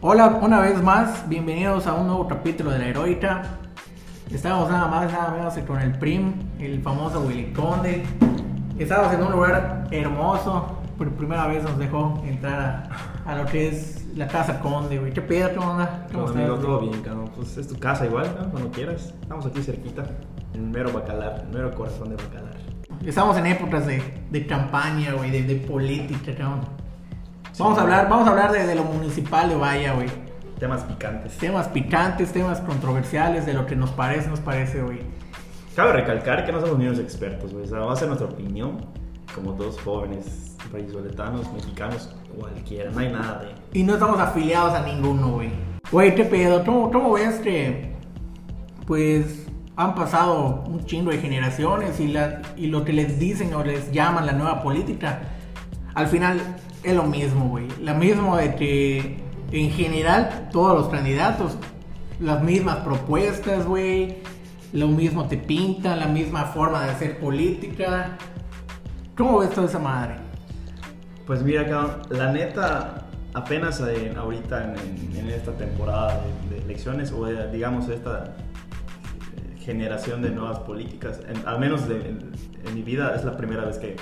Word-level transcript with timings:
Hola, 0.00 0.38
una 0.42 0.60
vez 0.60 0.80
más, 0.82 1.28
bienvenidos 1.28 1.86
a 1.86 1.94
un 1.94 2.06
nuevo 2.06 2.28
capítulo 2.28 2.70
de 2.70 2.78
la 2.78 2.86
Heroica. 2.86 3.42
Estamos 4.30 4.70
nada 4.70 4.86
más, 4.88 5.12
nada 5.12 5.30
menos 5.36 5.54
que 5.54 5.64
con 5.64 5.80
el 5.80 5.92
Prim, 5.98 6.34
el 6.58 6.80
famoso 6.82 7.20
Willy 7.22 7.52
Conde. 7.52 8.04
Estamos 8.78 9.12
en 9.12 9.22
un 9.22 9.32
lugar 9.32 9.88
hermoso. 9.90 10.74
Por 10.96 11.10
primera 11.12 11.46
vez 11.46 11.62
nos 11.62 11.78
dejó 11.78 12.20
entrar 12.24 12.88
a, 13.24 13.30
a 13.30 13.36
lo 13.36 13.46
que 13.46 13.68
es 13.68 14.06
la 14.14 14.26
casa 14.28 14.60
Conde, 14.60 14.98
güey. 14.98 15.12
¿Qué 15.12 15.22
pedo? 15.22 15.50
¿Cómo 15.56 15.72
onda? 15.72 16.06
¿Cómo 16.12 16.24
Todo, 16.24 16.26
estás? 16.26 16.36
amigo, 16.42 16.58
todo 16.58 16.80
bien, 16.80 17.02
cabrón. 17.02 17.30
Pues 17.34 17.56
es 17.56 17.68
tu 17.68 17.78
casa 17.78 18.06
igual, 18.06 18.36
¿no? 18.40 18.50
Cuando 18.50 18.70
quieras. 18.70 19.14
Estamos 19.20 19.46
aquí 19.46 19.62
cerquita, 19.62 20.04
en 20.54 20.70
mero 20.70 20.92
bacalar, 20.92 21.44
el 21.46 21.54
mero 21.54 21.74
corazón 21.74 22.10
de 22.10 22.16
bacalar. 22.16 22.56
Estamos 23.04 23.36
en 23.36 23.46
épocas 23.46 23.86
de, 23.86 24.02
de 24.30 24.46
campaña, 24.46 25.12
güey, 25.14 25.30
de, 25.30 25.42
de 25.42 25.56
política, 25.56 26.32
cabrón. 26.36 26.60
Vamos 27.58 27.76
a 27.76 27.82
hablar, 27.82 28.08
vamos 28.08 28.28
a 28.28 28.30
hablar 28.30 28.52
de, 28.52 28.64
de 28.64 28.74
lo 28.76 28.84
municipal 28.84 29.48
de 29.48 29.56
Vaya, 29.56 29.94
güey. 29.94 30.08
Temas 30.60 30.84
picantes. 30.84 31.36
Temas 31.38 31.66
picantes, 31.66 32.32
temas 32.32 32.60
controversiales, 32.60 33.46
de 33.46 33.52
lo 33.52 33.66
que 33.66 33.74
nos 33.74 33.90
parece, 33.90 34.28
nos 34.28 34.38
parece, 34.38 34.80
güey. 34.80 35.00
Cabe 35.74 35.92
recalcar 35.92 36.46
que 36.46 36.52
no 36.52 36.60
somos 36.60 36.78
ni 36.78 36.86
unos 36.86 37.00
expertos, 37.00 37.52
güey. 37.52 37.64
O 37.64 37.68
sea, 37.68 37.80
va 37.80 37.92
a 37.92 37.96
ser 37.96 38.06
nuestra 38.06 38.28
opinión, 38.28 38.78
como 39.34 39.52
dos 39.54 39.80
jóvenes 39.80 40.56
vallisoletanos, 40.72 41.52
mexicanos, 41.52 42.14
cualquiera. 42.38 42.92
No 42.92 43.00
hay 43.00 43.10
nada 43.10 43.40
de. 43.40 43.78
Y 43.78 43.82
no 43.82 43.94
estamos 43.94 44.20
afiliados 44.20 44.74
a 44.74 44.82
ninguno, 44.84 45.32
güey. 45.32 45.50
Güey, 45.90 46.14
¿qué 46.14 46.24
pedo? 46.24 46.64
¿Cómo, 46.64 46.92
¿Cómo 46.92 47.12
ves 47.14 47.40
que, 47.40 47.92
pues, 48.86 49.48
han 49.74 49.96
pasado 49.96 50.62
un 50.68 50.84
chingo 50.84 51.10
de 51.10 51.18
generaciones 51.18 51.98
y, 51.98 52.06
la, 52.06 52.40
y 52.56 52.68
lo 52.68 52.84
que 52.84 52.92
les 52.92 53.18
dicen 53.18 53.52
o 53.54 53.64
les 53.64 53.90
llaman 53.90 54.26
la 54.26 54.32
nueva 54.32 54.62
política, 54.62 55.22
al 55.94 56.06
final 56.06 56.40
es 56.82 56.94
lo 56.94 57.04
mismo, 57.04 57.48
güey. 57.48 57.66
Lo 57.82 57.94
mismo 57.94 58.36
de 58.36 58.54
que, 58.54 59.18
en 59.52 59.70
general, 59.70 60.48
todos 60.52 60.76
los 60.78 60.88
candidatos, 60.88 61.56
las 62.20 62.42
mismas 62.42 62.78
propuestas, 62.78 63.66
güey. 63.66 64.16
Lo 64.72 64.86
mismo 64.88 65.26
te 65.28 65.38
pintan, 65.38 65.98
la 65.98 66.06
misma 66.06 66.44
forma 66.44 66.84
de 66.84 66.90
hacer 66.90 67.18
política. 67.18 68.18
¿Cómo 69.16 69.38
ves 69.38 69.50
toda 69.50 69.66
esa 69.66 69.78
madre? 69.78 70.16
Pues 71.26 71.42
mira, 71.42 71.66
cabrón, 71.66 72.02
la 72.10 72.32
neta, 72.32 73.06
apenas 73.34 73.80
eh, 73.80 74.12
ahorita 74.16 74.64
en, 74.64 74.70
en- 74.78 75.16
en 75.16 75.30
esta 75.30 75.52
temporada 75.52 76.20
de, 76.50 76.58
elecciones, 76.58 77.12
o 77.12 77.24
digamos 77.50 77.88
esta 77.88 78.24
eh, 78.26 79.58
generación 79.60 80.20
de 80.22 80.30
nuevas 80.30 80.58
políticas, 80.60 81.20
en- 81.28 81.46
al 81.46 81.58
menos 81.58 81.82
en, 81.84 82.30
en 82.66 82.74
mi 82.74 82.82
vida 82.82 83.14
es 83.16 83.24
la 83.24 83.36
primera 83.36 83.64
vez 83.64 83.78
que 83.78 83.96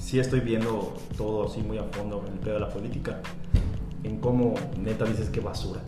sí 0.00 0.18
estoy 0.18 0.40
viendo 0.40 0.94
todo 1.16 1.46
así 1.46 1.60
muy 1.60 1.78
a 1.78 1.84
fondo 1.84 2.24
el 2.26 2.38
pedo 2.40 2.54
de 2.54 2.60
la 2.60 2.68
política, 2.70 3.20
en 4.02 4.18
cómo 4.18 4.54
neta 4.78 5.04
dices 5.04 5.28
que 5.28 5.40
basura. 5.40 5.80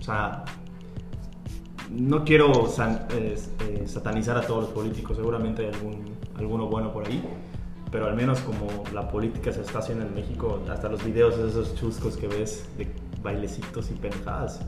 O 0.00 0.02
sea, 0.02 0.44
no 1.90 2.24
quiero 2.24 2.68
eh, 3.10 3.36
satanizar 3.86 4.36
a 4.36 4.40
todos 4.42 4.64
los 4.64 4.72
políticos, 4.72 5.16
seguramente 5.16 5.66
hay 5.66 5.74
algún, 5.74 6.16
alguno 6.36 6.66
bueno 6.66 6.92
por 6.92 7.06
ahí, 7.06 7.22
pero 7.92 8.06
al 8.06 8.16
menos 8.16 8.40
como 8.40 8.66
la 8.92 9.08
política 9.08 9.52
se 9.52 9.60
está 9.60 9.80
haciendo 9.80 10.06
en 10.06 10.14
México, 10.14 10.60
hasta 10.70 10.88
los 10.88 11.04
videos 11.04 11.38
esos 11.38 11.74
chuscos 11.74 12.16
que 12.16 12.28
ves 12.28 12.66
de 12.78 12.88
bailecitos 13.22 13.90
y 13.90 13.94
pendejadas, 13.94 14.60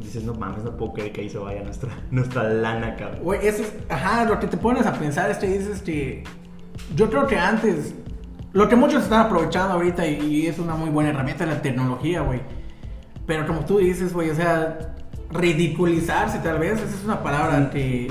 dices, 0.00 0.24
no 0.24 0.34
mames, 0.34 0.64
no 0.64 0.76
puedo 0.76 0.94
creer 0.94 1.12
que 1.12 1.20
ahí 1.20 1.30
se 1.30 1.38
vaya 1.38 1.62
nuestra, 1.62 1.90
nuestra 2.10 2.44
lana, 2.44 2.96
cabrón. 2.96 3.22
Güey, 3.22 3.46
eso 3.46 3.62
es, 3.62 3.72
ajá, 3.88 4.24
lo 4.24 4.40
que 4.40 4.48
te 4.48 4.56
pones 4.56 4.86
a 4.86 4.92
pensar 4.92 5.30
es 5.30 5.40
dices 5.40 5.82
que 5.82 6.24
yo 6.96 7.08
creo 7.10 7.26
que 7.26 7.38
antes, 7.38 7.94
lo 8.52 8.68
que 8.68 8.76
muchos 8.76 9.02
están 9.04 9.20
aprovechando 9.26 9.74
ahorita 9.74 10.06
y, 10.06 10.20
y 10.24 10.46
es 10.46 10.58
una 10.58 10.74
muy 10.74 10.90
buena 10.90 11.10
herramienta 11.10 11.46
la 11.46 11.62
tecnología, 11.62 12.20
güey. 12.22 12.40
Pero 13.26 13.46
como 13.46 13.64
tú 13.64 13.78
dices, 13.78 14.12
güey, 14.12 14.30
o 14.30 14.34
sea, 14.34 14.94
ridiculizarse 15.30 16.38
tal 16.40 16.58
vez, 16.58 16.80
esa 16.80 16.84
es 16.96 17.04
una 17.04 17.22
palabra 17.22 17.70
que... 17.70 18.08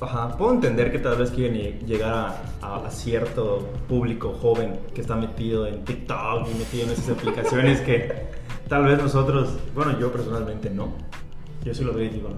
Ajá, 0.00 0.36
puedo 0.36 0.52
entender 0.52 0.92
que 0.92 0.98
tal 0.98 1.16
vez 1.16 1.30
quieren 1.30 1.54
lle- 1.54 1.78
llegar 1.86 2.12
a, 2.12 2.42
a- 2.60 2.86
a 2.86 2.90
cierto 2.90 3.68
público 3.88 4.34
joven 4.34 4.78
que 4.94 5.00
está 5.00 5.16
metido 5.16 5.66
en 5.66 5.82
TikTok 5.84 6.46
y 6.52 6.58
metido 6.58 6.84
en 6.84 6.90
esas 6.90 7.10
aplicaciones 7.10 7.80
que 7.80 8.12
tal 8.68 8.84
vez 8.84 8.98
nosotros, 9.00 9.56
bueno, 9.74 9.98
yo 9.98 10.12
personalmente 10.12 10.68
no. 10.68 10.88
Yo 11.64 11.72
sí 11.72 11.84
lo 11.84 11.94
veo 11.94 12.04
y 12.04 12.08
digo, 12.10 12.28
no, 12.28 12.36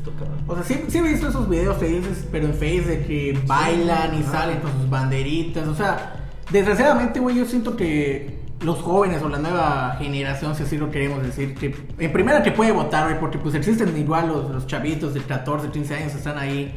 esto, 0.00 0.12
cabrón. 0.18 0.38
O 0.48 0.54
sea, 0.54 0.64
sí, 0.64 0.84
sí 0.88 0.98
he 0.98 1.02
visto 1.02 1.28
esos 1.28 1.48
videos 1.48 1.76
que 1.78 1.86
dices, 1.86 2.26
pero 2.30 2.46
en 2.46 2.54
Face 2.54 2.82
de 2.82 3.04
que 3.04 3.38
bailan 3.46 4.18
y 4.18 4.22
salen 4.22 4.60
con 4.60 4.72
sus 4.72 4.88
banderitas. 4.88 5.68
O 5.68 5.74
sea, 5.74 6.26
desgraciadamente, 6.50 7.20
güey, 7.20 7.36
yo 7.36 7.44
siento 7.44 7.76
que 7.76 8.40
los 8.62 8.78
jóvenes 8.80 9.22
o 9.22 9.28
la 9.28 9.38
nueva 9.38 9.96
generación, 9.98 10.54
si 10.54 10.64
así 10.64 10.76
lo 10.76 10.90
queremos 10.90 11.22
decir, 11.22 11.54
que 11.54 11.74
en 11.98 12.12
primera 12.12 12.42
que 12.42 12.52
puede 12.52 12.72
votar, 12.72 13.04
güey, 13.04 13.20
porque 13.20 13.38
pues 13.38 13.54
existen 13.54 13.96
igual 13.96 14.28
los, 14.28 14.50
los 14.50 14.66
chavitos 14.66 15.14
de 15.14 15.20
14, 15.20 15.70
15 15.70 15.94
años 15.94 16.12
que 16.12 16.18
están 16.18 16.38
ahí 16.38 16.74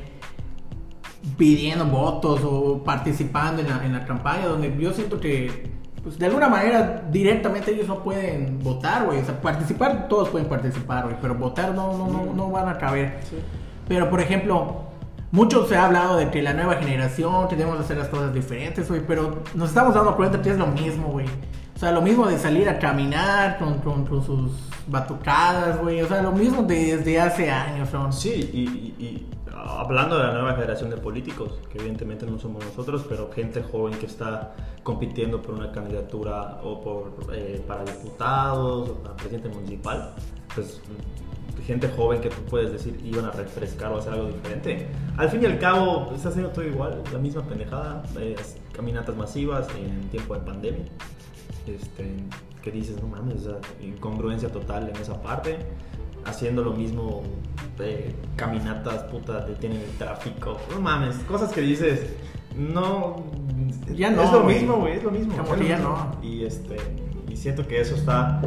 pidiendo 1.38 1.86
votos 1.86 2.42
o 2.44 2.84
participando 2.84 3.62
en 3.62 3.70
la, 3.70 3.86
en 3.86 3.94
la 3.94 4.06
campaña, 4.06 4.48
donde 4.48 4.76
yo 4.78 4.94
siento 4.94 5.20
que, 5.20 5.72
pues 6.04 6.20
de 6.20 6.26
alguna 6.26 6.50
manera, 6.50 7.06
directamente 7.10 7.72
ellos 7.72 7.88
no 7.88 8.04
pueden 8.04 8.60
votar, 8.62 9.06
güey. 9.06 9.20
O 9.20 9.26
sea, 9.26 9.40
participar, 9.40 10.10
todos 10.10 10.30
pueden 10.30 10.50
participar, 10.50 11.06
güey, 11.06 11.16
pero 11.22 11.36
votar 11.36 11.74
no, 11.74 11.98
no, 11.98 12.08
no, 12.08 12.34
no 12.34 12.52
van 12.52 12.68
a 12.68 12.78
caber. 12.78 13.20
Pero, 13.88 14.10
por 14.10 14.20
ejemplo, 14.20 14.84
mucho 15.32 15.66
se 15.66 15.78
ha 15.78 15.86
hablado 15.86 16.18
de 16.18 16.30
que 16.30 16.42
la 16.42 16.54
nueva 16.54 16.76
generación 16.76 17.48
tenemos 17.48 17.78
que 17.78 17.84
hacer 17.84 17.98
las 17.98 18.10
cosas 18.10 18.34
diferentes, 18.34 18.90
güey, 18.90 19.02
pero 19.08 19.44
nos 19.56 19.70
estamos 19.70 19.96
dando 19.96 20.16
cuenta 20.18 20.42
que 20.42 20.50
es 20.50 20.58
lo 20.58 20.68
mismo, 20.68 21.08
güey. 21.08 21.28
Sea, 21.84 21.92
lo 21.92 22.02
mismo 22.02 22.28
de 22.28 22.38
salir 22.40 22.70
a 22.70 22.80
caminar 22.80 23.58
con, 23.60 23.80
con, 23.80 24.06
con 24.06 24.24
sus 24.26 24.52
batucadas, 24.88 25.82
güey. 25.82 26.02
O 26.02 26.08
sea, 26.08 26.22
lo 26.22 26.32
mismo 26.32 26.64
desde 26.64 27.20
hace 27.20 27.52
años, 27.52 27.90
son. 27.90 28.14
Sí, 28.14 28.30
y, 28.54 28.62
y- 28.62 28.96
y, 29.06 29.28
hablando 29.54 30.18
de 30.18 30.24
la 30.28 30.32
nueva 30.34 30.54
generación 30.54 30.90
de 30.90 30.96
políticos, 30.96 31.60
que 31.70 31.80
evidentemente 31.80 32.26
no 32.26 32.40
somos 32.40 32.64
nosotros, 32.64 33.06
pero 33.10 33.30
gente 33.36 33.62
joven 33.64 33.96
que 34.00 34.06
está 34.06 34.54
compitiendo 34.82 35.42
por 35.42 35.56
una 35.56 35.74
candidatura 35.74 36.60
o 36.64 36.80
por, 36.82 37.12
eh, 37.34 37.62
para 37.68 37.84
diputados 37.84 38.90
o 38.90 38.94
para 39.04 39.16
presidente 39.18 39.50
municipal, 39.50 40.14
pues 40.56 40.80
gente 41.68 41.90
joven 41.90 42.22
que 42.22 42.30
tú 42.30 42.42
puedes 42.50 42.72
decir 42.72 42.98
iban 43.04 43.26
a 43.26 43.32
refrescar 43.32 43.92
o 43.92 43.98
hacer 43.98 44.14
algo 44.14 44.28
diferente. 44.28 44.88
Al 45.18 45.30
fin 45.30 45.42
y 45.44 45.46
al 45.48 45.60
cabo, 45.60 46.12
está 46.16 46.30
haciendo 46.30 46.50
todo 46.52 46.64
igual, 46.66 47.02
la 47.12 47.20
misma 47.20 47.42
pendejada, 47.44 48.04
eh, 48.20 48.36
caminatas 48.72 49.16
masivas 49.18 49.68
en 49.78 50.10
tiempo 50.10 50.34
de 50.34 50.40
pandemia. 50.42 50.86
Este, 51.68 52.16
que 52.62 52.72
dices, 52.72 53.02
no 53.02 53.08
mames, 53.08 53.46
o 53.46 53.52
sea, 53.52 53.60
incongruencia 53.82 54.50
total 54.50 54.90
en 54.90 54.96
esa 54.98 55.22
parte 55.22 55.60
haciendo 56.26 56.64
lo 56.64 56.74
mismo 56.74 57.24
de 57.78 58.16
caminatas, 58.36 59.04
puta, 59.04 59.46
detienen 59.46 59.82
el 59.82 59.92
tráfico. 59.98 60.58
No 60.72 60.82
mames, 60.82 61.16
cosas 61.28 61.52
que 61.52 61.62
dices, 61.62 62.14
no. 62.56 63.24
Ya 63.94 64.10
no, 64.12 64.24
Es 64.24 64.32
lo 64.32 64.44
mismo, 64.44 64.78
güey, 64.78 64.98
es 64.98 65.04
lo 65.04 65.12
mismo. 65.12 65.36
Como 65.38 65.56
que 65.56 65.68
ya 65.68 65.80
no. 65.80 66.12
Y 66.22 66.44
este. 66.44 66.78
Y 67.30 67.36
siento 67.36 67.68
que 67.68 67.82
eso 67.82 67.96
está. 67.96 68.42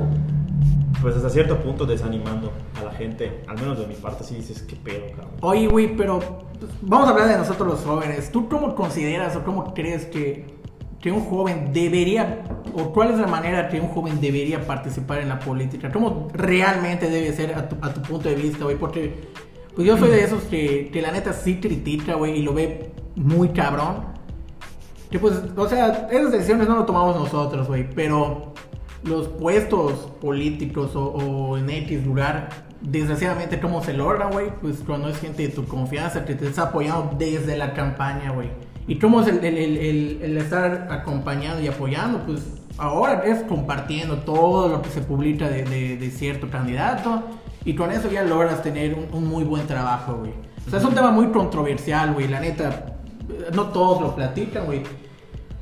Pues 1.03 1.15
hasta 1.15 1.29
cierto 1.29 1.59
punto 1.61 1.85
desanimando 1.85 2.53
a 2.81 2.85
la 2.85 2.93
gente. 2.93 3.43
Al 3.49 3.57
menos 3.57 3.79
de 3.79 3.87
mi 3.87 3.95
parte, 3.95 4.25
sí 4.25 4.37
dices, 4.37 4.63
qué 4.63 4.77
pedo, 4.77 5.07
cabrón. 5.11 5.35
Oye, 5.43 5.67
güey, 5.67 5.95
pero 5.97 6.21
pues, 6.59 6.71
vamos 6.81 7.09
a 7.09 7.11
hablar 7.13 7.29
de 7.29 7.37
nosotros 7.37 7.69
los 7.69 7.81
jóvenes. 7.81 8.33
¿Tú 8.33 8.49
cómo 8.49 8.75
consideras 8.75 9.37
o 9.37 9.45
cómo 9.45 9.75
crees 9.75 10.07
que, 10.07 10.47
que 11.01 11.13
un 11.13 11.21
joven 11.21 11.73
debería, 11.73 12.45
o 12.75 12.93
cuál 12.93 13.11
es 13.13 13.19
la 13.19 13.27
manera 13.27 13.69
que 13.69 13.81
un 13.81 13.89
joven 13.89 14.21
debería 14.21 14.67
participar 14.67 15.19
en 15.21 15.29
la 15.29 15.39
política? 15.39 15.91
¿Cómo 15.93 16.29
realmente 16.33 17.09
debe 17.11 17.33
ser 17.33 17.55
a 17.55 17.69
tu, 17.69 17.77
a 17.81 17.93
tu 17.93 18.03
punto 18.03 18.29
de 18.29 18.35
vista, 18.35 18.65
güey? 18.65 18.77
Porque 18.77 19.29
pues 19.75 19.87
yo 19.87 19.97
soy 19.99 20.11
de 20.11 20.25
esos 20.25 20.43
que, 20.45 20.91
que 20.93 21.03
la 21.03 21.13
neta 21.13 21.33
sí 21.33 21.61
critica, 21.61 22.15
güey, 22.15 22.39
y 22.39 22.43
lo 22.43 22.55
ve 22.55 22.91
muy 23.15 23.51
cabrón. 23.51 24.15
Que 25.11 25.19
pues, 25.19 25.35
o 25.57 25.69
sea, 25.69 26.09
esas 26.11 26.33
decisiones 26.33 26.67
no 26.69 26.77
lo 26.77 26.85
tomamos 26.85 27.15
nosotros, 27.17 27.69
güey, 27.69 27.89
pero 27.95 28.55
los 29.05 29.29
puestos 29.29 29.93
políticos 30.21 30.97
o, 30.97 31.05
o 31.05 31.59
en 31.59 31.71
X 31.71 32.05
lugar, 32.05 32.49
desgraciadamente, 32.81 33.61
¿cómo 33.61 33.83
se 33.85 33.93
logran, 33.93 34.33
güey? 34.33 34.49
Pues 34.61 34.79
cuando 34.85 35.09
es 35.09 35.19
gente 35.19 35.43
de 35.45 35.49
tu 35.51 35.65
confianza 35.67 36.25
que 36.25 36.35
te 36.35 36.47
está 36.49 36.63
apoyando 36.65 37.15
desde 37.19 37.57
la 37.57 37.73
campaña, 37.73 38.33
güey. 38.33 38.49
¿Y 38.89 38.99
cómo 38.99 39.21
es 39.21 39.29
el, 39.29 39.45
el- 39.45 39.59
el- 39.59 40.23
el- 40.23 40.37
estar 40.39 40.89
acompañando 40.91 41.61
y 41.61 41.69
apoyando? 41.69 42.21
Pues 42.25 42.43
ahora 42.79 43.23
es 43.25 43.43
compartiendo 43.45 44.19
todo 44.19 44.69
lo 44.69 44.83
que 44.83 44.91
se 44.91 45.01
publica 45.01 45.49
de, 45.49 45.65
de- 45.65 45.97
de 45.97 46.11
cierto 46.11 46.49
candidato 46.51 47.23
y 47.65 47.75
con 47.75 47.91
eso 47.93 48.11
ya 48.11 48.23
logras 48.23 48.63
tener 48.63 48.95
un, 48.95 49.07
un 49.13 49.27
muy 49.29 49.45
buen 49.45 49.67
trabajo, 49.67 50.15
güey. 50.17 50.33
O 50.67 50.71
sea, 50.71 50.79
es 50.79 50.85
un 50.85 50.95
tema 50.95 51.11
muy 51.11 51.29
controversial, 51.29 52.13
güey, 52.15 52.29
la 52.29 52.41
neta. 52.41 52.97
No 53.55 53.67
todos 53.69 54.01
lo 54.01 54.15
platican, 54.15 54.67
güey. 54.67 54.83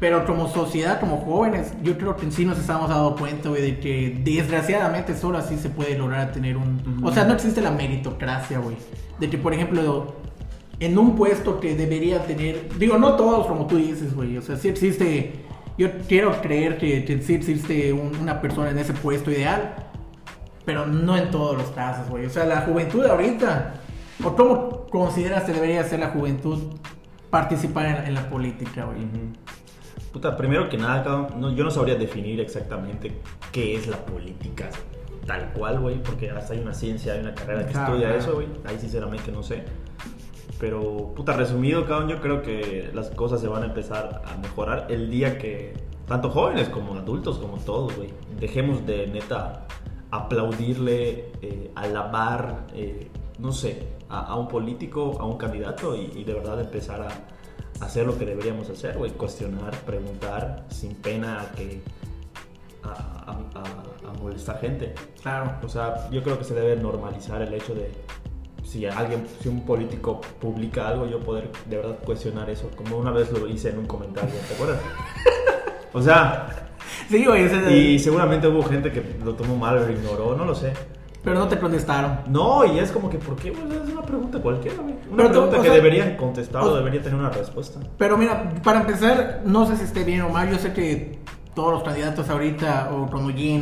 Pero 0.00 0.26
como 0.26 0.48
sociedad, 0.48 0.98
como 1.00 1.18
jóvenes, 1.18 1.72
yo 1.82 1.96
creo 1.96 2.16
que 2.16 2.24
en 2.26 2.32
sí 2.32 2.44
nos 2.44 2.58
estamos 2.58 2.90
dando 2.90 3.14
cuenta, 3.16 3.48
güey, 3.48 3.62
de 3.62 3.80
que 3.80 4.20
desgraciadamente 4.24 5.16
solo 5.16 5.38
así 5.38 5.56
se 5.56 5.70
puede 5.70 5.96
lograr 5.96 6.32
tener 6.32 6.56
un... 6.56 7.00
O 7.02 7.12
sea, 7.12 7.24
no 7.24 7.32
existe 7.34 7.60
la 7.62 7.70
meritocracia, 7.70 8.58
güey. 8.58 8.76
De 9.20 9.30
que, 9.30 9.38
por 9.38 9.54
ejemplo, 9.54 10.14
en 10.80 10.98
un 10.98 11.16
puesto 11.16 11.60
que 11.60 11.74
debería 11.74 12.26
tener... 12.26 12.68
Digo, 12.78 12.98
no 12.98 13.14
todos 13.14 13.46
como 13.46 13.66
tú 13.66 13.76
dices, 13.76 14.14
güey. 14.14 14.36
O 14.36 14.42
sea, 14.42 14.56
sí 14.56 14.68
existe... 14.68 15.44
Yo 15.76 15.88
quiero 16.08 16.40
creer 16.40 16.78
que, 16.78 17.04
que 17.04 17.20
sí 17.20 17.34
existe 17.34 17.92
un- 17.92 18.16
una 18.20 18.40
persona 18.40 18.70
en 18.70 18.78
ese 18.78 18.92
puesto 18.92 19.30
ideal. 19.30 19.74
pero 20.64 20.86
no 20.86 21.14
en 21.16 21.30
todos 21.30 21.58
los 21.58 21.66
casos, 21.72 22.08
güey. 22.08 22.24
O 22.24 22.30
sea, 22.30 22.46
la 22.46 22.62
juventud 22.62 23.04
ahorita, 23.04 23.74
¿o 24.24 24.34
cómo 24.34 24.86
consideras 24.86 25.44
que 25.44 25.52
debería 25.52 25.84
ser 25.84 26.00
la 26.00 26.08
juventud 26.08 26.58
participar 27.28 27.84
en, 27.86 28.06
en 28.06 28.14
la 28.14 28.30
política, 28.30 28.86
güey? 28.86 28.96
Puta, 30.10 30.36
primero 30.38 30.68
que 30.70 30.78
nada, 30.78 31.02
cabrón, 31.04 31.38
no, 31.38 31.52
yo 31.54 31.64
no 31.64 31.70
sabría 31.70 31.96
definir 31.96 32.40
exactamente 32.40 33.12
qué 33.52 33.74
es 33.76 33.88
la 33.88 33.98
política 33.98 34.70
tal 35.26 35.52
cual, 35.52 35.80
güey, 35.80 36.02
porque 36.02 36.30
hasta 36.30 36.54
hay 36.54 36.60
una 36.60 36.72
ciencia, 36.74 37.12
hay 37.14 37.20
una 37.20 37.34
carrera 37.34 37.66
que 37.66 37.72
Claro, 37.72 37.86
estudia 37.94 38.08
claro. 38.14 38.22
eso, 38.22 38.34
güey. 38.34 38.46
Ahí 38.64 38.78
sinceramente 38.78 39.32
no 39.32 39.42
sé. 39.42 39.64
Pero, 40.60 41.12
puta, 41.14 41.32
resumido, 41.34 41.84
cabrón, 41.86 42.08
yo 42.08 42.20
creo 42.20 42.42
que 42.42 42.90
las 42.94 43.10
cosas 43.10 43.40
se 43.40 43.48
van 43.48 43.62
a 43.64 43.66
empezar 43.66 44.22
a 44.24 44.36
mejorar 44.38 44.86
el 44.88 45.10
día 45.10 45.36
que, 45.38 45.74
tanto 46.06 46.30
jóvenes 46.30 46.68
como 46.68 46.94
adultos, 46.94 47.38
como 47.38 47.58
todos, 47.58 47.96
güey, 47.96 48.10
dejemos 48.38 48.86
de 48.86 49.06
neta 49.08 49.66
aplaudirle, 50.10 51.32
eh, 51.42 51.70
alabar, 51.74 52.66
eh, 52.74 53.08
no 53.38 53.52
sé, 53.52 53.88
a, 54.08 54.20
a 54.20 54.36
un 54.36 54.48
político, 54.48 55.16
a 55.20 55.24
un 55.26 55.36
candidato 55.36 55.96
y, 55.96 56.10
y 56.14 56.24
de 56.24 56.34
verdad 56.34 56.60
empezar 56.60 57.00
a, 57.02 57.08
a 57.08 57.84
hacer 57.84 58.06
lo 58.06 58.16
que 58.16 58.24
deberíamos 58.24 58.70
hacer, 58.70 58.96
güey, 58.96 59.10
cuestionar, 59.10 59.72
preguntar, 59.80 60.64
sin 60.70 60.94
pena 60.94 61.40
a 61.42 61.52
que 61.52 61.82
a, 62.84 62.88
a- 62.90 63.32
a- 63.58 64.10
a 64.10 64.12
molestar 64.22 64.60
gente. 64.60 64.94
Claro. 65.20 65.56
O 65.64 65.68
sea, 65.68 66.08
yo 66.10 66.22
creo 66.22 66.38
que 66.38 66.44
se 66.44 66.54
debe 66.54 66.76
normalizar 66.80 67.42
el 67.42 67.52
hecho 67.54 67.74
de 67.74 67.90
si 68.64 68.86
alguien, 68.86 69.26
si 69.42 69.48
un 69.48 69.60
político 69.62 70.20
publica 70.40 70.88
algo, 70.88 71.06
yo 71.06 71.20
poder 71.20 71.50
de 71.68 71.76
verdad 71.76 71.96
cuestionar 72.04 72.48
eso, 72.50 72.70
como 72.76 72.96
una 72.98 73.10
vez 73.10 73.30
lo 73.32 73.46
hice 73.46 73.70
en 73.70 73.78
un 73.78 73.86
comentario, 73.86 74.34
¿te 74.48 74.54
acuerdas? 74.54 74.80
O 75.92 76.02
sea, 76.02 76.48
Sí, 77.08 77.24
güey, 77.24 77.44
o 77.46 77.48
sea, 77.48 77.70
y 77.70 77.98
seguramente 77.98 78.46
hubo 78.48 78.62
gente 78.62 78.90
que 78.90 79.16
lo 79.24 79.34
tomó 79.34 79.56
mal 79.56 79.76
o 79.78 79.80
lo 79.86 79.90
ignoró, 79.92 80.34
no 80.36 80.44
lo 80.44 80.54
sé. 80.54 80.72
pero 81.22 81.38
no 81.38 81.48
te 81.48 81.58
contestaron. 81.58 82.18
No, 82.28 82.64
y 82.64 82.78
es 82.78 82.90
como 82.92 83.08
que, 83.08 83.18
¿por 83.18 83.36
qué? 83.36 83.52
Pues 83.52 83.64
es 83.82 83.90
una 83.92 84.02
pregunta 84.02 84.38
cualquiera, 84.40 84.76
güey. 84.82 84.94
Una 85.08 85.16
Pero 85.16 85.28
tú, 85.28 85.32
pregunta 85.32 85.56
o 85.58 85.62
que 85.62 85.68
sea, 85.68 85.74
deberían 85.76 86.16
contestar 86.16 86.62
o, 86.62 86.66
o- 86.72 86.76
debería 86.76 87.00
tener 87.02 87.18
una 87.18 87.30
respuesta. 87.30 87.80
Pero 87.98 88.16
mira, 88.18 88.52
para 88.62 88.80
empezar, 88.80 89.40
no 89.44 89.66
sé 89.66 89.76
si 89.76 89.84
esté 89.84 90.04
bien 90.04 90.22
o 90.22 90.28
mal. 90.28 90.50
Yo 90.50 90.58
sé 90.58 90.72
que 90.72 91.18
todos 91.54 91.72
los 91.72 91.82
candidatos 91.82 92.28
ahorita, 92.28 92.90
o 92.92 93.08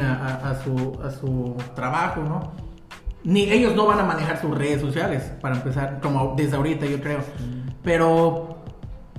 a, 0.03 0.15
a- 0.15 0.51
a 0.51 0.63
su, 0.63 0.99
a 1.05 1.11
su 1.11 1.55
trabajo, 1.75 2.23
¿no? 2.23 2.53
Ni 3.25 3.43
ellos 3.51 3.75
no 3.77 3.87
van 3.87 4.01
a 4.01 4.05
manejar 4.05 4.41
sus 4.41 4.57
redes 4.57 4.81
sociales, 4.81 5.31
para 5.41 5.57
empezar, 5.57 6.01
como 6.03 6.35
desde 6.37 6.57
ahorita, 6.57 6.87
yo 6.87 7.01
creo. 7.01 7.21
Pero, 7.83 8.59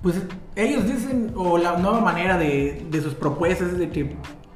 pues 0.02 0.22
ellos 0.56 0.86
dicen, 0.86 1.32
o 1.36 1.58
la 1.58 1.78
nueva 1.78 2.02
manera 2.02 2.38
de, 2.38 2.86
de 2.90 3.02
sus 3.02 3.14
propuestas 3.14 3.70
es 3.70 3.78
de 3.80 3.90
que, 3.90 4.16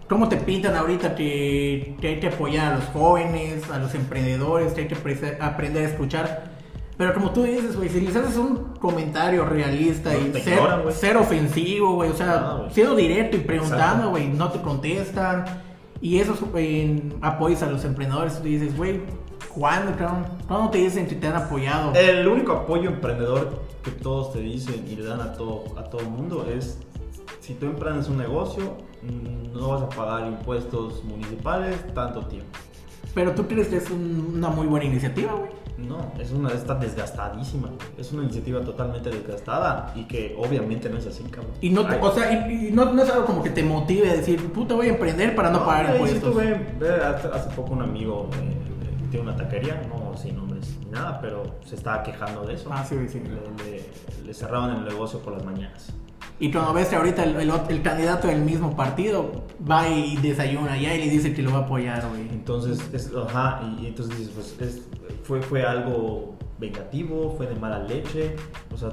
¿cómo 0.10 0.28
te 0.30 0.38
pintan 0.38 0.76
ahorita 0.76 1.16
que, 1.16 1.96
que 2.02 2.08
hay 2.08 2.20
que 2.20 2.28
apoyar 2.28 2.74
a 2.74 2.76
los 2.78 2.86
jóvenes, 2.86 3.70
a 3.72 3.78
los 3.80 3.94
emprendedores, 3.96 4.74
que 4.74 4.82
hay 4.82 4.88
que 4.88 4.96
apre- 4.98 5.38
aprender 5.40 5.86
a 5.86 5.90
escuchar? 5.90 6.58
Pero 6.98 7.14
como 7.14 7.30
tú 7.32 7.44
dices, 7.44 7.76
güey, 7.76 7.90
si 7.90 8.02
les 8.02 8.16
haces 8.16 8.38
un 8.38 8.74
comentario 8.80 9.46
realista 9.46 10.12
No, 10.14 10.20
y 10.38 10.42
ser, 10.42 10.60
ser 10.94 11.18
ofensivo, 11.18 11.94
güey, 11.94 12.10
o 12.10 12.16
sea, 12.16 12.64
siendo 12.72 12.96
directo 12.96 13.38
y 13.38 13.42
preguntando, 13.42 14.10
güey, 14.10 14.28
no 14.28 14.50
te 14.52 14.60
contestan. 14.62 15.46
Y 16.02 16.20
esos 16.20 16.40
en 16.56 17.16
apoyos 17.22 17.64
a 17.64 17.68
los 17.68 17.84
emprendedores, 17.86 18.38
tú 18.38 18.44
dices, 18.44 18.76
güey, 18.78 19.02
¿cuándo, 19.50 20.70
te 20.70 20.78
dicen 20.78 21.08
que 21.08 21.16
te 21.16 21.28
han 21.28 21.36
apoyado? 21.36 21.94
El 21.94 22.28
único 22.28 22.54
apoyo 22.54 22.90
emprendedor 22.90 23.62
que 23.84 23.92
todos 23.92 24.34
te 24.34 24.40
dicen 24.40 24.86
y 24.90 24.96
le 24.96 25.06
dan 25.06 25.22
a 25.22 25.34
todo 25.34 25.64
a 25.78 25.84
todo 25.84 26.08
mundo 26.10 26.46
es 26.54 26.80
si 27.40 27.54
tú 27.54 27.68
emprendes 27.68 28.10
un 28.10 28.18
negocio 28.18 28.76
mm, 29.02 29.58
no 29.58 29.70
vas 29.70 29.82
a 29.84 29.90
pagar 29.90 30.28
impuestos 30.28 31.04
municipales 31.06 31.76
tanto 31.94 32.26
tiempo. 32.28 32.58
Pero 33.14 33.32
tú 33.34 33.48
crees 33.48 33.68
que 33.68 33.78
es 33.78 33.90
un- 33.90 34.34
una 34.36 34.50
muy 34.50 34.68
buena 34.68 34.86
iniciativa, 34.86 35.34
güey. 35.34 35.52
No, 35.78 36.12
es 36.20 36.32
una 36.32 36.50
está 36.50 36.74
desgastadísima. 36.76 37.70
Es 37.98 38.12
una 38.12 38.24
iniciativa 38.24 38.62
totalmente 38.62 39.10
desgastada 39.12 39.92
y 39.96 40.04
que 40.06 40.36
obviamente 40.38 40.90
no 40.90 40.98
es 40.98 41.06
así, 41.06 41.24
cabrón. 41.26 41.52
Y 41.62 41.70
no, 41.70 41.86
te- 41.86 41.98
o 42.00 42.12
sea, 42.12 42.32
y, 42.52 42.68
y 42.68 42.72
no, 42.72 42.92
no 42.94 43.02
es 43.04 43.10
algo 43.12 43.26
como 43.26 43.44
que 43.44 43.52
te 43.52 43.64
motive 43.64 44.10
a 44.10 44.14
decir, 44.16 44.52
puta, 44.52 44.74
voy 44.76 44.88
a 44.88 44.90
emprender 44.90 45.36
para 45.36 45.52
no, 45.52 45.64
pagar 45.66 45.98
güey, 45.98 46.10
sí 46.12 46.16
impuestos. 46.18 46.34
tuve- 46.44 46.66
ve, 46.80 46.96
hace, 47.04 47.28
hace 47.28 47.50
poco 47.56 47.74
un 47.74 47.84
amigo 47.84 48.28
eh, 48.34 48.58
tiene 49.12 49.30
una 49.30 49.36
taquería, 49.38 49.82
no 49.88 50.18
sin 50.18 50.36
nombres 50.36 50.78
ni 50.84 50.92
nada, 50.92 51.20
pero 51.22 51.44
se 51.64 51.76
estaba 51.76 52.02
quejando 52.02 52.44
de 52.44 52.56
eso. 52.56 52.70
Ah, 52.72 52.84
sí, 52.84 52.96
sí. 53.08 53.20
Le, 53.20 53.64
le- 53.72 53.86
le 54.26 54.34
cerraban 54.34 54.78
el 54.78 54.84
negocio 54.86 55.20
por 55.20 55.34
las 55.34 55.46
mañanas. 55.46 55.94
Y 56.40 56.52
cuando 56.52 56.72
ves 56.74 56.88
que 56.90 56.96
ahorita 56.96 57.24
el, 57.24 57.36
el 57.38 57.52
el 57.70 57.82
candidato 57.82 58.28
del 58.28 58.42
mismo 58.42 58.76
partido 58.76 59.44
va 59.70 59.90
y 59.90 60.18
desayuna 60.18 60.74
allá 60.74 60.94
y 60.96 61.06
le 61.06 61.10
dice 61.10 61.34
que 61.34 61.42
lo 61.42 61.52
va 61.52 61.60
a 61.60 61.62
apoyar, 61.62 62.08
güey. 62.10 62.22
Entonces, 62.30 62.80
es, 62.94 63.12
ajá, 63.16 63.62
y, 63.82 63.88
entonces 63.88 64.18
dices, 64.18 64.34
pues 64.36 64.56
es- 64.62 64.82
fue, 65.24 65.42
fue 65.42 65.64
algo 65.66 66.36
vengativo, 66.60 67.34
fue 67.38 67.48
de 67.48 67.56
mala 67.56 67.80
leche. 67.80 68.36
O 68.74 68.78
sea, 68.78 68.90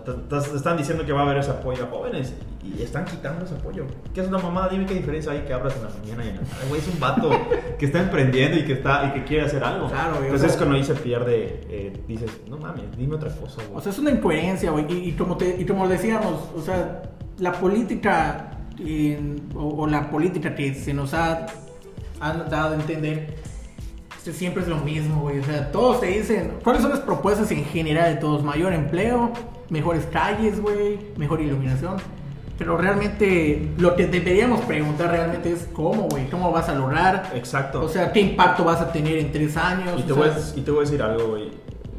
están 0.55 0.76
diciendo 0.76 1.05
que 1.05 1.12
va 1.12 1.20
a 1.20 1.25
haber 1.25 1.37
ese 1.38 1.50
apoyo 1.50 1.85
a 1.85 1.87
jóvenes 1.88 2.32
y, 2.62 2.82
están 2.82 3.05
quitando 3.05 3.44
ese 3.44 3.55
apoyo. 3.55 3.85
¿Qué 4.14 4.23
es 4.23 4.29
una 4.29 4.38
mamada? 4.38 4.69
Dime 4.69 4.87
qué 4.87 4.94
diferencia 4.94 5.32
hay 5.32 5.40
que 5.43 5.52
abras 5.52 5.76
en 5.76 5.82
la 5.85 5.90
mañana 5.90 6.25
y 6.25 6.29
en 6.31 6.37
la 6.37 6.43
tarde. 6.43 6.67
Güey, 6.69 6.81
es 6.81 6.88
un 6.88 6.99
vato 7.00 7.31
que 7.79 7.85
está 7.87 8.00
emprendiendo 8.00 8.58
y 8.58 8.64
que, 8.64 8.73
está, 8.73 9.06
y 9.08 9.12
que 9.19 9.25
quiere 9.25 9.44
hacer 9.44 9.62
algo. 9.62 9.88
Claro, 9.88 10.12
güey, 10.17 10.23
o 10.23 10.26
Entonces, 10.26 10.52
sea- 10.52 10.58
cuando 10.58 10.76
ahí 10.76 10.85
se 10.85 10.94
pierde, 10.94 11.61
eh, 11.69 12.02
dices, 12.08 12.31
no 12.49 12.56
mames, 12.58 12.85
dime 12.97 13.17
otra 13.17 13.31
cosa, 13.37 13.62
güey. 13.64 13.76
O 13.76 13.81
sea, 13.82 13.93
es 13.93 13.99
una 13.99 14.11
incoherencia, 14.11 14.70
güey. 14.70 14.87
Y, 14.90 15.11
y 15.11 15.12
como 15.12 15.37
te, 15.37 15.56
y 15.61 15.64
como 15.67 15.87
decíamos, 15.88 16.49
o 16.56 16.61
sea, 16.61 17.02
la 17.38 17.52
política 17.52 18.50
o, 19.54 19.82
o 19.82 19.86
la 19.86 20.10
política 20.10 20.54
que 20.54 20.75
se 20.75 20.94
nos 20.94 21.14
ha 21.14 21.46
han 22.20 22.48
dado 22.48 22.72
a 22.72 22.76
entender 22.76 23.36
este, 24.25 24.38
siempre 24.38 24.62
es 24.62 24.69
lo 24.70 24.78
mismo, 24.78 25.20
güey. 25.20 25.38
O 25.38 25.44
sea, 25.44 25.70
todos 25.70 26.00
te 26.00 26.06
dicen, 26.06 26.54
¿cuáles 26.64 26.81
son 26.81 26.90
las 26.90 27.00
propuestas 27.00 27.50
en 27.50 27.62
general 27.66 28.14
de 28.14 28.20
todos? 28.22 28.42
Mayor 28.42 28.72
empleo, 28.72 29.31
mejores 29.69 30.06
calles, 30.06 30.62
güey, 30.62 30.98
mejor 31.19 31.42
iluminación. 31.42 31.96
Pero 32.56 32.78
realmente 32.78 33.70
lo 33.76 33.94
que 33.96 34.06
deberíamos 34.06 34.62
preguntar 34.62 35.10
realmente 35.10 35.52
es 35.52 35.69
cómo, 35.75 36.08
güey, 36.08 36.30
cómo 36.30 36.50
vas 36.50 36.70
a 36.70 36.75
lograr. 36.75 37.32
Exacto. 37.34 37.84
O 37.84 37.88
sea, 37.90 38.14
¿qué 38.14 38.20
impacto 38.20 38.64
vas 38.64 38.80
a 38.80 38.90
tener 38.92 39.19
en 39.19 39.30
tres 39.30 39.58
años? 39.58 40.00
Y 40.00 40.04
te, 40.04 40.14
voy 40.14 40.30
sea, 40.30 40.56
y 40.56 40.62
te 40.62 40.70
voy 40.70 40.78
a 40.78 40.84
decir 40.84 41.02
algo, 41.02 41.28
güey. 41.32 41.50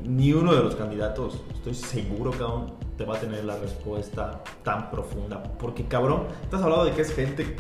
Ni 0.04 0.34
uno 0.34 0.56
de 0.56 0.64
los 0.64 0.76
candidatos, 0.76 1.44
estoy 1.54 1.76
seguro, 1.76 2.32
cabrón, 2.32 2.74
te 2.98 3.06
va 3.06 3.16
a 3.16 3.20
tener 3.20 3.44
la 3.44 3.58
respuesta 3.58 4.42
tan 4.64 4.90
profunda. 4.90 5.42
Porque, 5.44 5.86
cabrón, 5.86 6.28
estás 6.44 6.62
hablando 6.62 6.86
de 6.86 6.92
que 6.92 7.02
es 7.02 7.14
gente 7.14 7.56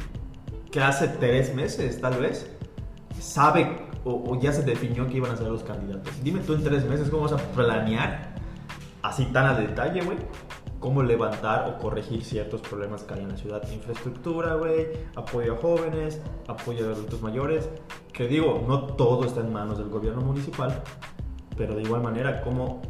que 0.71 0.81
hace 0.81 1.07
tres 1.07 1.53
meses, 1.53 1.99
tal 1.99 2.19
vez, 2.19 2.49
sabe 3.19 3.87
o, 4.03 4.31
o 4.31 4.39
ya 4.39 4.51
se 4.51 4.61
definió 4.63 5.07
que 5.07 5.17
iban 5.17 5.31
a 5.31 5.37
ser 5.37 5.47
los 5.47 5.63
candidatos. 5.63 6.13
Dime 6.23 6.39
tú 6.41 6.53
en 6.53 6.63
tres 6.63 6.85
meses 6.85 7.09
cómo 7.09 7.23
vas 7.23 7.33
a 7.33 7.37
planear 7.37 8.35
así 9.01 9.25
tan 9.25 9.45
a 9.45 9.53
detalle, 9.53 10.01
güey. 10.01 10.17
Cómo 10.79 11.01
levantar 11.01 11.67
o 11.67 11.79
corregir 11.79 12.23
ciertos 12.23 12.61
problemas 12.61 13.03
que 13.03 13.15
hay 13.15 13.21
en 13.21 13.29
la 13.29 13.37
ciudad. 13.37 13.71
Infraestructura, 13.71 14.55
güey. 14.55 14.87
Apoyo 15.15 15.55
a 15.55 15.57
jóvenes. 15.57 16.21
Apoyo 16.47 16.87
a 16.87 16.91
adultos 16.91 17.21
mayores. 17.21 17.69
Que 18.13 18.27
digo, 18.27 18.63
no 18.67 18.83
todo 18.95 19.25
está 19.25 19.41
en 19.41 19.51
manos 19.51 19.79
del 19.79 19.89
gobierno 19.89 20.21
municipal. 20.21 20.83
Pero 21.57 21.75
de 21.75 21.81
igual 21.81 22.03
manera, 22.03 22.41
como 22.41 22.81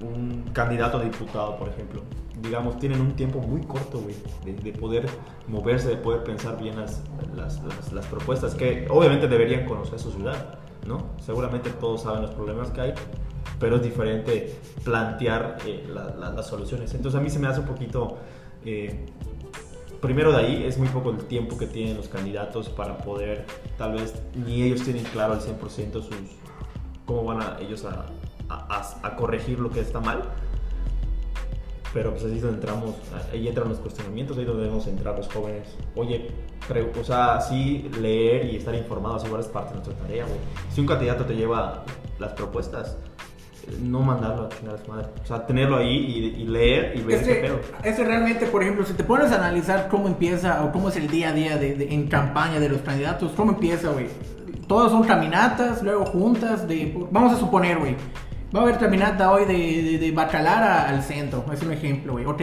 un 0.00 0.44
candidato 0.52 0.98
a 0.98 1.04
diputado, 1.04 1.56
por 1.56 1.68
ejemplo, 1.68 2.02
digamos, 2.42 2.78
tienen 2.78 3.00
un 3.00 3.12
tiempo 3.16 3.38
muy 3.40 3.60
corto, 3.62 4.00
güey, 4.00 4.14
de, 4.44 4.54
de 4.54 4.72
poder 4.78 5.06
moverse, 5.46 5.88
de 5.88 5.96
poder 5.96 6.24
pensar 6.24 6.58
bien 6.60 6.78
las, 6.80 7.02
las, 7.36 7.62
las- 7.64 7.92
las 7.92 8.06
propuestas, 8.06 8.54
que 8.54 8.86
obviamente 8.90 9.28
deberían 9.28 9.66
conocer 9.66 9.98
su 9.98 10.10
ciudad, 10.10 10.58
¿no? 10.86 11.04
Seguramente 11.20 11.70
todos 11.70 12.02
saben 12.02 12.22
los 12.22 12.30
problemas 12.30 12.70
que 12.70 12.80
hay, 12.80 12.94
pero 13.58 13.76
es 13.76 13.82
diferente 13.82 14.54
plantear 14.84 15.58
eh, 15.66 15.86
la- 15.92 16.14
la- 16.18 16.30
las 16.32 16.46
soluciones. 16.46 16.94
Entonces 16.94 17.20
a 17.20 17.22
mí 17.22 17.28
se 17.30 17.38
me 17.38 17.46
hace 17.48 17.60
un 17.60 17.66
poquito... 17.66 18.16
eh, 18.64 19.06
primero 20.00 20.32
de 20.32 20.38
ahí 20.38 20.64
es 20.64 20.78
muy 20.78 20.88
poco 20.88 21.10
el 21.10 21.18
tiempo 21.26 21.58
que 21.58 21.66
tienen 21.66 21.94
los 21.98 22.08
candidatos 22.08 22.70
para 22.70 22.96
poder, 22.96 23.44
tal 23.76 23.92
vez 23.92 24.14
ni 24.34 24.62
ellos 24.62 24.82
tienen 24.82 25.04
claro 25.04 25.34
al 25.34 25.40
100% 25.40 25.92
sus, 25.92 26.06
cómo 27.04 27.24
van 27.24 27.42
a 27.42 27.58
ellos 27.60 27.84
a, 27.84 28.06
a- 28.50 28.66
a- 29.02 29.06
a 29.06 29.16
corregir 29.16 29.58
lo 29.60 29.70
que 29.70 29.80
está 29.80 30.00
mal. 30.00 30.22
Pero 31.92 32.12
pues 32.12 32.24
ahí 32.24 32.36
es 32.36 32.42
donde 32.42 32.58
entramos, 32.58 32.94
ahí 33.32 33.48
entran 33.48 33.68
los 33.68 33.78
cuestionamientos, 33.78 34.36
ahí 34.36 34.42
es 34.42 34.48
donde 34.48 34.62
debemos 34.62 34.86
entrar 34.86 35.16
los 35.16 35.26
jóvenes. 35.32 35.76
Oye, 35.96 36.30
o 37.00 37.04
sea, 37.04 37.40
sí 37.40 37.90
leer 38.00 38.44
y 38.46 38.56
estar 38.56 38.74
informados 38.76 39.24
igual 39.24 39.40
es 39.40 39.48
parte 39.48 39.70
de 39.70 39.80
nuestra 39.80 39.96
tarea, 39.96 40.24
güey. 40.24 40.38
Si 40.72 40.80
un 40.80 40.86
candidato 40.86 41.24
te 41.24 41.34
lleva 41.34 41.82
las 42.20 42.32
propuestas, 42.34 42.96
no 43.82 44.00
mandarlo 44.02 44.44
a 44.44 44.48
chingar 44.50 44.76
a 44.76 44.78
su 44.78 44.88
madre. 44.88 45.06
O 45.20 45.26
sea, 45.26 45.44
tenerlo 45.46 45.78
ahí 45.78 45.88
y, 46.36 46.42
y 46.42 46.46
leer 46.46 46.96
y 46.96 47.02
ver 47.02 47.18
Es 47.22 47.26
qué 47.26 47.34
pedo. 47.36 47.58
es 47.82 47.96
que 47.96 48.04
realmente, 48.04 48.46
por 48.46 48.62
ejemplo, 48.62 48.84
si 48.86 48.92
te 48.92 49.02
pones 49.02 49.32
a 49.32 49.36
analizar 49.36 49.88
cómo 49.88 50.06
empieza 50.06 50.64
o 50.64 50.70
cómo 50.70 50.90
es 50.90 50.96
el 50.96 51.08
día 51.08 51.30
a 51.30 51.32
día 51.32 51.56
de, 51.56 51.74
de- 51.74 51.92
en 51.92 52.06
campaña 52.06 52.60
de 52.60 52.68
los 52.68 52.82
candidatos, 52.82 53.32
cómo 53.36 53.50
empieza, 53.52 53.90
güey. 53.90 54.06
Todos 54.68 54.92
son 54.92 55.02
caminatas, 55.02 55.82
luego 55.82 56.06
juntas 56.06 56.68
de... 56.68 56.96
Vamos 57.10 57.32
a 57.32 57.36
suponer, 57.40 57.78
güey. 57.78 57.96
Va 58.54 58.60
a 58.60 58.62
haber 58.64 58.78
caminata 58.78 59.30
hoy 59.30 59.44
de, 59.44 59.54
de, 59.92 59.98
de 59.98 60.12
Bacalar 60.12 60.62
a- 60.62 60.88
al 60.88 61.02
centro. 61.02 61.44
Es 61.52 61.62
un 61.62 61.72
ejemplo, 61.72 62.12
güey. 62.14 62.24
Ok. 62.24 62.42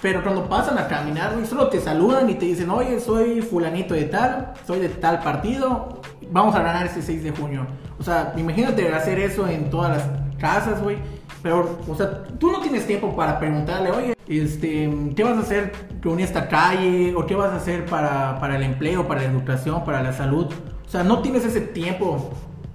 Pero 0.00 0.22
cuando 0.22 0.48
pasan 0.48 0.76
a 0.78 0.86
caminar, 0.86 1.32
güey, 1.34 1.46
solo 1.46 1.68
te 1.68 1.80
saludan 1.80 2.28
y 2.28 2.34
te 2.34 2.44
dicen, 2.46 2.68
oye, 2.70 3.00
soy 3.00 3.40
fulanito 3.40 3.94
de 3.94 4.04
tal, 4.04 4.52
soy 4.66 4.78
de 4.80 4.90
tal 4.90 5.20
partido, 5.20 6.00
vamos 6.30 6.54
a 6.54 6.60
ganar 6.62 6.84
ese 6.86 7.00
6 7.00 7.22
de 7.24 7.30
junio. 7.30 7.66
O 7.98 8.02
sea, 8.02 8.34
imagínate 8.36 8.92
hacer 8.92 9.18
eso 9.18 9.48
en 9.48 9.70
todas 9.70 9.96
las 9.96 10.38
casas, 10.38 10.82
güey. 10.82 10.98
Pero, 11.42 11.78
o 11.88 11.94
sea, 11.94 12.24
tú 12.38 12.50
no 12.50 12.60
tienes 12.60 12.86
tiempo 12.86 13.14
para 13.16 13.38
preguntarle, 13.38 13.90
oye, 13.92 14.14
este, 14.28 14.90
¿qué 15.16 15.24
vas 15.24 15.36
a 15.38 15.40
hacer 15.40 15.72
con 16.02 16.20
esta 16.20 16.48
calle? 16.48 17.14
¿O 17.16 17.24
qué 17.24 17.34
vas 17.34 17.52
a 17.52 17.56
hacer 17.56 17.86
para, 17.86 18.38
para 18.40 18.56
el 18.56 18.62
empleo, 18.62 19.06
para 19.08 19.22
la 19.22 19.28
educación, 19.30 19.84
para 19.84 20.02
la 20.02 20.12
salud? 20.12 20.46
O 20.86 20.88
sea, 20.88 21.02
no 21.02 21.20
tienes 21.22 21.44
ese 21.46 21.60
tiempo. 21.62 22.30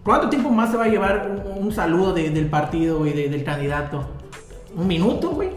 ¿Cuánto 0.10 0.28
tiempo 0.28 0.50
más 0.50 0.72
se 0.72 0.78
va 0.78 0.86
a 0.86 0.88
llevar 0.88 1.40
un, 1.56 1.72
saludo 1.72 2.14
del 2.14 2.48
partido 2.48 3.06
y 3.06 3.12
del 3.12 3.44
candidato? 3.44 4.10
¿Un 4.76 4.88
minuto, 4.88 5.30
güey? 5.30 5.50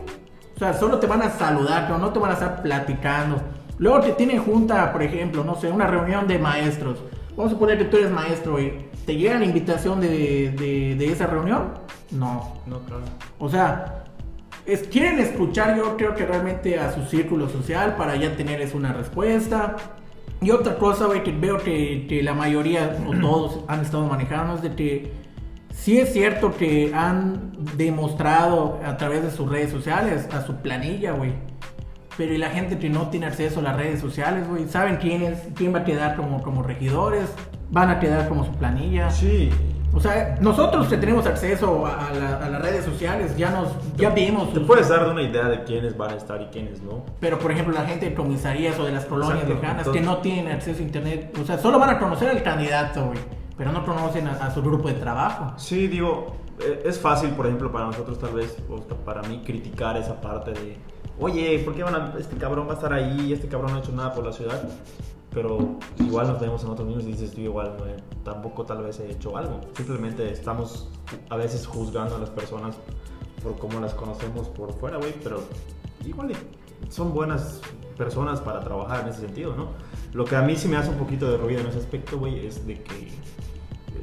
O 0.54 0.58
sea, 0.58 0.74
solo 0.74 0.98
te 0.98 1.06
van 1.06 1.22
a 1.22 1.30
saludar, 1.30 1.86
pero 1.86 1.98
no 1.98 2.10
te 2.12 2.18
van 2.18 2.32
a 2.32 2.34
estar 2.34 2.60
platicando. 2.60 3.40
Luego 3.78 4.00
te 4.00 4.12
tienen 4.12 4.44
junta, 4.44 4.92
por 4.92 5.02
ejemplo, 5.02 5.42
no 5.42 5.54
sé, 5.54 5.70
una 5.70 5.86
reunión 5.86 6.28
de 6.28 6.38
maestros. 6.38 6.98
Vamos 7.30 7.46
a 7.46 7.54
suponer 7.54 7.78
que 7.78 7.86
tú 7.86 7.96
eres 7.96 8.10
maestro 8.10 8.60
y 8.60 8.90
te 9.06 9.16
llega 9.16 9.38
la 9.38 9.46
invitación 9.46 10.02
de, 10.02 10.50
de, 10.50 10.96
de 10.98 11.06
esa 11.10 11.26
reunión 11.26 11.72
no. 12.10 12.60
No, 12.66 12.80
claro. 12.80 13.04
O 13.38 13.48
sea, 13.48 14.04
es, 14.66 14.82
quieren 14.82 15.18
escuchar 15.18 15.78
yo 15.78 15.96
creo 15.96 16.14
que 16.14 16.26
realmente 16.26 16.78
a 16.78 16.92
su 16.92 17.04
círculo 17.06 17.48
social 17.48 17.96
para 17.96 18.16
ya 18.16 18.36
tenerles 18.36 18.74
una 18.74 18.92
respuesta. 18.92 19.76
Y 20.42 20.50
otra 20.50 20.76
cosa, 20.76 21.06
güey, 21.06 21.22
que 21.22 21.30
veo 21.30 21.58
que, 21.58 22.06
que, 22.08 22.22
la 22.22 22.34
mayoría 22.34 22.98
o 23.06 23.12
todos 23.20 23.60
han 23.68 23.80
estado 23.80 24.06
manejando 24.06 24.56
es 24.56 24.62
de 24.62 24.74
que 24.74 25.12
sí 25.72 25.98
es 25.98 26.12
cierto 26.12 26.56
que 26.56 26.92
han 26.94 27.52
demostrado 27.76 28.80
a 28.84 28.96
través 28.96 29.22
de 29.22 29.30
sus 29.30 29.48
redes 29.48 29.70
sociales 29.70 30.28
a 30.32 30.42
su 30.42 30.56
planilla, 30.56 31.12
güey. 31.12 31.32
Pero 32.16 32.34
y 32.34 32.38
la 32.38 32.50
gente 32.50 32.78
que 32.78 32.90
no 32.90 33.08
tiene 33.08 33.26
acceso 33.26 33.60
a 33.60 33.62
las 33.62 33.76
redes 33.76 34.00
sociales, 34.00 34.46
güey, 34.48 34.68
saben 34.68 34.96
quién 34.96 35.22
es, 35.22 35.38
quién 35.54 35.74
va 35.74 35.78
a 35.78 35.84
quedar 35.84 36.16
como, 36.16 36.42
como 36.42 36.62
regidores, 36.62 37.24
van 37.70 37.88
a 37.88 38.00
quedar 38.00 38.28
como 38.28 38.44
su 38.44 38.52
planilla. 38.52 39.10
Sí, 39.10 39.50
o 39.94 40.00
sea, 40.00 40.38
nosotros 40.40 40.88
que 40.88 40.96
tenemos 40.96 41.26
acceso 41.26 41.84
a, 41.86 42.10
las 42.12 42.62
redes 42.62 42.84
sociales, 42.84 43.36
ya 43.36 43.50
nos 43.50 43.68
ya 43.96 44.10
vimos. 44.10 44.52
Te 44.52 44.60
puedes 44.60 44.88
dar 44.88 45.08
una 45.08 45.22
idea 45.22 45.48
de 45.48 45.64
quiénes 45.64 45.96
van 45.96 46.12
a 46.12 46.16
estar 46.16 46.40
y 46.40 46.46
quiénes 46.46 46.82
no. 46.82 47.04
Pero, 47.20 47.38
por 47.38 47.52
ejemplo, 47.52 47.74
la 47.74 47.84
gente 47.84 48.08
de 48.10 48.14
comisarías 48.14 48.78
o 48.78 48.84
de 48.84 48.92
las 48.92 49.04
colonias 49.04 49.46
lejanas 49.46 49.86
que 49.88 50.00
no 50.00 50.18
tienen 50.18 50.50
acceso 50.50 50.80
a 50.80 50.82
internet, 50.82 51.36
o 51.40 51.44
sea, 51.44 51.58
solo 51.58 51.78
van 51.78 51.90
a 51.90 51.98
conocer 51.98 52.30
al 52.30 52.42
candidato, 52.42 53.06
güey, 53.06 53.18
pero 53.56 53.70
no 53.70 53.84
conocen 53.84 54.28
a, 54.28 54.50
su 54.50 54.62
grupo 54.62 54.88
de 54.88 54.94
trabajo. 54.94 55.52
Sí, 55.58 55.88
digo, 55.88 56.36
eh, 56.58 56.82
es 56.86 56.98
fácil, 56.98 57.30
por 57.30 57.46
ejemplo, 57.46 57.70
para 57.70 57.86
nosotros 57.86 58.18
tal 58.18 58.32
vez, 58.32 58.56
o 58.70 58.80
para 59.04 59.22
mí, 59.22 59.42
criticar 59.44 59.98
esa 59.98 60.18
parte 60.20 60.52
de, 60.52 60.78
oye, 61.20 61.58
¿por 61.58 61.74
qué 61.74 61.82
van 61.82 61.94
a, 61.94 62.14
este 62.18 62.36
cabrón 62.36 62.66
va 62.66 62.72
a 62.72 62.76
estar 62.76 62.92
ahí? 62.94 63.30
Este 63.30 63.46
cabrón 63.46 63.72
no 63.72 63.76
ha 63.76 63.80
hecho 63.80 63.92
nada 63.92 64.14
por 64.14 64.24
la 64.24 64.32
ciudad 64.32 64.62
pero 65.32 65.78
igual 65.98 66.28
nos 66.28 66.40
vemos 66.40 66.62
en 66.62 66.70
otros 66.70 66.86
niños 66.86 67.04
y 67.04 67.12
dices 67.12 67.32
tú 67.32 67.40
igual 67.40 67.76
tampoco 68.24 68.64
tal 68.64 68.82
vez 68.82 69.00
he 69.00 69.10
hecho 69.10 69.36
algo 69.36 69.60
simplemente 69.74 70.30
estamos 70.30 70.88
a 71.30 71.36
veces 71.36 71.66
juzgando 71.66 72.16
a 72.16 72.18
las 72.18 72.30
personas 72.30 72.76
por 73.42 73.58
cómo 73.58 73.80
las 73.80 73.94
conocemos 73.94 74.48
por 74.48 74.72
fuera 74.74 74.98
güey 74.98 75.14
pero 75.22 75.42
igual 76.04 76.32
son 76.90 77.14
buenas 77.14 77.60
personas 77.96 78.40
para 78.40 78.60
trabajar 78.60 79.02
en 79.02 79.08
ese 79.08 79.22
sentido 79.22 79.54
no 79.56 79.68
lo 80.12 80.24
que 80.24 80.36
a 80.36 80.42
mí 80.42 80.56
sí 80.56 80.68
me 80.68 80.76
hace 80.76 80.90
un 80.90 80.96
poquito 80.96 81.30
de 81.30 81.38
ruido 81.38 81.60
en 81.60 81.66
ese 81.68 81.78
aspecto 81.78 82.18
güey 82.18 82.46
es 82.46 82.66
de 82.66 82.82
que 82.82 83.06
eh, 83.06 83.10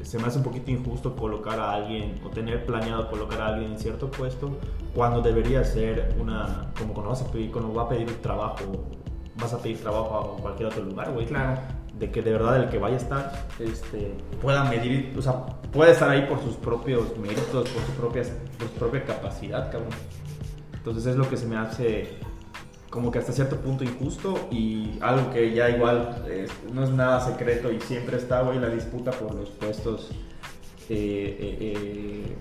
se 0.02 0.18
me 0.18 0.24
hace 0.24 0.38
un 0.38 0.44
poquito 0.44 0.70
injusto 0.70 1.14
colocar 1.14 1.60
a 1.60 1.72
alguien 1.72 2.20
o 2.24 2.30
tener 2.30 2.66
planeado 2.66 3.08
colocar 3.08 3.40
a 3.40 3.46
alguien 3.48 3.72
en 3.72 3.78
cierto 3.78 4.10
puesto 4.10 4.50
cuando 4.94 5.22
debería 5.22 5.64
ser 5.64 6.16
una 6.20 6.72
como 6.76 6.92
cuando 6.92 7.10
vas 7.10 7.22
a 7.22 7.30
pedir 7.30 7.52
cuando 7.52 7.72
va 7.72 7.84
a 7.84 7.88
pedir 7.88 8.10
trabajo 8.20 8.64
vas 9.40 9.52
a 9.52 9.58
pedir 9.58 9.78
trabajo 9.78 10.36
a 10.38 10.42
cualquier 10.42 10.68
otro 10.68 10.82
lugar, 10.82 11.12
güey. 11.12 11.26
Claro. 11.26 11.60
De 11.98 12.10
que 12.10 12.22
de 12.22 12.32
verdad 12.32 12.62
el 12.62 12.70
que 12.70 12.78
vaya 12.78 12.94
a 12.94 12.98
estar 12.98 13.46
este, 13.58 14.14
pueda 14.40 14.64
medir, 14.64 15.14
o 15.18 15.22
sea, 15.22 15.44
puede 15.72 15.92
estar 15.92 16.08
ahí 16.08 16.22
por 16.22 16.42
sus 16.42 16.56
propios 16.56 17.16
méritos, 17.18 17.68
por 17.68 17.82
su, 17.82 17.92
propia, 17.92 18.22
por 18.58 18.68
su 18.68 18.74
propia 18.74 19.04
capacidad, 19.04 19.70
cabrón. 19.70 19.90
Entonces 20.72 21.06
es 21.06 21.16
lo 21.16 21.28
que 21.28 21.36
se 21.36 21.46
me 21.46 21.56
hace 21.56 22.18
como 22.88 23.12
que 23.12 23.20
hasta 23.20 23.32
cierto 23.32 23.56
punto 23.56 23.84
injusto 23.84 24.48
y 24.50 24.98
algo 25.00 25.30
que 25.30 25.54
ya 25.54 25.70
igual 25.70 26.24
no 26.72 26.82
es 26.82 26.90
nada 26.90 27.20
secreto 27.20 27.70
y 27.70 27.80
siempre 27.80 28.16
está, 28.16 28.42
güey, 28.42 28.58
la 28.58 28.68
disputa 28.68 29.12
por 29.12 29.32
los 29.34 29.50
puestos 29.50 30.10
eh, 30.88 31.36
eh, 31.38 31.56
eh 31.60 32.36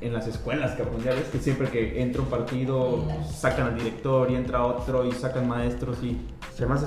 en 0.00 0.12
las 0.12 0.26
escuelas, 0.26 0.72
cabrón. 0.76 1.02
Ya 1.04 1.12
ves 1.12 1.24
que 1.24 1.38
siempre 1.38 1.68
que 1.68 2.00
entra 2.00 2.22
un 2.22 2.28
partido 2.28 3.04
sacan 3.34 3.68
al 3.68 3.76
director 3.76 4.30
y 4.30 4.36
entra 4.36 4.64
otro 4.64 5.04
y 5.04 5.12
sacan 5.12 5.48
maestros 5.48 5.98
y 6.02 6.18
se 6.54 6.66
me 6.66 6.74
hace 6.74 6.86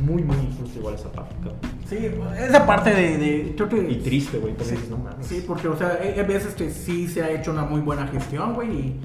muy, 0.00 0.22
muy 0.22 0.36
injusto 0.36 0.78
igual 0.78 0.94
esa 0.94 1.10
parte, 1.10 1.34
cabrón. 1.36 1.58
Sí, 1.88 2.10
esa 2.38 2.66
parte 2.66 2.90
de... 2.90 3.54
y 3.90 3.96
triste, 3.96 4.38
güey, 4.38 4.54
sí, 4.60 4.74
no 4.90 4.98
Sí, 5.20 5.44
porque, 5.46 5.68
o 5.68 5.76
sea, 5.76 5.98
hay 6.02 6.22
veces 6.24 6.54
que 6.54 6.70
sí 6.70 7.08
se 7.08 7.22
ha 7.22 7.30
hecho 7.30 7.50
una 7.50 7.64
muy 7.64 7.80
buena 7.80 8.06
gestión, 8.06 8.54
güey, 8.54 8.70
y 8.70 9.00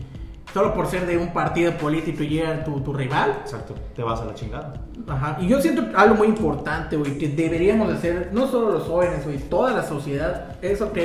solo 0.54 0.74
por 0.74 0.88
ser 0.88 1.06
de 1.06 1.18
un 1.18 1.32
partido 1.32 1.72
político 1.78 2.24
y 2.24 2.30
llega 2.30 2.64
tu, 2.64 2.82
tu 2.82 2.94
rival. 2.94 3.38
Exacto, 3.42 3.76
te 3.96 4.04
vas 4.04 4.20
a 4.22 4.26
la 4.26 4.34
chingada. 4.34 4.74
Ajá, 5.08 5.38
y 5.42 5.48
yo 5.48 5.62
siento 5.62 5.86
algo 5.96 6.16
muy 6.16 6.28
importante, 6.28 6.98
güey, 6.98 7.18
que 7.18 7.30
deberíamos 7.30 7.92
hacer, 7.92 8.30
no 8.34 8.48
solo 8.48 8.72
los 8.72 8.84
jóvenes, 8.84 9.26
güey, 9.26 9.38
toda 9.38 9.72
la 9.72 9.84
sociedad, 9.84 10.58
es 10.62 10.82
ok 10.82 10.98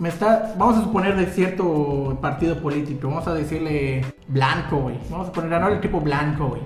me 0.00 0.08
está, 0.08 0.54
vamos 0.56 0.78
a 0.78 0.82
suponer 0.82 1.14
de 1.14 1.26
cierto 1.26 2.16
partido 2.22 2.56
político, 2.56 3.08
vamos 3.08 3.28
a 3.28 3.34
decirle 3.34 4.02
blanco, 4.28 4.78
güey. 4.78 4.96
Vamos 5.10 5.28
a 5.28 5.32
poner, 5.32 5.50
ganó 5.50 5.68
el 5.68 5.78
tipo 5.80 6.00
blanco, 6.00 6.48
güey. 6.48 6.62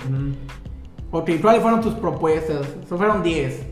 Ok, 1.11 1.31
¿cuáles 1.43 1.61
fueron 1.61 1.81
tus 1.81 1.95
propuestas? 1.95 2.65
fueron 2.89 3.25
10. 3.25 3.67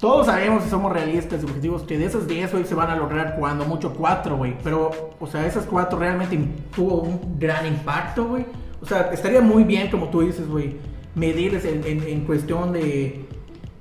Todos 0.00 0.26
sabemos, 0.26 0.64
si 0.64 0.70
somos 0.70 0.92
realistas 0.92 1.40
y 1.40 1.44
objetivos, 1.46 1.82
que 1.84 1.96
de 1.96 2.06
esas 2.06 2.26
10 2.26 2.52
hoy 2.54 2.64
se 2.64 2.74
van 2.74 2.90
a 2.90 2.96
lograr 2.96 3.36
cuando 3.38 3.64
mucho 3.64 3.94
4, 3.94 4.36
güey. 4.36 4.56
Pero, 4.64 4.90
o 5.20 5.26
sea, 5.28 5.46
esas 5.46 5.66
4 5.66 5.96
realmente 5.96 6.36
tuvo 6.74 7.02
un 7.02 7.38
gran 7.38 7.64
impacto, 7.64 8.26
güey. 8.26 8.44
O 8.82 8.86
sea, 8.86 9.10
estaría 9.12 9.40
muy 9.40 9.62
bien, 9.62 9.88
como 9.88 10.08
tú 10.08 10.22
dices, 10.22 10.48
güey, 10.48 10.78
medirles 11.14 11.64
en 11.64 12.24
cuestión 12.24 12.72
de 12.72 13.25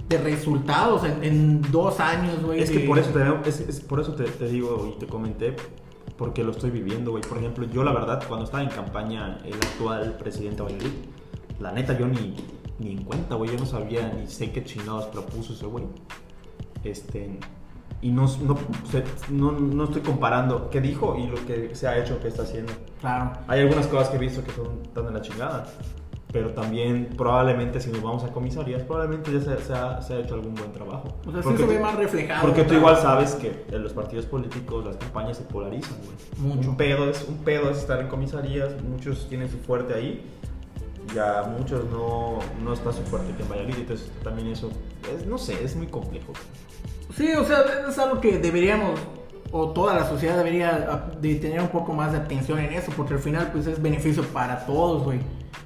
de 0.07 0.17
resultados 0.19 1.03
en, 1.03 1.61
dos 1.71 1.99
años, 1.99 2.41
güey. 2.43 2.61
Es 2.61 2.69
que 2.69 2.81
por 2.81 2.99
eso, 2.99 3.11
te, 3.11 3.49
es, 3.49 3.81
por 3.81 3.99
eso 3.99 4.13
te, 4.13 4.47
digo 4.47 4.93
y 4.95 4.99
te 4.99 5.07
comenté, 5.07 5.55
porque 6.17 6.43
lo 6.43 6.51
estoy 6.51 6.69
viviendo, 6.69 7.11
güey. 7.11 7.23
Por 7.23 7.37
ejemplo, 7.37 7.65
yo 7.65 7.83
la 7.83 7.91
verdad, 7.91 8.23
cuando 8.27 8.45
estaba 8.45 8.63
en 8.63 8.69
campaña 8.69 9.39
el 9.45 9.55
actual 9.55 10.15
presidente 10.17 10.61
Valladolid, 10.61 10.93
la 11.59 11.71
neta 11.71 11.97
yo 11.97 12.07
ni, 12.07 12.35
ni 12.79 12.91
en 12.91 13.03
cuenta, 13.03 13.35
güey. 13.35 13.51
Yo 13.51 13.57
no 13.57 13.65
sabía 13.65 14.13
ni 14.13 14.27
sé 14.27 14.51
qué 14.51 14.63
chingados 14.63 15.05
propuso 15.05 15.53
ese 15.53 15.65
güey. 15.65 15.85
Este, 16.83 17.39
y 18.01 18.11
no, 18.11 18.27
no, 19.31 19.51
no, 19.51 19.83
estoy 19.85 20.01
comparando 20.03 20.69
qué 20.69 20.81
dijo 20.81 21.17
y 21.17 21.25
lo 21.25 21.43
que 21.47 21.73
se 21.73 21.87
ha 21.87 21.97
hecho, 21.97 22.19
qué 22.19 22.27
está 22.27 22.43
haciendo. 22.43 22.71
Claro. 23.01 23.31
Hay 23.47 23.61
algunas 23.61 23.87
cosas 23.87 24.09
que 24.09 24.17
he 24.17 24.19
visto 24.19 24.43
que 24.43 24.51
son 24.51 24.83
tan 24.93 25.07
de 25.07 25.11
la 25.13 25.21
chingada 25.21 25.65
pero 26.31 26.51
también 26.51 27.09
probablemente 27.17 27.79
si 27.79 27.89
nos 27.91 28.01
vamos 28.01 28.23
a 28.23 28.31
comisarías, 28.31 28.83
probablemente 28.83 29.31
ya 29.31 29.41
se, 29.41 29.73
ha, 29.73 30.01
se 30.01 30.13
ha, 30.13 30.19
hecho 30.19 30.35
algún 30.35 30.55
buen 30.55 30.71
trabajo. 30.71 31.07
O 31.25 31.31
sea, 31.31 31.41
porque 31.41 31.59
se 31.59 31.65
ve 31.65 31.79
más 31.79 31.95
reflejado. 31.95 32.41
Porque 32.41 32.63
tú 32.63 32.73
igual 32.73 32.97
sabes 32.97 33.35
que 33.35 33.65
en 33.71 33.83
los 33.83 33.93
partidos 33.93 34.25
políticos 34.25 34.85
las 34.85 34.97
campañas 34.97 35.37
se 35.37 35.43
polarizan, 35.43 35.97
güey. 36.03 36.55
Mucho. 36.55 36.69
Un 36.71 36.77
pedo, 36.77 37.09
es, 37.09 37.25
un 37.27 37.37
pedo 37.37 37.69
es 37.69 37.77
estar 37.77 37.99
en 37.99 38.07
comisarías, 38.07 38.81
muchos 38.83 39.29
tienen 39.29 39.49
su 39.49 39.57
fuerte 39.57 39.93
ahí, 39.93 40.25
ya 41.13 41.43
muchos 41.57 41.85
no, 41.91 42.39
no 42.63 42.73
está 42.73 42.91
su 42.91 43.03
fuerte 43.03 43.33
que 43.35 43.43
en 43.43 43.49
Valladolid, 43.49 43.75
entonces 43.77 44.11
también 44.23 44.49
eso, 44.49 44.69
es, 45.15 45.25
no 45.25 45.37
sé, 45.37 45.63
es 45.63 45.75
muy 45.75 45.87
complejo. 45.87 46.33
Sí, 47.15 47.33
o 47.33 47.45
sea, 47.45 47.63
es 47.87 47.97
algo 47.97 48.19
que 48.19 48.39
deberíamos 48.39 48.99
o 49.51 49.69
toda 49.69 49.93
la 49.93 50.05
sociedad 50.09 50.37
debería 50.37 51.07
de 51.21 51.35
tener 51.35 51.61
un 51.61 51.69
poco 51.69 51.93
más 51.93 52.11
de 52.11 52.17
atención 52.17 52.59
en 52.59 52.73
eso, 52.73 52.91
porque 52.97 53.13
al 53.13 53.19
final 53.19 53.51
pues 53.53 53.67
es 53.67 53.81
beneficio 53.81 54.23
para 54.23 54.65
todos, 54.65 55.03
güey. 55.03 55.19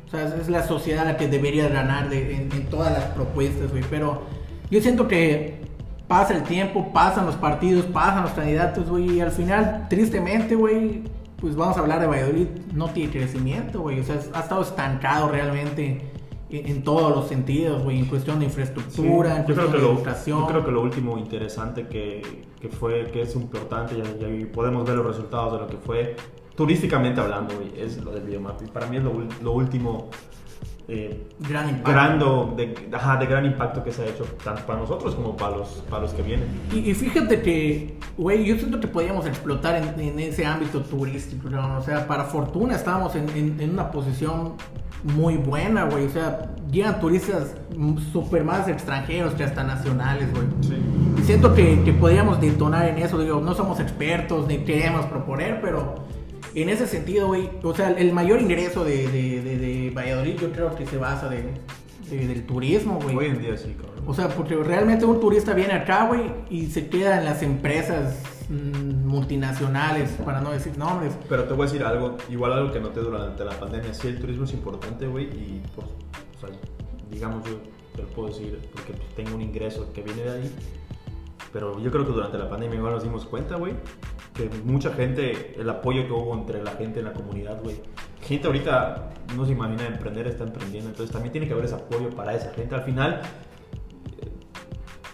O 0.09 0.11
sea, 0.11 0.23
es 0.23 0.49
la 0.49 0.63
sociedad 0.63 1.05
la 1.05 1.17
que 1.17 1.27
debería 1.27 1.69
ganar 1.69 2.11
en, 2.11 2.49
todas 2.71 2.91
las 2.91 3.03
propuestas, 3.11 3.69
güey. 3.69 3.83
Pero 3.91 4.23
yo 4.71 4.81
siento 4.81 5.07
que 5.07 5.61
pasa 6.07 6.35
el 6.35 6.41
tiempo, 6.41 6.91
pasan 6.91 7.27
los 7.27 7.35
partidos, 7.35 7.85
pasan 7.85 8.23
los 8.23 8.31
candidatos, 8.31 8.89
güey. 8.89 9.17
Y 9.17 9.21
al 9.21 9.29
final, 9.29 9.85
tristemente, 9.87 10.55
güey, 10.55 11.03
pues 11.39 11.55
vamos 11.55 11.77
a 11.77 11.81
hablar 11.81 11.99
de 11.99 12.07
Valladolid, 12.07 12.47
no 12.73 12.89
tiene 12.89 13.11
crecimiento, 13.11 13.81
güey. 13.81 13.99
O 13.99 14.03
sea, 14.03 14.19
ha 14.33 14.39
estado 14.39 14.63
estancado 14.63 15.29
realmente 15.29 16.01
en, 16.49 16.83
todos 16.83 17.15
los 17.15 17.27
sentidos, 17.27 17.83
güey. 17.83 17.99
En 17.99 18.05
cuestión 18.05 18.39
de 18.39 18.45
infraestructura, 18.45 19.37
en 19.37 19.43
cuestión 19.43 19.71
de 19.71 19.77
educación. 19.77 20.39
Yo 20.39 20.47
creo 20.47 20.65
que 20.65 20.71
lo 20.71 20.81
último 20.81 21.19
interesante 21.19 21.87
que, 21.87 22.47
que 22.59 22.69
fue, 22.69 23.11
que 23.11 23.21
es 23.21 23.35
importante, 23.35 23.93
y 23.95 24.45
podemos 24.45 24.87
ver 24.87 24.95
los 24.95 25.05
resultados 25.05 25.53
de 25.53 25.59
lo 25.59 25.67
que 25.67 25.77
fue 25.77 26.15
turísticamente 26.59 27.21
hablando, 27.21 27.53
es 27.73 28.03
lo 28.03 28.11
del 28.11 28.23
videomapping. 28.23 28.67
Para 28.67 28.85
mí 28.87 28.97
es 28.97 29.03
lo, 29.41 29.53
último 29.53 30.09
eh, 30.89 31.29
gran 31.39 31.69
impacto. 31.69 32.53
de, 32.57 32.65
de, 32.65 33.25
gran 33.25 33.45
impacto 33.45 33.81
que 33.81 33.93
se 33.93 34.03
ha 34.03 34.07
hecho, 34.07 34.25
tanto 34.43 34.65
para 34.65 34.79
nosotros 34.79 35.15
como 35.15 35.37
para 35.37 35.55
los, 35.55 35.69
para 35.89 36.01
los 36.01 36.11
que 36.13 36.21
vienen. 36.21 36.49
Y, 36.73 36.93
fíjate 36.93 37.41
que, 37.41 37.97
güey, 38.17 38.43
yo 38.43 38.57
siento 38.57 38.77
que 38.81 38.89
podíamos 38.89 39.25
explotar 39.25 39.81
en, 39.97 40.19
ese 40.19 40.45
ámbito 40.45 40.81
turístico, 40.81 41.49
¿no? 41.49 41.77
O 41.77 41.81
sea, 41.81 42.05
para 42.05 42.25
fortuna 42.25 42.75
estábamos 42.75 43.15
en, 43.15 43.29
en 43.57 43.69
una 43.69 43.89
posición 43.89 44.55
muy 45.03 45.37
buena, 45.37 45.85
güey. 45.85 46.07
O 46.07 46.09
sea, 46.09 46.55
llegan 46.69 46.99
turistas 46.99 47.55
súper 48.11 48.43
más 48.43 48.67
extranjeros 48.67 49.33
que 49.33 49.45
hasta 49.45 49.63
nacionales, 49.63 50.27
güey. 50.33 50.45
Sí. 50.59 50.75
Y 51.17 51.21
siento 51.23 51.55
que, 51.55 51.83
que 51.83 51.93
podríamos 51.93 52.41
detonar 52.41 52.85
en 52.89 52.97
eso. 52.97 53.17
Digo, 53.17 53.39
no 53.39 53.55
somos 53.55 53.79
expertos 53.79 54.45
ni 54.45 54.57
queremos 54.57 55.05
proponer, 55.05 55.61
pero 55.61 55.95
en 56.55 56.69
ese 56.69 56.87
sentido, 56.87 57.27
güey, 57.27 57.49
o 57.63 57.73
sea, 57.75 57.91
el 57.91 58.11
mayor 58.13 58.41
ingreso 58.41 58.83
de, 58.83 59.07
de, 59.07 59.41
de, 59.41 59.57
de 59.57 59.89
Valladolid 59.91 60.35
yo 60.39 60.51
creo 60.51 60.75
que 60.75 60.85
se 60.85 60.97
basa 60.97 61.29
de, 61.29 61.43
de- 62.09 62.27
del 62.27 62.45
turismo, 62.45 62.99
güey. 63.01 63.15
Hoy 63.15 63.25
en 63.27 63.39
día 63.41 63.55
sí, 63.57 63.75
cabrón. 63.79 64.03
O 64.07 64.13
sea, 64.13 64.29
porque 64.29 64.55
realmente 64.55 65.05
un 65.05 65.19
turista 65.19 65.53
viene 65.53 65.73
acá, 65.73 66.07
güey, 66.07 66.21
y 66.49 66.67
se 66.67 66.87
queda 66.89 67.19
en 67.19 67.25
las 67.25 67.43
empresas 67.43 68.15
mm, 68.49 69.05
multinacionales, 69.07 70.09
para 70.25 70.41
no 70.41 70.49
decir 70.51 70.75
nombres. 70.77 71.13
Pero 71.29 71.43
te 71.43 71.53
voy 71.53 71.67
a 71.67 71.71
decir 71.71 71.83
algo, 71.85 72.17
igual 72.29 72.53
algo 72.53 72.71
que 72.71 72.79
noté 72.79 73.01
durante 73.01 73.45
la 73.45 73.51
pandemia, 73.59 73.93
sí, 73.93 74.07
el 74.07 74.19
turismo 74.19 74.45
es 74.45 74.53
importante, 74.53 75.05
güey, 75.07 75.25
y 75.25 75.61
pues, 75.75 75.85
o 76.37 76.39
sea, 76.47 76.49
digamos, 77.11 77.45
yo 77.47 77.57
te 77.95 78.01
lo 78.01 78.07
puedo 78.09 78.29
decir 78.29 78.57
porque 78.73 78.93
pues, 78.93 79.15
tengo 79.15 79.35
un 79.35 79.41
ingreso 79.43 79.91
que 79.93 80.01
viene 80.01 80.23
de 80.23 80.31
ahí, 80.31 80.51
pero 81.53 81.79
yo 81.79 81.91
creo 81.91 82.05
que 82.05 82.11
durante 82.11 82.37
la 82.37 82.49
pandemia 82.49 82.77
igual 82.77 82.93
nos 82.93 83.03
dimos 83.03 83.25
cuenta, 83.25 83.55
güey, 83.57 83.73
que 84.39 84.49
mucha 84.63 84.93
gente, 84.93 85.55
el 85.59 85.69
apoyo 85.69 86.05
que 86.05 86.13
hubo 86.13 86.33
entre 86.33 86.63
la 86.63 86.71
gente 86.71 86.99
en 86.99 87.05
la 87.05 87.13
comunidad, 87.13 87.61
güey, 87.61 87.81
gente 88.21 88.47
ahorita 88.47 89.09
no 89.35 89.45
se 89.45 89.51
imagina 89.51 89.85
emprender, 89.85 90.27
está 90.27 90.45
emprendiendo, 90.45 90.89
entonces 90.89 91.11
también 91.11 91.31
tiene 91.31 91.47
que 91.47 91.53
haber 91.53 91.65
ese 91.65 91.75
apoyo 91.75 92.09
para 92.11 92.33
esa 92.33 92.51
gente. 92.53 92.75
Al 92.75 92.83
final, 92.83 93.21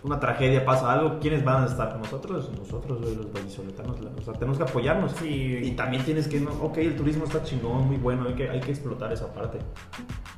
una 0.05 0.19
tragedia 0.19 0.63
pasa 0.63 0.91
algo, 0.91 1.19
¿quiénes 1.19 1.43
van 1.43 1.63
a 1.63 1.65
estar 1.65 1.89
con 1.91 2.01
nosotros? 2.01 2.49
Nosotros, 2.57 3.01
los 3.01 3.33
vallisoletanos, 3.33 3.97
o 4.19 4.21
sea, 4.21 4.33
tenemos 4.35 4.57
que 4.57 4.63
apoyarnos. 4.63 5.11
Sí. 5.13 5.59
Y 5.63 5.71
también 5.71 6.03
tienes 6.03 6.27
que, 6.27 6.39
no, 6.39 6.51
ok, 6.61 6.77
el 6.77 6.95
turismo 6.95 7.23
está 7.25 7.43
chingón, 7.43 7.87
muy 7.87 7.97
bueno, 7.97 8.25
hay 8.27 8.35
que, 8.35 8.49
hay 8.49 8.59
que 8.59 8.71
explotar 8.71 9.11
esa 9.11 9.33
parte, 9.33 9.57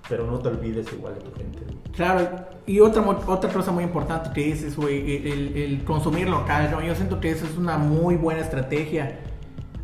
pero 0.07 0.25
no 0.25 0.39
te 0.39 0.47
olvides 0.49 0.91
igual 0.93 1.15
de 1.15 1.21
tu 1.21 1.31
gente. 1.35 1.59
güey. 1.65 1.77
Claro, 1.93 2.29
y 2.65 2.79
otra, 2.79 3.01
otra 3.03 3.49
cosa 3.51 3.71
muy 3.71 3.83
importante 3.83 4.29
que 4.33 4.41
dices, 4.45 4.75
güey, 4.77 5.27
el, 5.27 5.57
el 5.57 5.83
consumir 5.83 6.29
local, 6.29 6.69
¿no? 6.71 6.81
Yo 6.81 6.95
siento 6.95 7.19
que 7.19 7.31
eso 7.31 7.45
es 7.45 7.57
una 7.57 7.77
muy 7.77 8.15
buena 8.15 8.41
estrategia. 8.41 9.19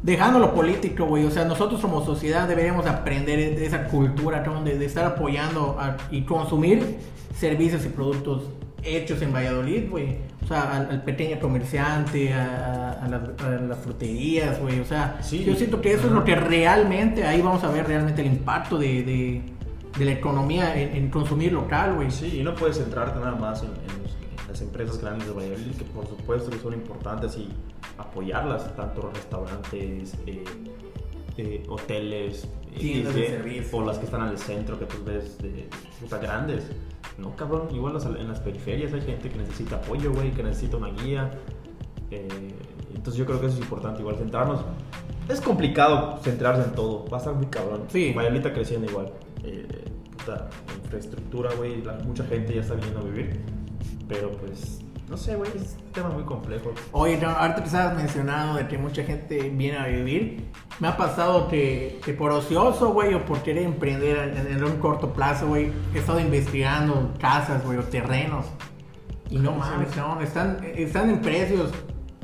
Dejando 0.02 0.38
lo 0.40 0.54
político, 0.54 1.06
güey, 1.06 1.26
o 1.26 1.32
sea, 1.32 1.46
nosotros 1.46 1.80
como 1.82 2.04
sociedad 2.06 2.48
deberíamos 2.48 2.86
aprender 2.88 3.56
de 3.58 3.66
esa 3.66 3.86
cultura, 3.88 4.44
¿no? 4.46 4.62
de, 4.64 4.78
de 4.78 4.86
estar 4.86 5.06
apoyando 5.06 5.78
a- 5.80 5.96
y 6.12 6.24
consumir 6.24 6.98
servicios 7.34 7.86
y 7.86 7.90
productos 7.90 8.44
hechos 8.86 9.22
en 9.22 9.34
Valladolid, 9.34 9.90
güey. 9.90 10.18
O 10.44 10.48
sea, 10.48 10.76
al, 10.78 10.90
al 10.92 11.04
pequeño 11.04 11.40
comerciante, 11.40 12.34
a, 12.34 12.92
a- 13.00 13.06
a 13.06 13.08
las, 13.08 13.22
a 13.44 13.50
las 13.62 13.78
fruterías, 13.80 14.60
güey. 14.60 14.80
O 14.80 14.86
sea, 14.86 15.18
Sí. 15.22 15.44
yo 15.44 15.56
siento 15.56 15.82
que 15.82 15.94
eso 15.94 16.08
es 16.08 16.12
lo 16.14 16.24
que 16.24 16.36
realmente, 16.36 17.24
ahí 17.26 17.42
vamos 17.42 17.64
a 17.64 17.70
ver 17.72 17.88
realmente 17.88 18.22
el 18.22 18.28
impacto 18.28 18.78
de, 18.78 19.04
de- 19.04 19.42
de 19.98 20.06
la 20.06 20.12
economía 20.12 20.76
en, 20.82 20.96
en 20.96 21.10
consumir 21.10 21.54
local, 21.54 21.96
güey. 21.96 22.10
Sí, 22.12 22.40
y 22.40 22.44
no 22.44 22.56
puedes 22.56 22.78
centrarte 22.78 23.20
nada 23.20 23.36
más 23.36 23.62
en, 23.64 23.70
en 23.70 24.48
las 24.50 24.62
empresas 24.62 25.00
grandes 25.00 25.28
de 25.28 25.34
Valladolid, 25.34 25.72
que 25.78 25.84
por 25.86 26.08
supuesto 26.08 26.50
que 26.50 26.58
son 26.60 26.74
importantes 26.74 27.38
y 27.38 27.50
apoyarlas, 27.98 28.76
tanto 28.76 29.12
restaurantes, 29.14 30.14
eh, 30.28 30.44
eh, 31.38 31.64
hoteles, 31.70 32.48
Tiendas 32.78 33.14
de 33.14 33.26
eh, 33.26 33.30
servicio. 33.30 33.78
o 33.78 33.86
las 33.86 34.00
que 34.00 34.06
están 34.06 34.22
al 34.22 34.38
centro 34.38 34.80
que 34.80 34.86
tú 34.86 34.98
ves 35.06 35.38
de 35.38 35.70
puta 36.02 36.18
grandes. 36.18 36.64
No, 37.18 37.36
cabrón, 37.36 37.68
igual 37.74 37.96
en 38.20 38.28
las 38.28 38.40
periferias 38.40 38.94
hay 38.94 39.02
gente 39.02 39.30
que 39.30 39.38
necesita 39.38 39.78
apoyo, 39.78 40.12
güey, 40.14 40.32
que 40.32 40.44
necesita 40.44 40.78
una 40.78 40.90
guía. 40.90 41.32
eh, 42.12 42.28
entonces 42.96 43.20
yo 43.20 43.26
creo 43.26 43.42
que 43.42 43.48
eso 43.48 43.56
es 43.58 43.62
importante, 43.62 44.00
igual 44.00 44.16
centrarnos. 44.16 44.62
Es 45.28 45.42
complicado 45.42 46.18
centrarse 46.22 46.64
en 46.64 46.76
todo, 46.76 47.06
va 47.10 47.18
a 47.18 47.20
estar 47.20 47.34
muy 47.34 47.48
cabrón. 47.48 47.84
Sí. 47.90 48.14
Valladolid 48.14 48.48
creciendo 48.54 48.90
igual. 48.90 49.12
Eh, 49.44 49.86
puta, 50.18 50.50
infraestructura, 50.84 51.54
güey, 51.56 51.84
mucha 52.06 52.24
gente 52.26 52.54
ya 52.56 52.62
está 52.62 52.76
viniendo 52.76 53.00
a 53.00 53.04
vivir. 53.04 53.42
Pero 54.08 54.32
pues, 54.32 54.82
no 55.14 55.18
sé, 55.18 55.36
güey, 55.36 55.52
es 55.56 55.78
un 55.80 55.92
tema 55.92 56.10
muy 56.10 56.24
complejo. 56.24 56.74
Oye, 56.92 57.20
no, 57.20 57.30
ahorita 57.30 57.60
que 57.60 57.68
estabas 57.68 57.96
mencionando 57.96 58.58
de 58.58 58.68
que 58.68 58.80
mucha 58.80 59.04
gente 59.04 59.52
viene 59.52 59.78
a 59.78 59.86
vivir, 59.86 60.50
me 60.80 60.88
ha 60.88 60.98
pasado 60.98 61.48
que, 61.50 62.00
que 62.04 62.14
por 62.14 62.32
ocioso, 62.32 62.94
güey, 62.94 63.14
o 63.14 63.24
por 63.24 63.44
querer 63.44 63.62
emprender 63.62 64.36
en, 64.36 64.58
en 64.58 64.64
un 64.64 64.78
corto 64.78 65.14
plazo, 65.14 65.50
güey, 65.50 65.72
he 65.94 66.00
estado 66.00 66.20
investigando 66.20 67.14
casas, 67.20 67.64
güey, 67.64 67.78
o 67.78 67.84
terrenos. 67.84 68.48
Y 69.30 69.38
no 69.38 69.52
mames, 69.52 69.96
no, 69.96 70.20
están, 70.20 70.58
están 70.64 71.12
en 71.12 71.22
precios 71.22 71.70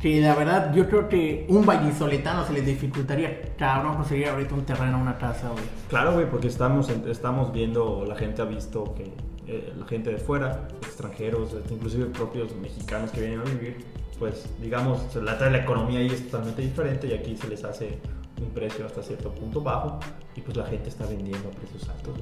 que 0.02 0.20
la 0.22 0.34
verdad 0.34 0.74
yo 0.74 0.90
creo 0.90 1.10
que 1.10 1.46
un 1.48 1.68
vallisoletano 1.68 2.44
se 2.46 2.54
les 2.54 2.66
dificultaría, 2.66 3.54
cabrón, 3.56 3.98
conseguir 3.98 4.30
ahorita 4.30 4.56
un 4.56 4.66
terreno, 4.66 5.00
una 5.00 5.20
casa, 5.20 5.50
güey. 5.50 5.64
Claro, 5.90 6.14
güey, 6.14 6.28
porque 6.28 6.48
estamos, 6.48 6.90
estamos 6.90 7.54
viendo, 7.54 8.04
la 8.08 8.16
gente 8.16 8.42
ha 8.42 8.46
visto 8.46 8.96
que 8.96 9.14
eh, 9.52 9.74
la 9.76 9.88
gente 9.88 10.12
de 10.12 10.18
fuera, 10.20 10.68
extranjeros, 10.84 11.54
este, 11.54 11.74
inclusive 11.74 12.06
propios 12.06 12.56
mexicanos 12.56 13.10
que 13.10 13.22
vienen 13.22 13.40
a 13.40 13.44
vivir, 13.44 13.78
pues 14.20 14.48
digamos, 14.62 15.16
la, 15.16 15.40
la 15.40 15.58
economía 15.58 16.00
ahí 16.00 16.08
es 16.08 16.26
totalmente 16.26 16.62
diferente 16.62 17.08
y 17.08 17.14
aquí 17.14 17.36
se 17.36 17.48
les 17.48 17.64
hace 17.64 17.98
un 18.40 18.50
precio 18.52 18.86
hasta 18.86 19.02
cierto 19.02 19.34
punto 19.34 19.60
bajo 19.60 20.00
y 20.36 20.42
pues 20.42 20.56
la 20.56 20.66
gente 20.66 20.90
está 20.90 21.08
vendiendo 21.08 21.50
a 21.50 21.52
precios 21.52 21.90
altos. 21.90 22.20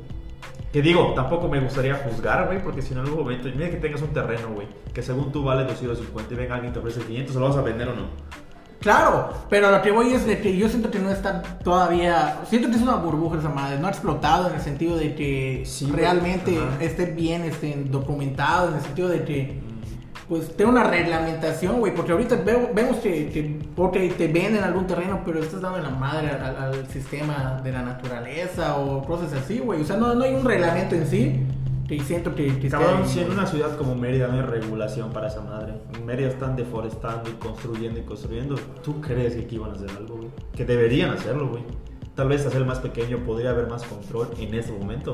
Que 0.71 0.81
digo, 0.81 1.13
tampoco 1.15 1.49
me 1.49 1.59
gustaría 1.59 1.95
juzgar, 1.95 2.45
güey, 2.47 2.63
porque 2.63 2.81
si 2.81 2.93
en 2.93 2.99
algún 2.99 3.19
momento, 3.19 3.49
mira 3.53 3.69
que 3.69 3.77
tengas 3.77 4.01
un 4.01 4.13
terreno, 4.13 4.53
güey, 4.53 4.67
que 4.93 5.01
según 5.01 5.31
tú 5.31 5.43
vale 5.43 5.65
250 5.65 6.33
y 6.33 6.37
venga 6.37 6.55
alguien 6.55 6.71
te 6.71 6.79
ofrece 6.79 7.01
500, 7.01 7.33
¿se 7.33 7.39
lo 7.41 7.47
vas 7.49 7.57
a 7.57 7.61
vender 7.61 7.89
o 7.89 7.95
no? 7.95 8.07
Claro, 8.79 9.29
pero 9.49 9.71
lo 9.71 9.81
que 9.81 9.91
voy 9.91 10.13
es 10.13 10.25
de 10.25 10.39
que 10.39 10.55
yo 10.55 10.69
siento 10.69 10.91
que 10.91 10.99
no 10.99 11.09
está 11.09 11.41
todavía. 11.63 12.37
Siento 12.49 12.69
que 12.69 12.75
es 12.75 12.81
una 12.81 12.95
burbuja 12.95 13.39
esa 13.39 13.49
madre. 13.49 13.79
No 13.79 13.87
ha 13.87 13.89
explotado 13.89 14.49
en 14.49 14.55
el 14.55 14.61
sentido 14.61 14.95
de 14.97 15.15
que 15.15 15.63
Sí, 15.65 15.89
realmente 15.91 16.57
esté 16.79 17.05
bien 17.07 17.43
esté 17.43 17.75
documentado, 17.89 18.69
en 18.69 18.75
el 18.75 18.81
sentido 18.81 19.07
de 19.09 19.23
que. 19.23 19.67
Pues 20.29 20.55
tenga 20.57 20.71
una 20.71 20.83
reglamentación, 20.83 21.79
güey. 21.79 21.95
Porque 21.95 22.11
ahorita 22.11 22.35
veo- 22.35 22.69
vemos 22.73 22.97
que, 22.97 23.29
que 23.29 23.59
ok, 23.77 23.93
te 24.17 24.27
venden 24.27 24.61
algún 24.63 24.85
terreno, 24.85 25.21
pero 25.25 25.39
estás 25.39 25.61
dando 25.61 25.79
la 25.79 25.89
madre 25.89 26.29
al, 26.31 26.55
al 26.57 26.87
sistema 26.87 27.61
de 27.63 27.71
la 27.71 27.81
naturaleza 27.81 28.75
o 28.77 29.03
cosas 29.05 29.31
así, 29.33 29.59
güey. 29.59 29.81
O 29.81 29.85
sea, 29.85 29.95
no, 29.95 30.13
no 30.15 30.23
hay 30.25 30.33
un 30.35 30.43
reglamento 30.45 30.95
en 30.95 31.07
sí. 31.07 31.45
Que 31.87 31.99
siento 32.01 32.35
que, 32.35 32.45
que 32.45 32.51
esté 32.51 32.69
Cabrón, 32.69 33.03
ahí, 33.03 33.07
si 33.07 33.21
en 33.21 33.31
una 33.31 33.45
ciudad 33.45 33.77
como 33.77 33.95
Mérida 33.95 34.27
no 34.27 34.33
hay 34.33 34.41
regulación 34.41 35.11
para 35.11 35.27
esa 35.27 35.41
madre. 35.41 35.73
En 35.95 36.05
Mérida 36.05 36.27
están 36.27 36.55
deforestando 36.55 37.29
y 37.29 37.33
construyendo 37.33 37.99
y 37.99 38.03
construyendo. 38.03 38.55
¿Tú 38.83 38.99
crees 38.99 39.35
que 39.35 39.43
aquí 39.43 39.55
iban 39.55 39.71
a 39.71 39.73
hacer 39.75 39.89
algo, 39.91 40.17
güey? 40.17 40.29
Que 40.53 40.65
deberían 40.65 41.11
hacerlo, 41.11 41.47
güey. 41.47 41.63
Tal 42.13 42.27
vez 42.27 42.45
hacer 42.45 42.65
más 42.65 42.79
pequeño 42.79 43.19
podría 43.19 43.51
haber 43.51 43.67
más 43.67 43.83
control 43.83 44.29
en 44.37 44.53
este 44.53 44.73
momento. 44.73 45.13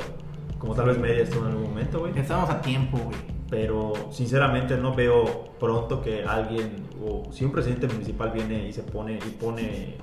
Como 0.57 0.73
tal 0.73 0.87
vez 0.87 0.97
Mérida 0.97 1.23
estuvo 1.23 1.45
en 1.45 1.51
algún 1.51 1.69
momento, 1.69 1.99
güey. 1.99 2.17
Estamos 2.17 2.49
a 2.49 2.59
tiempo, 2.61 2.97
güey. 2.97 3.17
Pero 3.51 3.93
sinceramente 4.09 4.75
no 4.75 4.95
veo 4.95 5.51
pronto 5.59 6.01
que 6.01 6.23
alguien 6.23 6.87
o 7.05 7.31
si 7.31 7.45
un 7.45 7.51
presidente 7.51 7.87
municipal 7.87 8.31
viene 8.31 8.67
y 8.67 8.73
se 8.73 8.81
pone 8.81 9.15
y 9.15 9.29
pone 9.31 9.97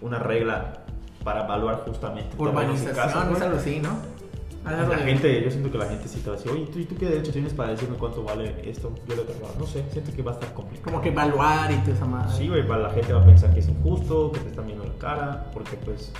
una 0.00 0.18
regla 0.18 0.84
para 1.22 1.44
evaluar 1.44 1.82
justamente 1.86 2.34
Urbanización, 2.38 3.36
es 3.36 3.42
algo 3.42 3.56
así, 3.56 3.78
¿no? 3.78 4.19
Algo 4.64 4.92
La 4.92 4.98
gente, 4.98 5.42
yo 5.42 5.50
siento 5.50 5.70
que 5.70 5.78
la 5.78 5.86
gente 5.86 6.06
sí 6.06 6.20
te 6.20 6.28
va 6.28 6.36
a 6.36 6.38
decir, 6.38 6.52
oye, 6.52 6.66
¿tú, 6.66 6.78
¿y 6.78 6.84
tú 6.84 6.94
qué 6.96 7.06
derecho 7.06 7.32
tienes 7.32 7.54
para 7.54 7.70
decirme 7.70 7.96
cuánto 7.96 8.22
vale 8.22 8.54
esto? 8.68 8.92
Yo 9.08 9.16
le 9.16 9.22
digo, 9.22 9.48
no 9.58 9.66
sé, 9.66 9.84
siento 9.90 10.12
que 10.14 10.22
va 10.22 10.32
a 10.32 10.34
estar 10.34 10.52
complicado. 10.52 10.90
Como 10.90 11.02
que 11.02 11.08
evaluar 11.08 11.72
y 11.72 11.76
toda 11.78 11.96
esa 11.96 12.04
madre. 12.04 12.36
Sí, 12.36 12.48
güey, 12.48 12.66
la 12.66 12.90
gente 12.90 13.12
va 13.12 13.22
a 13.22 13.24
pensar 13.24 13.52
que 13.54 13.60
es 13.60 13.68
injusto, 13.68 14.32
que 14.32 14.40
te 14.40 14.48
están 14.50 14.66
viendo 14.66 14.84
la 14.84 14.94
cara, 14.98 15.50
porque 15.54 15.76
pues 15.76 16.12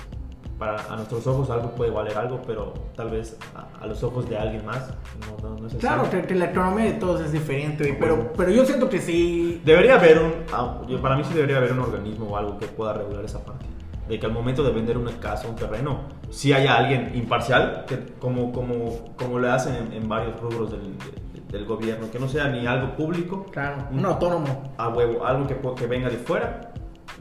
para 0.61 0.79
a 0.93 0.95
nuestros 0.95 1.25
ojos 1.25 1.49
algo 1.49 1.71
puede 1.71 1.89
valer 1.89 2.15
algo, 2.15 2.39
pero 2.45 2.73
tal 2.95 3.09
vez 3.09 3.35
a, 3.55 3.83
a 3.83 3.87
los 3.87 4.03
ojos 4.03 4.29
de 4.29 4.37
alguien 4.37 4.63
más 4.63 4.89
no, 5.27 5.49
no, 5.49 5.55
no 5.59 5.67
es 5.67 5.73
así. 5.73 5.81
Claro, 5.81 6.07
que, 6.07 6.21
que 6.21 6.35
la 6.35 6.45
economía 6.45 6.85
de 6.85 6.93
todos 6.93 7.21
es 7.21 7.31
diferente, 7.31 7.83
güey, 7.83 7.99
pero, 7.99 8.31
pero 8.37 8.51
yo 8.51 8.63
siento 8.63 8.87
que 8.87 9.01
sí. 9.01 9.59
Debería 9.65 9.95
haber 9.95 10.19
un, 10.19 10.33
ah, 10.53 10.81
para 11.01 11.15
mí 11.15 11.23
sí 11.23 11.33
debería 11.33 11.57
haber 11.57 11.73
un 11.73 11.79
organismo 11.79 12.27
o 12.27 12.37
algo 12.37 12.59
que 12.59 12.67
pueda 12.67 12.93
regular 12.93 13.25
esa 13.25 13.43
parte. 13.43 13.65
De 14.11 14.19
que 14.19 14.25
al 14.25 14.33
momento 14.33 14.61
de 14.61 14.71
vender 14.71 14.97
una 14.97 15.11
casa, 15.21 15.47
un 15.47 15.55
terreno, 15.55 16.01
si 16.29 16.51
haya 16.51 16.75
alguien 16.75 17.13
imparcial, 17.15 17.85
que 17.87 17.97
como, 18.19 18.51
como, 18.51 19.15
como 19.15 19.39
le 19.39 19.49
hacen 19.49 19.73
en, 19.75 19.93
en 19.93 20.09
varios 20.09 20.37
rubros 20.41 20.69
del, 20.69 20.95
del 21.47 21.63
gobierno, 21.65 22.11
que 22.11 22.19
no 22.19 22.27
sea 22.27 22.49
ni 22.49 22.67
algo 22.67 22.93
público, 22.97 23.45
Claro, 23.53 23.87
un- 23.89 23.99
un 23.99 24.05
autónomo. 24.05 24.73
a 24.77 24.89
huevo, 24.89 25.25
algo 25.25 25.47
que, 25.47 25.55
que 25.77 25.87
venga 25.87 26.09
de 26.09 26.17
fuera, 26.17 26.70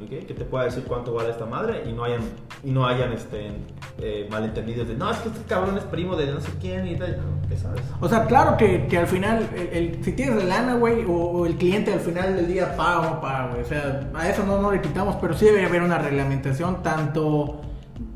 que 0.08 0.34
te 0.34 0.44
pueda 0.44 0.64
decir 0.64 0.84
cuánto 0.84 1.12
vale 1.14 1.30
esta 1.30 1.46
madre 1.46 1.82
y 1.86 1.92
no 1.92 2.04
hayan, 2.04 2.22
y 2.64 2.70
no 2.70 2.86
hayan 2.86 3.12
este, 3.12 3.50
eh, 3.98 4.28
malentendidos 4.30 4.88
de, 4.88 4.94
no, 4.94 5.10
es 5.10 5.18
que 5.18 5.28
este 5.28 5.42
cabrón 5.44 5.76
es 5.76 5.84
primo 5.84 6.16
de 6.16 6.26
no 6.26 6.40
sé 6.40 6.50
quién 6.60 6.86
y 6.86 6.96
tal, 6.96 7.18
¿qué 7.48 7.56
sabes? 7.56 7.82
O 8.00 8.08
sea, 8.08 8.26
claro 8.26 8.56
que, 8.56 8.86
que 8.86 8.98
al 8.98 9.06
final, 9.06 9.48
el, 9.54 10.02
si 10.02 10.12
tienes 10.12 10.36
la 10.36 10.44
lana, 10.44 10.74
güey, 10.74 11.04
o, 11.04 11.12
o 11.12 11.46
el 11.46 11.56
cliente 11.56 11.92
al 11.92 12.00
final 12.00 12.36
del 12.36 12.46
día 12.46 12.76
paga 12.76 13.00
o 13.00 13.04
no 13.14 13.20
paga, 13.20 13.48
güey. 13.48 13.62
O 13.62 13.66
sea, 13.66 14.10
a 14.14 14.28
eso 14.28 14.44
no, 14.44 14.60
no 14.60 14.72
le 14.72 14.80
quitamos, 14.80 15.16
pero 15.20 15.34
sí 15.34 15.44
debe 15.44 15.64
haber 15.64 15.82
una 15.82 15.98
reglamentación 15.98 16.82
tanto 16.82 17.60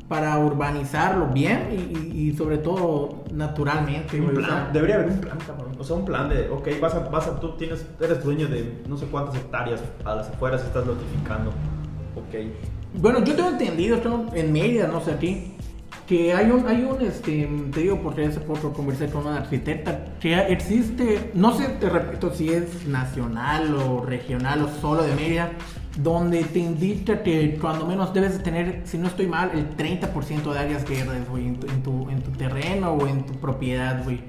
para 0.07 0.37
urbanizarlo 0.37 1.27
bien 1.27 1.69
y, 1.71 1.97
y- 1.97 2.29
y 2.29 2.35
sobre 2.37 2.57
todo 2.59 3.23
naturalmente, 3.33 4.19
Un 4.21 4.29
o 4.29 4.33
plan, 4.33 4.49
sea, 4.49 4.69
debería 4.71 4.95
haber 4.95 5.07
un 5.09 5.17
plan, 5.19 5.37
cabrón. 5.45 5.71
O 5.79 5.83
sea, 5.83 5.95
un 5.95 6.05
plan 6.05 6.29
de, 6.29 6.47
ok, 6.49 6.67
vas 6.79 6.93
a, 6.93 6.99
vas 7.09 7.27
a, 7.27 7.39
tú 7.39 7.53
tienes, 7.57 7.85
eres 7.99 8.23
dueño 8.23 8.47
de 8.47 8.81
no 8.87 8.97
sé 8.97 9.05
cuántas 9.07 9.35
hectáreas 9.35 9.81
a 10.03 10.15
las 10.15 10.29
afueras 10.29 10.61
y 10.63 10.67
estás 10.67 10.85
notificando. 10.85 11.49
Ok. 12.15 12.45
Bueno, 12.97 13.23
yo 13.23 13.35
tengo 13.35 13.49
entendido, 13.49 13.97
esto 13.97 14.25
en 14.33 14.53
Mérida, 14.53 14.87
no 14.87 15.01
sé 15.01 15.11
aquí, 15.11 15.51
que 16.07 16.33
hay 16.33 16.51
un, 16.51 16.67
hay 16.67 16.83
un, 16.83 17.01
este, 17.01 17.49
te 17.73 17.79
digo 17.81 17.99
porque 18.01 18.25
hace 18.25 18.39
poco 18.39 18.71
conversé 18.73 19.07
con 19.09 19.25
una 19.25 19.37
arquitecta, 19.37 20.05
que 20.21 20.35
existe, 20.47 21.31
no 21.33 21.51
sé, 21.57 21.67
te 21.79 21.89
repito 21.89 22.31
si 22.31 22.49
es 22.53 22.85
nacional 22.87 23.75
o 23.75 24.01
regional 24.05 24.61
o 24.61 24.67
solo 24.79 25.01
de 25.03 25.15
media, 25.15 25.51
donde 25.97 26.43
te 26.43 26.59
indica 26.59 27.23
que 27.23 27.57
cuando 27.59 27.85
menos 27.85 28.13
debes 28.13 28.41
tener, 28.43 28.81
si 28.85 28.97
no 28.97 29.07
estoy 29.07 29.27
mal, 29.27 29.51
el 29.53 29.75
30% 29.77 30.51
de 30.53 30.59
áreas 30.59 30.87
verdes, 30.87 31.29
güey, 31.29 31.47
en 31.47 31.59
tu, 31.59 31.67
en, 31.67 31.83
tu, 31.83 32.09
en 32.09 32.21
tu 32.21 32.31
terreno 32.31 32.91
o 32.91 33.07
en 33.07 33.25
tu 33.25 33.33
propiedad, 33.35 34.03
güey. 34.03 34.21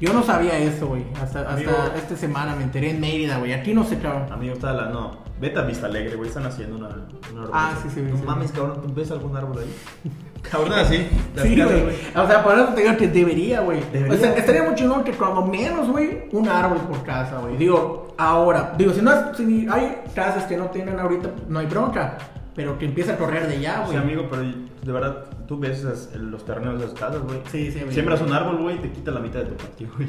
Yo 0.00 0.12
no 0.12 0.22
sabía 0.22 0.56
eso, 0.58 0.86
güey. 0.86 1.04
Hasta, 1.20 1.50
Amigo. 1.52 1.72
hasta 1.72 1.96
esta 1.98 2.16
semana 2.16 2.54
me 2.54 2.62
enteré 2.62 2.90
en 2.90 3.00
Mérida, 3.00 3.38
güey. 3.38 3.52
Aquí 3.52 3.74
no 3.74 3.82
sé, 3.84 3.98
cabrón. 3.98 4.32
Amigo, 4.32 4.52
está 4.54 4.72
la. 4.72 4.90
No, 4.90 5.18
vete 5.40 5.58
a 5.58 5.62
Vista 5.62 5.86
Alegre, 5.86 6.14
güey. 6.14 6.28
Están 6.28 6.46
haciendo 6.46 6.76
una. 6.76 6.88
una 7.32 7.48
Ah, 7.52 7.70
arbolización. 7.72 7.90
sí, 7.92 8.00
sí, 8.00 8.12
No 8.12 8.16
sí. 8.18 8.22
mames, 8.24 8.52
cabrón. 8.52 8.80
¿tú 8.86 8.94
¿Ves 8.94 9.10
algún 9.10 9.36
árbol 9.36 9.58
ahí? 9.58 10.10
Cabrón, 10.48 10.72
así. 10.74 10.98
Sí, 11.42 11.60
güey. 11.60 11.82
O 12.14 12.26
sea, 12.28 12.44
por 12.44 12.54
eso 12.56 12.68
te 12.68 12.82
digo 12.82 12.96
que 12.96 13.08
debería, 13.08 13.60
güey. 13.60 13.80
O 14.08 14.16
sea, 14.16 14.36
estaría 14.36 14.62
muy 14.62 14.76
chingón 14.76 15.02
que 15.02 15.10
cuando 15.10 15.44
menos, 15.44 15.88
güey, 15.90 16.28
un 16.30 16.48
árbol 16.48 16.78
por 16.82 17.02
casa, 17.02 17.38
güey. 17.40 17.56
Digo, 17.56 18.07
ahora. 18.18 18.74
Digo, 18.76 18.92
si 18.92 19.00
no 19.00 19.12
es, 19.12 19.36
si 19.36 19.66
hay 19.70 20.02
casas 20.14 20.44
que 20.44 20.56
no 20.56 20.66
tienen 20.66 20.98
ahorita, 21.00 21.30
no 21.48 21.58
hay 21.60 21.66
bronca. 21.66 22.18
Pero 22.54 22.76
que 22.76 22.86
empiece 22.86 23.12
a 23.12 23.16
correr 23.16 23.46
de 23.46 23.60
ya, 23.60 23.82
Sí, 23.84 23.92
güey. 23.92 23.96
amigo, 23.98 24.26
pero 24.28 24.42
de 24.42 24.92
verdad, 24.92 25.24
tú 25.46 25.58
ves 25.60 25.78
esas- 25.78 26.12
los 26.16 26.44
terrenos 26.44 26.80
de 26.80 26.86
esas 26.86 26.98
casas, 26.98 27.22
güey. 27.22 27.38
Sí, 27.50 27.70
sí, 27.70 27.78
amigo. 27.78 27.92
Siembras 27.92 28.20
un 28.20 28.32
árbol, 28.32 28.58
güey, 28.58 28.76
y 28.76 28.78
te 28.80 28.90
quita 28.90 29.12
la 29.12 29.20
mitad 29.20 29.38
de 29.40 29.46
tu 29.46 29.54
patio, 29.56 29.88
güey. 29.96 30.08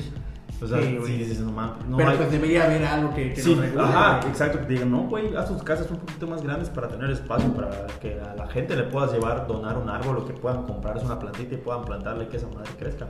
O 0.61 0.67
sea, 0.67 0.79
Sí, 0.79 0.87
sí, 0.87 0.97
güey. 0.97 1.17
dices, 1.19 1.39
no 1.41 1.51
mames. 1.51 1.85
No 1.87 1.95
pero 1.97 2.09
hay- 2.09 2.17
pues 2.17 2.31
debería 2.31 2.65
haber 2.65 2.83
algo 2.85 3.13
que, 3.13 3.33
que 3.33 3.41
Sí, 3.41 3.53
regule. 3.53 3.81
ajá, 3.83 4.17
güey. 4.17 4.29
exacto, 4.31 4.57
que 4.59 4.65
te 4.65 4.73
digan, 4.73 4.91
no, 4.91 5.01
güey, 5.03 5.33
haz 5.35 5.47
tus 5.47 5.61
casas 5.63 5.89
un 5.91 5.97
poquito 5.97 6.25
más 6.27 6.41
grandes 6.41 6.69
para 6.69 6.87
tener 6.87 7.09
espacio, 7.11 7.53
para 7.53 7.69
que 8.01 8.19
a 8.19 8.33
la 8.35 8.47
gente 8.47 8.75
le 8.75 8.83
puedas 8.83 9.13
llevar, 9.13 9.45
donar 9.47 9.77
un 9.77 9.87
árbol 9.87 10.17
o 10.17 10.25
que 10.25 10.33
puedan 10.33 10.63
comprarse 10.63 11.05
una 11.05 11.19
plantita 11.19 11.53
y 11.53 11.57
puedan 11.59 11.85
plantarle 11.85 12.27
que 12.27 12.37
esa 12.37 12.47
madre 12.47 12.71
crezca. 12.79 13.07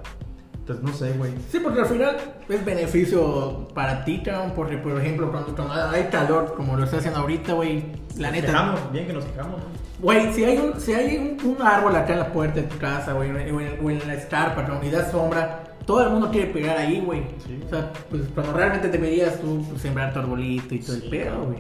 Entonces, 0.70 0.84
no 0.86 0.94
sé, 0.94 1.18
güey. 1.18 1.32
Sí, 1.52 1.60
porque 1.64 1.80
al 1.82 1.86
final 1.88 2.18
es 2.48 2.64
beneficio 2.66 3.68
para 3.74 4.06
ti, 4.06 4.22
cabrón. 4.24 4.54
Porque, 4.56 4.78
por 4.78 5.00
ejemplo, 5.00 5.32
cuando, 5.32 5.56
cuando 5.56 5.74
hay 5.74 6.04
calor, 6.06 6.54
como 6.56 6.78
lo 6.78 6.84
está 6.84 6.98
haciendo 6.98 7.22
ahorita, 7.22 7.54
güey, 7.54 7.86
la 8.18 8.28
Nos 8.28 8.32
neta. 8.36 8.48
quejamos, 8.48 8.92
bien 8.92 9.08
que 9.08 9.14
nos 9.14 9.26
quejamos. 9.26 9.62
Güey, 10.00 10.32
si 10.34 10.46
hay, 10.46 10.58
un, 10.58 10.80
si 10.80 10.94
hay 10.94 11.18
un, 11.44 11.56
un 11.56 11.62
árbol 11.62 11.96
acá 11.96 12.14
en 12.14 12.20
la 12.20 12.32
puerta 12.32 12.62
de 12.62 12.68
tu 12.68 12.78
casa, 12.78 13.14
güey, 13.14 13.32
o 13.32 13.38
en, 13.60 13.86
o 13.86 13.90
en 13.90 14.08
la 14.08 14.14
escarpa, 14.14 14.64
cabrón, 14.66 14.86
y 14.86 14.90
da 14.92 15.10
sombra, 15.12 15.64
todo 15.86 16.04
el 16.04 16.12
mundo 16.12 16.30
quiere 16.30 16.54
pegar 16.54 16.78
ahí, 16.78 17.02
güey. 17.02 17.24
Sí. 17.46 17.60
O 17.66 17.70
sea, 17.70 17.92
pues 18.10 18.22
cuando 18.36 18.54
realmente 18.54 18.88
deberías 18.90 19.42
tú 19.42 19.66
pues, 19.68 19.82
sembrar 19.82 20.14
tu 20.14 20.20
arbolito 20.20 20.74
y 20.76 20.80
todo 20.80 20.96
Sí, 20.96 21.02
el 21.04 21.10
pedo, 21.10 21.44
güey. 21.46 21.60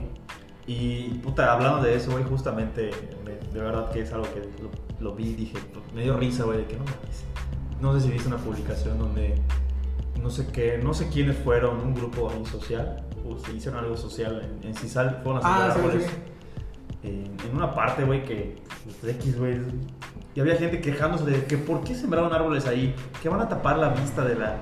Y, 0.67 1.09
puta, 1.23 1.51
hablando 1.51 1.81
de 1.81 1.95
eso, 1.95 2.11
güey, 2.11 2.23
justamente, 2.25 2.91
me- 3.25 3.39
de 3.53 3.59
verdad 3.65 3.89
que 3.91 4.01
es 4.01 4.13
algo 4.13 4.27
que 4.33 4.41
lo, 4.61 4.69
lo 5.09 5.15
vi 5.15 5.29
y 5.29 5.33
dije, 5.33 5.57
me 5.95 6.03
dio 6.03 6.15
risa, 6.15 6.43
güey, 6.43 6.59
de 6.59 6.65
que 6.65 6.75
no 6.77 6.83
mames. 6.85 7.25
No 7.81 7.93
sé 7.93 8.01
si 8.05 8.11
viste 8.11 8.27
una 8.27 8.37
publicación 8.37 8.97
donde, 8.99 9.35
no 10.21 10.29
sé 10.29 10.47
qué, 10.47 10.79
no 10.83 10.93
sé 10.93 11.07
quiénes 11.09 11.37
fueron, 11.37 11.79
un 11.79 11.93
grupo 11.95 12.29
social, 12.45 13.03
o 13.25 13.37
se 13.37 13.53
hicieron 13.53 13.79
algo 13.83 13.95
social 13.95 14.41
en, 14.61 14.67
en 14.69 14.75
Cisal, 14.75 15.21
fueron 15.23 15.41
a 15.43 15.47
Ah, 15.47 15.71
sembrar 15.71 15.73
sí, 15.73 15.79
árboles. 15.79 16.07
sí. 16.07 17.07
En, 17.07 17.37
en 17.49 17.55
una 17.55 17.73
parte, 17.73 18.03
güey, 18.03 18.23
que, 18.25 18.57
pues, 19.01 19.15
X, 19.15 19.39
güey, 19.39 19.57
y 20.35 20.39
había 20.41 20.55
gente 20.57 20.81
quejándose 20.81 21.25
de 21.25 21.45
que 21.45 21.57
por 21.57 21.81
qué 21.83 21.95
sembraron 21.95 22.33
árboles 22.33 22.67
ahí, 22.67 22.93
que 23.21 23.29
van 23.29 23.39
a 23.41 23.47
tapar 23.47 23.77
la 23.77 23.89
vista 23.89 24.23
de 24.25 24.35
la, 24.35 24.57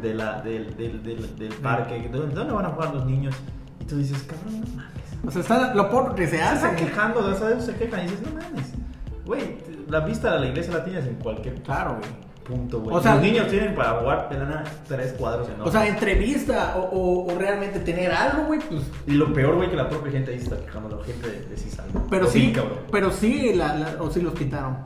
de 0.00 0.14
la, 0.14 0.40
del, 0.40 0.76
del, 0.76 1.02
del, 1.02 1.36
del 1.36 1.52
parque, 1.54 1.94
¿de 2.00 2.08
dónde 2.08 2.34
dónde 2.34 2.52
van 2.54 2.66
a 2.66 2.70
jugar 2.70 2.94
los 2.94 3.04
niños? 3.04 3.34
Y 3.80 3.84
tú 3.84 3.96
dices, 3.98 4.22
cabrón, 4.22 4.60
no 4.60 4.66
mames. 4.76 5.26
O 5.26 5.30
sea, 5.32 5.40
está 5.42 5.74
lo 5.74 5.90
poco 5.90 6.14
que 6.14 6.26
se 6.28 6.36
Se 6.36 6.42
hace. 6.42 6.54
están 6.54 6.74
güey. 6.74 6.84
quejando, 6.86 7.32
eso 7.32 7.60
se 7.60 7.74
quejan 7.74 8.00
y 8.00 8.02
dices, 8.04 8.22
no 8.22 8.30
mames. 8.40 8.72
Güey, 9.26 9.58
la 9.88 10.00
vista 10.00 10.32
de 10.34 10.40
la 10.40 10.46
iglesia 10.46 10.72
la 10.74 10.84
tienes 10.84 11.04
en 11.06 11.16
cualquier 11.16 11.60
Claro, 11.62 11.96
güey. 11.98 12.29
Punto, 12.44 12.80
güey. 12.80 12.96
O 12.96 13.00
sea- 13.02 13.14
los 13.14 13.22
niños 13.22 13.48
tienen 13.48 13.74
para 13.74 14.00
jugar 14.00 14.28
de 14.28 14.38
la 14.38 14.44
nada 14.44 14.64
tres 14.88 15.12
cuadros 15.14 15.48
en 15.48 15.60
O 15.60 15.70
sea, 15.70 15.86
entrevista 15.86 16.74
o, 16.76 16.80
o, 16.82 17.32
o 17.32 17.38
realmente 17.38 17.78
tener 17.80 18.10
algo, 18.12 18.44
güey, 18.46 18.60
pues. 18.60 18.82
Y 19.06 19.12
lo 19.12 19.32
peor, 19.32 19.56
güey, 19.56 19.70
que 19.70 19.76
la 19.76 19.88
propia 19.88 20.12
gente 20.12 20.32
ahí 20.32 20.38
se 20.38 20.44
está 20.44 20.56
quejando, 20.58 20.96
la 20.96 21.04
gente 21.04 21.28
de, 21.28 21.40
de. 21.46 21.56
Pero 22.10 22.26
sí, 22.26 22.52
cabrón. 22.52 22.78
pero 22.90 23.10
sí, 23.10 23.52
la, 23.54 23.74
la- 23.76 23.96
o 24.02 24.10
sí 24.10 24.20
los 24.20 24.34
quitaron. 24.34 24.78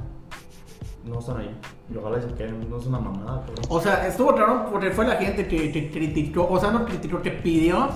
No 1.04 1.18
están 1.18 1.36
ahí. 1.38 1.54
Y 1.92 1.96
ojalá 1.98 2.20
se 2.20 2.28
queden, 2.34 2.68
no 2.70 2.78
es 2.78 2.86
una 2.86 2.98
mamada, 2.98 3.40
cabrón. 3.40 3.64
O 3.68 3.80
sea, 3.80 4.06
estuvo 4.06 4.34
claro 4.34 4.68
porque 4.70 4.90
fue 4.90 5.06
la 5.06 5.16
gente 5.16 5.46
que, 5.46 5.70
que 5.70 5.90
criticó, 5.90 6.46
o 6.48 6.58
sea, 6.58 6.70
no 6.70 6.84
criticó, 6.86 7.20
que 7.20 7.30
pidió 7.30 7.88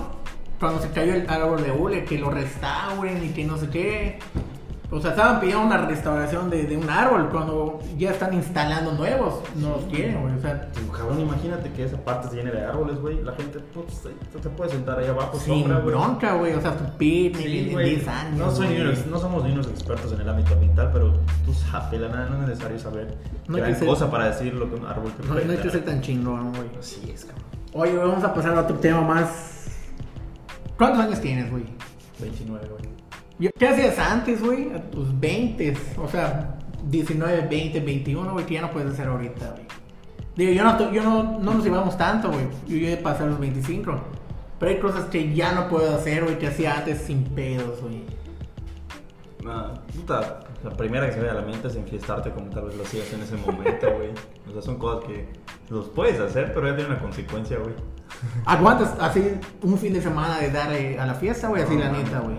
cuando 0.59 0.79
se 0.81 0.89
cayó 0.91 1.13
el 1.15 1.27
árbol 1.29 1.63
de 1.63 1.71
hule 1.71 2.05
que 2.05 2.17
lo 2.19 2.29
restauren 2.29 3.23
y 3.23 3.29
que 3.29 3.45
no 3.45 3.57
sé 3.57 3.69
qué. 3.69 4.19
O 4.91 4.99
sea, 4.99 5.11
estaban 5.11 5.39
pidiendo 5.39 5.63
una 5.63 5.77
restauración 5.85 6.49
de, 6.49 6.63
de 6.63 6.75
un 6.75 6.89
árbol 6.89 7.29
cuando 7.29 7.79
ya 7.95 8.09
están 8.09 8.33
instalando 8.33 8.91
nuevos. 8.93 9.35
No 9.55 9.69
los 9.75 9.83
quieren, 9.85 10.19
güey. 10.21 10.33
O 10.35 10.41
sea, 10.41 10.67
Cabrón, 10.97 11.19
imagínate 11.21 11.71
que 11.73 11.83
esa 11.83 11.97
parte 11.97 12.29
se 12.29 12.37
llene 12.37 12.49
de 12.49 12.65
árboles, 12.65 12.99
güey. 12.99 13.21
La 13.23 13.33
gente, 13.33 13.59
pues, 13.71 14.07
puede 14.57 14.71
sentar 14.71 14.97
ahí 14.97 15.05
abajo, 15.05 15.37
sin 15.39 15.61
sombra, 15.61 15.79
güey. 15.81 15.95
bronca, 15.95 16.33
güey. 16.33 16.53
O 16.55 16.61
sea, 16.61 16.75
tu 16.75 16.85
picnic 16.97 17.45
Sí, 17.45 17.59
en 17.67 17.71
güey. 17.73 17.89
10 17.97 18.07
años. 18.07 18.37
No, 18.39 18.51
soy 18.51 18.67
ni 18.69 18.75
güey. 18.77 18.87
unos- 18.87 19.05
no 19.05 19.19
somos 19.19 19.43
ni 19.43 19.51
unos 19.51 19.67
expertos 19.67 20.11
en 20.11 20.21
el 20.21 20.29
ámbito 20.29 20.53
ambiental, 20.53 20.89
pero 20.91 21.13
tú 21.45 21.53
sabes, 21.53 22.01
la 22.01 22.07
nada 22.09 22.25
no 22.29 22.41
es 22.41 22.49
necesario 22.49 22.79
saber 22.79 23.15
No 23.47 23.55
hay 23.57 23.61
gran 23.61 23.73
que 23.73 23.79
ser- 23.79 23.87
cosa 23.87 24.09
para 24.09 24.25
decir 24.29 24.55
lo 24.55 24.67
que 24.69 24.75
un 24.75 24.87
árbol 24.87 25.11
te 25.11 25.21
No, 25.21 25.33
puede 25.33 25.45
no 25.45 25.51
hay 25.51 25.57
que 25.59 25.63
dar. 25.65 25.71
ser 25.71 25.85
tan 25.85 26.01
chingón, 26.01 26.49
güey. 26.51 26.69
Así 26.79 27.11
es, 27.13 27.25
cabrón. 27.25 27.45
Oye, 27.73 27.91
güey, 27.95 28.07
vamos 28.07 28.23
a 28.23 28.33
pasar 28.33 28.57
a 28.57 28.61
otro 28.61 28.77
tema 28.77 29.01
más. 29.01 29.67
¿Cuántos 30.79 30.99
años 31.05 31.21
tienes, 31.21 31.51
güey? 31.51 31.65
29, 32.19 32.67
güey. 32.69 32.98
Yo- 33.39 33.49
¿Qué 33.57 33.67
hacías 33.67 33.97
antes, 33.99 34.41
güey? 34.41 34.71
A 34.73 34.81
tus 34.91 35.17
20, 35.19 35.75
o 35.97 36.07
sea, 36.07 36.57
19, 36.89 37.47
20, 37.49 37.79
21, 37.79 38.33
güey, 38.33 38.45
que 38.45 38.55
ya 38.55 38.61
no 38.61 38.71
puedes 38.71 38.91
hacer 38.93 39.07
ahorita, 39.07 39.51
güey. 39.51 39.63
Digo, 40.35 40.51
yo 40.53 40.63
no, 40.63 40.91
yo 40.91 41.03
no, 41.03 41.39
no 41.39 41.53
nos 41.53 41.63
llevamos 41.63 41.97
tanto, 41.97 42.29
güey. 42.31 42.45
Yo 42.67 42.77
ya 42.77 42.91
he 42.93 42.97
pasado 42.97 43.29
los 43.29 43.39
25. 43.39 43.93
Pero 44.59 44.71
hay 44.71 44.79
cosas 44.79 45.05
que 45.05 45.33
ya 45.33 45.53
no 45.53 45.69
puedo 45.69 45.95
hacer, 45.95 46.23
güey, 46.23 46.37
que 46.37 46.47
hacía 46.47 46.77
antes 46.77 47.01
sin 47.01 47.23
pedos, 47.23 47.81
güey. 47.81 48.03
Nah, 49.43 49.73
puta, 49.95 50.41
la 50.63 50.69
primera 50.71 51.07
que 51.07 51.13
se 51.13 51.21
me 51.21 51.29
a 51.29 51.33
la 51.33 51.41
mente 51.41 51.67
es 51.69 51.75
enfiestarte 51.75 52.31
como 52.31 52.49
tal 52.49 52.65
vez 52.65 52.75
lo 52.75 52.83
hacías 52.83 53.11
en 53.13 53.21
ese 53.21 53.37
momento, 53.37 53.87
güey. 53.95 54.09
O 54.49 54.51
sea, 54.51 54.61
son 54.61 54.77
cosas 54.77 55.05
que 55.05 55.27
los 55.69 55.87
puedes 55.89 56.19
hacer, 56.19 56.53
pero 56.53 56.67
ya 56.67 56.75
tiene 56.75 56.91
una 56.91 56.99
consecuencia, 57.01 57.57
güey. 57.57 57.73
¿Aguantas 58.45 58.95
así 58.99 59.23
un 59.61 59.77
fin 59.77 59.93
de 59.93 60.01
semana 60.01 60.39
de 60.39 60.51
dar 60.51 60.73
eh, 60.73 60.99
a 60.99 61.05
la 61.05 61.13
fiesta, 61.13 61.47
güey? 61.47 61.63
Así 61.63 61.75
No, 61.75 61.81
la 61.83 61.91
neta, 61.91 62.17
no, 62.19 62.23
güey. 62.23 62.35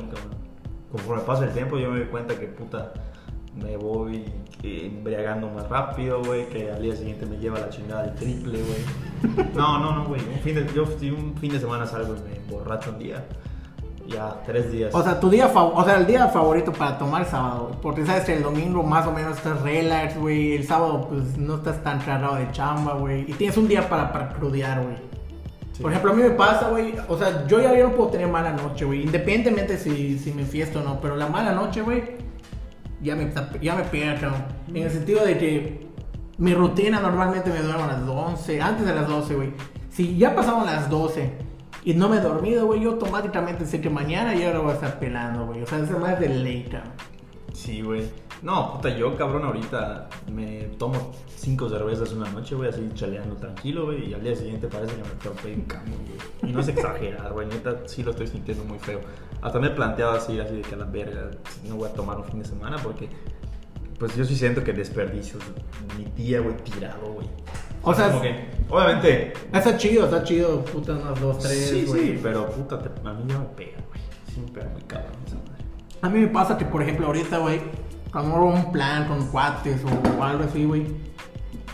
Conforme 0.91 1.23
pasa 1.23 1.45
el 1.45 1.53
tiempo, 1.53 1.79
yo 1.79 1.91
me 1.91 1.99
doy 2.01 2.09
cuenta 2.09 2.39
que, 2.39 2.47
puta, 2.47 2.93
me 3.55 3.77
voy 3.77 4.25
eh, 4.63 4.87
embriagando 4.87 5.49
más 5.49 5.69
rápido, 5.69 6.23
güey, 6.23 6.49
que 6.49 6.71
al 6.71 6.83
día 6.83 6.95
siguiente 6.95 7.27
me 7.27 7.37
lleva 7.39 7.59
la 7.59 7.69
chingada 7.69 8.03
del 8.05 8.15
triple, 8.15 8.61
güey. 8.63 9.51
No, 9.55 9.79
no, 9.79 9.95
no, 9.95 10.07
güey. 10.07 10.21
Yo 10.75 10.87
si 10.99 11.11
un 11.11 11.37
fin 11.37 11.53
de 11.53 11.61
semana 11.61 11.87
salgo 11.87 12.15
y 12.17 12.29
me 12.29 12.37
emborracho 12.37 12.91
un 12.91 12.99
día. 12.99 13.25
Ya, 14.09 14.43
tres 14.45 14.73
días. 14.73 14.93
O 14.95 15.03
sea, 15.03 15.21
tu 15.21 15.31
día 15.31 15.47
o 15.55 15.85
sea, 15.85 15.99
el 15.99 16.07
día 16.07 16.27
favorito 16.29 16.73
para 16.73 16.99
tomar 16.99 17.25
sábado, 17.27 17.67
güey. 17.69 17.81
Porque 17.81 18.07
sabes 18.07 18.25
que 18.25 18.35
el 18.35 18.43
domingo 18.43 18.83
más 18.83 19.07
o 19.07 19.13
menos 19.13 19.37
estás 19.37 19.61
relax, 19.63 20.19
güey. 20.19 20.57
El 20.57 20.67
sábado, 20.67 21.07
pues 21.09 21.37
no 21.37 21.57
estás 21.57 21.83
tan 21.83 22.01
cargado 22.01 22.37
de 22.37 22.51
chamba, 22.51 22.95
güey. 22.95 23.31
Y 23.31 23.35
tienes 23.35 23.57
un 23.57 23.69
día 23.69 23.89
para, 23.89 24.13
para 24.13 24.31
crudear, 24.31 24.83
güey. 24.83 25.10
Sí. 25.81 25.83
Por 25.83 25.93
ejemplo, 25.93 26.13
a 26.13 26.15
mí 26.15 26.23
me 26.23 26.31
pasa, 26.31 26.69
güey. 26.69 26.95
O 27.09 27.17
sea, 27.17 27.47
yo 27.47 27.59
ya, 27.59 27.73
no 27.83 27.95
puedo 27.95 28.11
tener 28.11 28.29
mala 28.29 28.53
noche, 28.53 28.85
güey. 28.85 29.03
Independientemente 29.03 29.79
si, 29.79 30.19
si 30.19 30.31
me 30.33 30.45
fiesto 30.45 30.81
o 30.81 30.83
no. 30.83 31.01
Pero 31.01 31.17
la 31.17 31.27
mala 31.27 31.53
noche, 31.53 31.81
güey, 31.81 32.03
ya 33.01 33.17
me, 33.17 33.33
ya 33.63 33.75
me 33.77 33.85
pega, 33.85 34.15
cabrón. 34.21 34.45
En 34.69 34.77
el 34.77 34.91
sentido 34.91 35.25
de 35.25 35.39
que 35.39 35.87
mi 36.37 36.53
rutina 36.53 37.01
normalmente 37.01 37.49
me 37.49 37.61
duermo 37.61 37.85
a 37.85 37.87
las 37.87 38.07
11, 38.07 38.61
antes 38.61 38.85
de 38.85 38.95
las 38.95 39.09
12, 39.09 39.35
güey. 39.35 39.53
Si 39.89 40.19
ya 40.19 40.35
pasaron 40.37 40.67
las 40.67 40.91
12 40.91 41.33
y 41.85 41.95
no 41.95 42.11
me 42.11 42.19
he 42.19 42.21
dormido, 42.21 42.67
güey, 42.67 42.83
yo 42.83 42.91
automáticamente 42.91 43.65
sé 43.65 43.81
que 43.81 43.89
mañana 43.89 44.35
ya 44.35 44.53
lo 44.53 44.63
voy 44.63 44.73
a 44.73 44.75
estar 44.75 44.99
pelando, 44.99 45.47
güey. 45.47 45.63
O 45.63 45.67
sea, 45.67 45.79
es 45.79 45.91
más 45.91 46.21
de 46.21 46.29
ley, 46.29 46.69
cabrón. 46.71 46.93
Sí, 47.53 47.83
güey. 47.83 48.09
No, 48.43 48.75
puta, 48.75 48.89
yo, 48.97 49.15
cabrón, 49.17 49.45
ahorita 49.45 50.09
me 50.33 50.63
tomo 50.79 51.13
cinco 51.37 51.69
cervezas 51.69 52.13
una 52.13 52.31
noche, 52.31 52.55
güey, 52.55 52.71
así 52.71 52.89
chaleando 52.95 53.37
tranquilo, 53.37 53.87
güey, 53.87 54.11
y 54.11 54.15
al 54.15 54.23
día 54.23 54.35
siguiente 54.35 54.67
parece 54.69 54.95
que 54.97 55.03
me 55.03 55.09
atropellé 55.09 55.55
un 55.57 55.63
camión, 55.65 55.99
güey. 56.07 56.51
Y 56.51 56.55
no 56.55 56.61
es 56.61 56.69
exagerar, 56.69 57.33
güey, 57.33 57.47
neta, 57.49 57.77
sí 57.87 58.03
lo 58.03 58.13
estoy 58.13 58.29
sintiendo 58.29 58.65
muy 58.65 58.79
feo. 58.79 59.01
Hasta 59.43 59.59
me 59.59 59.67
he 59.67 59.71
planteado 59.71 60.13
así, 60.13 60.39
así 60.41 60.55
de 60.57 60.63
que 60.63 60.75
a 60.75 60.79
la 60.79 60.85
verga, 60.87 61.31
no 61.69 61.77
voy 61.77 61.89
a 61.89 61.93
tomar 61.93 62.17
un 62.19 62.25
fin 62.25 62.39
de 62.39 62.45
semana 62.47 62.79
porque, 62.79 63.09
pues 63.99 64.17
yo 64.17 64.25
sí 64.25 64.35
siento 64.37 64.65
que 64.65 64.73
desperdicio 64.73 65.39
mi 65.99 66.05
día, 66.23 66.41
güey, 66.41 66.57
tirado, 66.59 67.13
güey. 67.13 67.27
O 67.83 67.93
sea, 67.95 68.09
Como 68.09 68.23
que, 68.23 68.49
obviamente, 68.71 69.33
está 69.53 69.77
chido, 69.77 70.05
está 70.05 70.23
chido, 70.25 70.65
puta, 70.65 70.93
unas 70.93 71.21
2, 71.21 71.39
3, 71.41 71.53
sí, 71.71 71.85
güey. 71.87 72.03
sí, 72.15 72.21
pero 72.23 72.47
puta, 72.51 72.79
te- 72.79 73.09
a 73.09 73.13
mí 73.13 73.25
ya 73.27 73.39
me 73.39 73.45
pega, 73.47 73.79
güey. 73.89 74.01
Sí 74.35 74.41
me 74.41 74.51
pega 74.53 74.69
muy 74.71 74.83
cabrón 74.83 75.13
madre. 75.27 75.50
A 76.03 76.09
mí 76.09 76.19
me 76.21 76.27
pasa 76.29 76.57
que, 76.57 76.65
por 76.65 76.83
ejemplo, 76.83 77.07
ahorita, 77.07 77.39
güey, 77.39 77.61
cuando 78.13 78.35
hago 78.37 78.47
un 78.47 78.73
plan 78.73 79.07
con 79.07 79.27
cuates 79.29 79.81
o, 79.85 80.23
algo 80.23 80.45
así, 80.45 80.65
güey, 80.65 80.87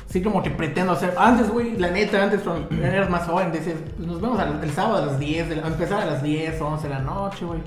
sí 0.09 0.23
como 0.23 0.43
que 0.43 0.51
pretendo 0.51 0.93
hacer. 0.93 1.15
Antes, 1.17 1.49
güey, 1.51 1.77
la 1.79 1.91
neta, 1.91 2.23
antes 2.23 2.43
cuando 2.43 2.69
eras 2.85 3.09
más 3.09 3.25
joven, 3.27 3.53
decías, 3.53 3.77
pues 3.97 4.07
nos 4.09 4.21
vemos 4.21 4.41
el 4.63 4.71
sábado 4.73 5.03
a 5.03 5.07
las 5.07 5.19
10, 5.19 5.49
de 5.49 5.57
la- 5.57 5.65
a 5.65 5.69
empezar 5.69 6.03
a 6.03 6.07
las 6.07 6.23
10, 6.23 6.61
11 6.61 6.89
de 6.89 6.95
la 6.95 7.01
noche, 7.01 7.45
güey. 7.45 7.61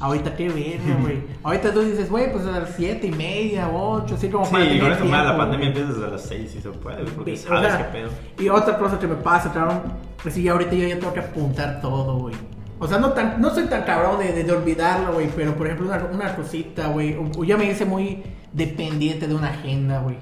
Ahorita 0.00 0.34
qué 0.34 0.48
verga, 0.48 0.96
güey. 1.00 1.22
Ahorita 1.44 1.72
tú 1.72 1.80
dices, 1.80 2.10
güey, 2.10 2.30
pues 2.32 2.44
a 2.46 2.58
las 2.60 2.70
7 2.76 3.06
y 3.06 3.12
media, 3.12 3.70
8, 3.72 4.14
así 4.16 4.28
como 4.28 4.44
Sí, 4.44 4.52
para 4.52 4.64
tener 4.64 4.80
con 4.82 4.92
esta 4.92 5.04
madre 5.04 5.28
la 5.28 5.36
pandemia 5.36 5.66
empieza 5.68 5.92
desde 5.92 6.10
las 6.10 6.22
6 6.22 6.50
si 6.50 6.60
se 6.60 6.70
puede, 6.70 7.04
porque 7.04 7.32
O 7.32 7.36
sabes 7.36 7.72
sea, 7.72 7.78
qué 7.78 7.84
pedo. 7.98 8.10
Y 8.38 8.48
otra 8.48 8.76
cosa 8.78 8.98
que 8.98 9.06
me 9.06 9.14
pasa, 9.14 9.52
cabrón, 9.52 9.80
pues 10.22 10.34
sí, 10.34 10.46
ahorita 10.48 10.72
yo 10.74 10.88
ya 10.88 10.98
tengo 10.98 11.12
que 11.14 11.20
apuntar 11.20 11.80
todo, 11.80 12.18
güey. 12.18 12.34
O 12.82 12.88
sea, 12.88 12.98
no, 12.98 13.12
tan, 13.12 13.40
no 13.40 13.50
soy 13.54 13.66
tan 13.66 13.84
cabrón 13.84 14.18
de, 14.18 14.32
de, 14.32 14.42
de 14.42 14.52
olvidarlo, 14.52 15.12
güey, 15.14 15.28
pero 15.36 15.54
por 15.54 15.66
ejemplo, 15.68 15.86
una, 15.86 16.04
una 16.12 16.34
cosita, 16.34 16.88
güey, 16.88 17.14
o, 17.14 17.30
o 17.38 17.44
ya 17.44 17.56
me 17.56 17.70
hice 17.70 17.84
muy 17.84 18.24
dependiente 18.52 19.28
de 19.28 19.34
una 19.36 19.50
agenda, 19.50 20.00
güey. 20.00 20.16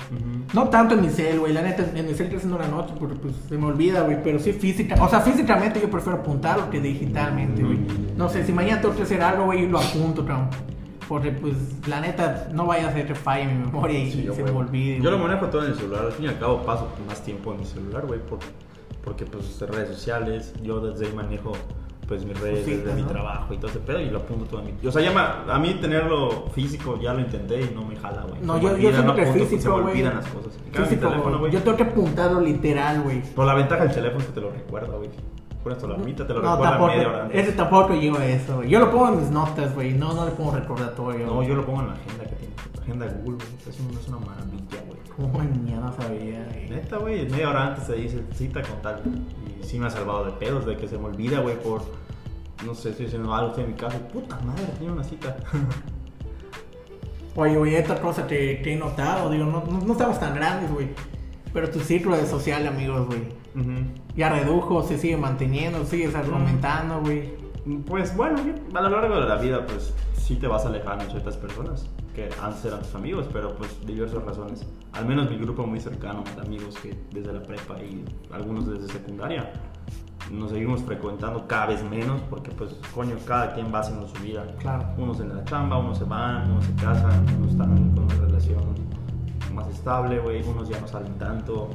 No 0.53 0.69
tanto 0.69 0.95
en 0.95 1.01
mi 1.01 1.09
cel, 1.09 1.41
güey, 1.41 1.55
la 1.55 1.63
neta, 1.63 1.85
en 1.95 2.07
mi 2.07 2.13
cel 2.13 2.31
no 2.45 2.59
la 2.59 2.69
noto 2.69 2.95
porque 2.97 3.17
pues 3.17 3.35
se 3.49 3.57
me 3.57 3.65
olvida, 3.67 4.03
güey, 4.03 4.23
pero 4.23 4.39
sí 4.39 4.53
física, 4.53 4.95
o 5.03 5.09
sea, 5.09 5.21
físicamente 5.21 5.81
yo 5.81 5.91
prefiero 5.91 6.19
apuntarlo 6.19 6.69
que 6.69 6.81
digitalmente, 6.81 7.63
güey. 7.63 7.79
No 8.17 8.29
sé, 8.29 8.45
si 8.45 8.53
mañana 8.53 8.83
tengo 8.83 8.95
que 8.95 9.03
hacer 9.05 9.23
algo, 9.23 9.47
güey, 9.47 9.67
lo 9.67 9.79
apunto, 9.79 10.27
cabrón. 10.27 10.51
Porque 11.09 11.33
pues 11.33 11.55
la 11.89 12.01
neta, 12.01 12.51
no 12.53 12.67
vaya 12.67 12.89
a 12.89 12.93
ser 12.93 13.07
que 13.07 13.15
falle 13.17 13.47
mi 13.47 13.55
memoria 13.65 13.99
y 13.99 14.13
Sí, 14.13 14.23
yo, 14.23 14.33
se 14.35 14.43
güey. 14.43 14.53
me 14.55 14.61
olvide. 14.61 15.01
Yo 15.01 15.11
lo 15.11 15.17
güey. 15.19 15.29
manejo 15.29 15.47
todo 15.49 15.65
en 15.65 15.73
el 15.73 15.77
celular. 15.77 16.05
Al 16.05 16.13
fin 16.13 16.27
y 16.27 16.29
al 16.29 16.39
cabo 16.39 16.63
paso 16.63 16.89
más 17.09 17.21
tiempo 17.25 17.53
en 17.53 17.59
mi 17.61 17.65
celular, 17.67 18.07
güey. 18.07 18.21
Por, 18.21 18.39
porque 19.03 19.25
pues 19.25 19.59
redes 19.61 19.89
sociales, 19.89 20.53
yo 20.63 20.79
desde 20.81 21.07
ahí 21.07 21.13
manejo 21.13 21.51
pues 22.11 22.25
mis 22.25 22.39
redes, 22.41 22.67
mi 22.97 23.03
¿no? 23.03 23.07
trabajo 23.09 23.55
y 23.55 23.57
todo 23.59 23.71
ese 23.71 23.79
pedo 23.79 24.01
y 24.01 24.11
lo 24.11 24.19
apunto 24.19 24.45
todo 24.47 24.61
en 24.63 24.77
mi... 24.77 24.87
O 24.89 24.91
sea, 24.91 25.01
ya 25.01 25.13
me- 25.13 25.53
a 25.53 25.59
mí 25.61 25.75
tenerlo 25.81 26.47
físico 26.53 26.99
ya 27.01 27.15
lo 27.15 27.21
intenté 27.21 27.61
y 27.61 27.71
no 27.73 27.85
me 27.85 27.95
jala, 27.95 28.23
güey. 28.29 28.41
No, 28.43 28.57
Se 28.57 28.63
yo, 28.63 28.69
yo 28.77 28.89
olvida, 28.89 29.15
que 29.15 29.23
apunto, 29.23 29.45
físico, 29.47 29.63
Se 29.63 29.69
me 29.85 29.91
olvidan 29.93 30.17
las 30.17 30.27
cosas. 30.27 30.59
Físico, 30.73 31.09
teléfono. 31.09 31.47
Yo 31.47 31.63
tengo 31.63 31.77
que 31.77 31.83
apuntarlo 31.85 32.41
literal, 32.41 33.03
güey. 33.03 33.23
Por 33.23 33.47
la 33.47 33.55
ventaja 33.55 33.85
del 33.85 33.95
teléfono 33.95 34.19
es 34.21 34.27
que 34.27 34.33
te 34.33 34.41
lo 34.41 34.51
recuerda, 34.51 34.97
güey. 34.97 35.09
Pones 35.63 35.79
tu 35.79 35.87
alarmita, 35.87 36.27
te 36.27 36.35
lo 36.35 36.43
No, 36.43 36.51
recuerda 36.53 36.71
tampoco. 36.73 36.93
media 36.97 37.09
hora 37.09 37.23
antes. 37.27 37.41
Ese 37.47 37.53
tampoco 37.53 37.95
yo 37.95 38.17
eso, 38.21 38.57
güey. 38.57 38.69
Yo 38.71 38.81
lo 38.81 38.91
pongo 38.91 39.09
en 39.11 39.21
mis 39.21 39.31
notas, 39.31 39.73
güey. 39.77 39.93
No, 39.93 40.13
no 40.13 40.25
le 40.25 40.33
pongo 40.33 40.51
recordatorio. 40.51 41.27
No, 41.27 41.43
yo 41.45 41.55
lo 41.55 41.65
pongo 41.65 41.83
en 41.83 41.87
la 41.87 41.93
agenda 41.95 42.25
que 42.25 42.35
tiene. 42.35 42.55
La 42.75 42.83
agenda 42.83 43.07
de 43.07 43.13
Google, 43.23 43.37
güey. 43.37 43.69
Es, 43.69 43.79
un- 43.79 43.97
es 43.99 44.09
una 44.09 44.19
maravilla, 44.19 44.83
güey. 44.89 44.99
Como 45.15 45.39
mierda 45.63 45.81
no 45.87 45.93
sabía, 45.93 46.45
güey. 46.51 46.71
Neta, 46.71 46.97
güey, 46.97 47.29
media 47.29 47.51
hora 47.51 47.67
antes 47.69 47.87
te 47.87 47.93
dice 47.95 48.25
cita 48.35 48.63
con 48.63 48.83
tal. 48.83 49.01
Y 49.61 49.65
sí 49.65 49.79
me 49.79 49.87
ha 49.87 49.91
salvado 49.91 50.25
de 50.25 50.33
pedos, 50.33 50.67
de 50.67 50.77
que 50.77 50.89
se 50.89 50.99
me 50.99 51.07
olvida, 51.07 51.41
güey, 51.41 51.61
por. 51.61 51.83
No 52.65 52.75
sé, 52.75 52.91
estoy 52.91 53.07
haciendo 53.07 53.35
algo 53.35 53.49
estoy 53.49 53.65
en 53.65 53.71
mi 53.71 53.77
casa. 53.77 53.99
Puta 54.09 54.39
madre, 54.41 54.65
tenía 54.79 54.93
una 54.93 55.05
cita. 55.05 55.37
Oye, 57.37 57.57
güey, 57.57 57.75
esta 57.75 58.01
cosa 58.01 58.27
que, 58.27 58.61
que 58.63 58.75
he 58.75 58.77
notado, 58.77 59.31
digo, 59.31 59.45
no, 59.45 59.65
no, 59.65 59.81
no 59.81 59.93
estamos 59.93 60.19
tan 60.19 60.35
grandes, 60.35 60.71
güey. 60.71 60.89
Pero 61.53 61.71
tu 61.71 61.81
círculo 61.81 62.17
de 62.17 62.27
social, 62.27 62.67
amigos, 62.67 63.07
güey. 63.07 63.21
Ujú. 63.55 63.87
Ya 64.17 64.29
redujo, 64.29 64.83
se 64.83 64.99
sigue 64.99 65.17
manteniendo, 65.17 65.85
sigues 65.85 66.15
aumentando, 66.15 67.01
güey. 67.01 67.35
Pues 67.87 68.17
bueno, 68.17 68.39
a 68.75 68.81
lo 68.81 68.89
largo 68.89 69.21
de 69.21 69.29
la 69.29 69.37
vida, 69.37 69.67
pues 69.67 69.93
sí 70.31 70.37
te 70.37 70.47
vas 70.47 70.65
alejando 70.65 71.05
de 71.07 71.11
ciertas 71.11 71.37
personas 71.37 71.87
que 72.15 72.29
antes 72.41 72.65
eran 72.65 72.79
tus 72.83 72.95
amigos, 72.95 73.27
pero 73.33 73.57
pues 73.57 73.85
diversas 73.85 74.23
razones. 74.23 74.65
Al 74.93 75.05
menos 75.05 75.29
mi 75.29 75.37
grupo 75.37 75.67
muy 75.67 75.81
cercano 75.81 76.23
de 76.37 76.41
amigos 76.41 76.77
que 76.81 76.97
desde 77.13 77.33
la 77.33 77.43
prepa 77.43 77.81
y 77.83 78.05
algunos 78.33 78.69
desde 78.69 78.87
secundaria 78.93 79.51
nos 80.31 80.51
seguimos 80.53 80.83
frecuentando 80.85 81.49
cada 81.49 81.67
vez 81.67 81.83
menos 81.83 82.21
porque 82.31 82.53
pues 82.53 82.77
coño, 82.95 83.17
cada 83.27 83.55
quien 83.55 83.75
va 83.75 83.81
haciendo 83.81 84.07
su 84.07 84.23
vida. 84.23 84.47
Claro. 84.61 84.85
Unos 84.99 85.19
en 85.19 85.37
la 85.37 85.45
chamba, 85.47 85.79
unos 85.79 85.99
se 85.99 86.05
van, 86.05 86.49
unos 86.53 86.65
se 86.65 86.75
casan, 86.77 87.27
unos 87.37 87.51
están 87.51 87.91
con 87.93 88.05
una 88.05 88.15
relación 88.15 88.63
más 89.53 89.67
estable, 89.67 90.21
güey, 90.21 90.45
unos 90.45 90.69
ya 90.69 90.79
no 90.79 90.87
salen 90.87 91.15
tanto. 91.19 91.71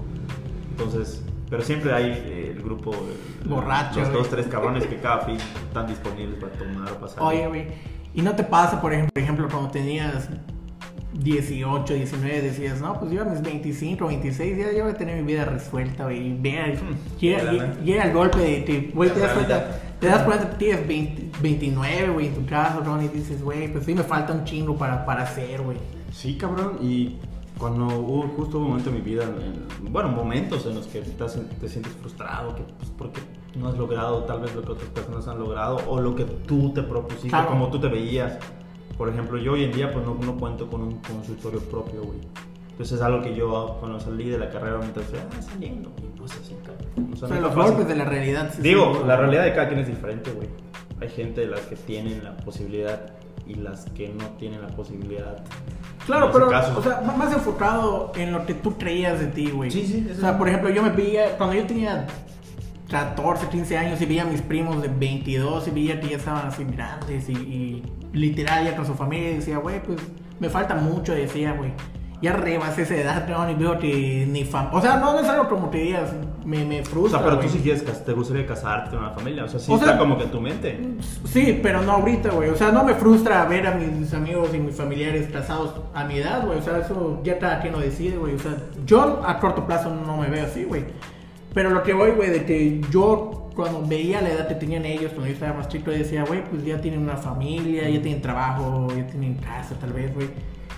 Entonces, 0.70 1.26
pero 1.50 1.62
siempre 1.62 1.94
hay 1.94 2.06
eh, 2.06 2.54
el 2.56 2.64
grupo, 2.64 2.92
el- 2.94 3.50
Borracho, 3.50 4.00
los 4.00 4.14
dos, 4.14 4.30
tres 4.30 4.48
cabrones 4.48 4.88
que 4.88 4.96
cada 5.02 5.20
fin 5.26 5.36
están 5.68 5.88
disponibles 5.88 6.40
para 6.40 6.54
tomar 6.54 6.90
o 6.94 6.96
pasar. 7.00 7.22
Oye, 7.22 7.48
güey. 7.48 7.95
¿Y 8.16 8.22
no 8.22 8.36
te 8.36 8.44
pasa, 8.44 8.82
por 8.82 8.94
ejemplo, 8.94 9.12
por 9.14 9.22
ejemplo, 9.24 9.48
cuando 9.52 9.70
tenías 9.72 10.30
18, 11.14 11.94
19, 11.94 12.42
decías, 12.42 12.82
no, 12.82 13.00
pues 13.00 13.12
yo 13.12 13.22
a 13.22 13.26
mis 13.26 13.42
25, 13.42 14.08
26, 14.08 14.58
ya, 14.58 14.72
ya 14.72 14.84
voy 14.84 14.92
a 14.92 14.96
tener 14.96 15.22
mi 15.22 15.34
vida 15.34 15.46
resuelta, 15.46 16.06
güey? 16.06 16.28
y 16.28 16.38
Vea, 16.42 16.74
llega, 17.20 17.44
la 17.44 17.74
llega- 17.84 18.04
el 18.06 18.14
golpe 18.14 18.40
de 18.40 18.66
que, 18.66 18.92
güey, 18.94 19.10
te 19.12 19.20
das 19.20 19.32
cuenta, 19.34 19.80
te 20.00 20.08
das 20.08 20.24
cuenta 20.24 20.50
que 20.50 20.56
tienes 20.58 20.88
20 20.88 21.26
29, 21.42 22.10
güey, 22.14 22.28
en 22.28 22.36
tu 22.36 22.46
casa, 22.46 22.76
cabrón, 22.76 23.04
y 23.04 23.08
dices, 23.08 23.42
güey, 23.42 23.72
pues 23.72 23.86
sí 23.86 23.94
me 23.94 24.04
falta 24.04 24.34
un 24.34 24.44
chingo 24.44 24.78
para, 24.78 25.06
para 25.06 25.24
hacer, 25.24 25.62
güey. 25.62 25.78
Sí, 26.12 26.36
cabrón, 26.38 26.80
y 26.82 27.18
cuando 27.58 27.86
hubo 27.88 28.24
justo 28.36 28.58
un 28.60 28.68
momento 28.70 28.90
en 28.90 28.96
mi 28.96 29.02
vida, 29.02 29.24
en- 29.24 29.92
bueno, 29.94 30.10
momentos 30.10 30.66
en 30.66 30.76
los 30.76 30.88
que 30.88 31.00
te, 31.00 31.12
te 31.12 31.70
sientes 31.70 31.94
frustrado, 32.02 32.56
que 32.56 32.64
pues, 32.78 32.90
porque 32.98 33.22
no 33.56 33.70
has 33.70 33.78
logrado 33.78 34.24
tal 34.24 34.42
vez 34.42 34.54
lo 34.56 34.62
que 34.64 34.72
otras 34.74 34.90
personas 34.90 35.28
han 35.28 35.40
logrado 35.40 35.78
o 35.88 36.00
lo 36.02 36.16
que 36.16 36.24
tú 36.26 36.72
te 36.74 36.82
propusiste, 36.84 37.30
Claro. 37.30 37.50
como 37.50 37.70
tú 37.70 37.80
te 37.80 37.88
veías. 37.88 38.38
Por 38.98 39.10
ejemplo, 39.10 39.38
yo 39.38 39.54
hoy 39.54 39.64
en 39.64 39.72
día 39.72 39.92
pues 39.92 40.06
no, 40.06 40.16
no 40.16 40.38
cuento 40.38 40.70
con 40.70 40.82
un 40.82 41.00
consultorio 41.00 41.60
propio, 41.60 42.04
güey. 42.04 42.20
Entonces 42.72 42.98
es 42.98 43.02
algo 43.04 43.22
que 43.22 43.34
yo 43.36 43.78
cuando 43.80 44.00
salí 44.00 44.30
de 44.30 44.38
la 44.38 44.50
carrera 44.50 44.78
me 44.78 44.88
pensé, 44.88 45.16
ah, 45.18 45.42
saliendo, 45.42 45.92
y 46.00 46.18
no. 46.20 46.26
O 46.26 46.28
sea, 46.28 46.40
O 47.14 47.16
sea, 47.16 47.28
no 47.30 47.42
los 47.42 47.54
fácil. 47.54 47.72
golpes 47.72 47.88
de 47.88 47.96
la 47.96 48.06
realidad. 48.06 48.52
sí 48.54 48.62
Digo, 48.62 48.94
son- 48.96 49.08
la 49.08 49.16
realidad 49.16 49.44
de 49.46 49.54
cada 49.54 49.68
quien 49.68 49.80
es 49.80 49.88
diferente, 49.88 50.32
güey. 50.32 50.50
Hay 51.02 51.10
gente 51.10 51.42
de 51.42 51.48
las 51.48 51.62
que 51.62 51.76
tienen 51.76 52.24
la 52.24 52.36
posibilidad 52.38 53.14
y 53.48 53.56
las 53.56 53.86
que 53.92 54.10
no 54.10 54.26
tienen 54.38 54.62
la 54.62 54.68
posibilidad. 54.70 55.44
Claro, 56.06 56.30
pero, 56.32 56.48
caso. 56.50 56.78
o 56.78 56.82
sea, 56.82 57.02
más 57.18 57.32
enfocado 57.34 58.12
en 58.16 58.32
lo 58.32 58.46
que 58.46 58.54
tú 58.54 58.78
creías 58.78 59.20
de 59.20 59.28
ti, 59.28 59.50
güey. 59.52 59.72
Sí, 59.72 59.86
sí, 59.86 60.08
O 60.12 60.16
sea, 60.16 60.32
sí. 60.32 60.38
por 60.38 60.48
ejemplo, 60.48 60.70
yo 60.70 60.82
me 60.84 60.90
veía, 60.90 61.38
cuando 61.38 61.56
yo 61.56 61.66
tenía 61.66 62.06
14, 62.90 63.48
15 63.48 63.78
años 63.78 64.02
y 64.02 64.06
veía 64.06 64.24
a 64.24 64.26
mis 64.26 64.42
primos 64.42 64.82
de 64.82 64.88
22 64.90 65.68
y 65.68 65.72
veía 65.72 66.00
que 66.00 66.10
ya 66.10 66.18
estaban 66.18 66.48
así 66.48 66.64
grandes 66.66 67.28
y, 67.30 67.34
y 67.34 67.84
literal 68.14 68.64
ya 68.66 68.76
con 68.76 68.86
su 68.86 68.94
familia 68.94 69.32
y 69.32 69.36
decía, 69.36 69.58
güey, 69.58 69.82
pues 69.84 70.00
me 70.40 70.50
falta 70.50 70.76
mucho, 70.76 71.14
decía, 71.14 71.54
güey. 71.54 71.72
Ya 72.22 72.32
rebasé 72.32 72.84
esa 72.84 72.96
edad, 72.96 73.28
cabrón, 73.28 73.52
y 73.52 73.56
veo 73.56 73.78
que 73.78 74.26
ni 74.28 74.46
fam... 74.46 74.70
O 74.72 74.82
sea, 74.82 74.96
no, 74.98 75.12
no 75.14 75.20
es 75.20 75.28
algo 75.28 75.50
como 75.50 75.70
que 75.70 75.80
digas, 75.80 76.12
me, 76.46 76.64
me 76.64 76.80
O 76.82 76.86
frustra, 76.86 77.20
sea, 77.20 77.28
pero 77.30 77.42
tú 77.42 77.50
si 77.50 77.60
quieres, 77.60 77.84
te 78.06 78.14
gustaría 78.14 78.48
casarte, 78.48 78.92
tener 78.92 79.04
una 79.04 79.14
familia. 79.14 79.44
O 79.44 79.48
sea, 79.50 79.60
sí 79.60 79.72
O 79.72 79.78
sea- 79.78 79.88
está 79.88 80.00
como 80.00 80.18
que 80.18 80.24
en 80.24 80.32
tu 80.32 80.42
mente. 80.42 80.80
Sí, 81.26 81.60
pero 81.62 81.82
no 81.82 81.92
ahorita, 81.92 82.30
güey. 82.32 82.50
O 82.50 82.56
sea, 82.56 82.72
no 82.72 82.84
me 82.86 82.96
frustra 82.96 83.44
ver 83.46 83.68
a 83.68 83.76
mis 83.76 84.12
amigos 84.14 84.50
y 84.54 84.60
mis 84.60 84.76
familiares 84.76 85.28
casados 85.32 85.74
a 85.94 86.06
mi 86.06 86.18
edad, 86.18 86.46
güey. 86.48 86.58
O 86.58 86.62
sea, 86.62 86.78
eso 86.80 87.20
ya 87.24 87.38
cada 87.38 87.60
quien 87.60 87.74
lo 87.74 87.80
decide, 87.80 88.18
güey. 88.18 88.34
O 88.36 88.40
sea, 88.40 88.56
yo 88.86 89.22
a 89.28 89.38
corto 89.40 89.66
plazo 89.68 89.94
no 89.94 90.18
me 90.18 90.28
veo 90.30 90.46
así, 90.46 90.64
güey. 90.64 90.86
Pero 91.56 91.70
lo 91.70 91.84
que 91.84 91.94
voy, 91.94 92.12
güey, 92.12 92.30
de 92.32 92.46
que 92.46 92.82
yo 92.92 93.50
cuando 93.56 93.82
veía 93.88 94.20
la 94.20 94.30
edad 94.30 94.48
que 94.50 94.56
tenían 94.56 94.84
ellos, 94.84 95.14
cuando 95.14 95.28
yo 95.28 95.34
estaba 95.34 95.54
más 95.54 95.70
chico, 95.70 95.90
yo 95.90 95.98
decía, 95.98 96.26
güey, 96.26 96.44
pues 96.44 96.66
ya 96.66 96.82
tienen 96.82 97.00
una 97.00 97.16
familia, 97.16 97.90
ya 97.90 98.02
tienen 98.02 98.22
trabajo, 98.22 98.90
ya 98.94 99.08
tienen 99.08 99.36
casa, 99.36 99.74
tal 99.80 99.94
vez, 99.94 100.14
güey. 100.14 100.28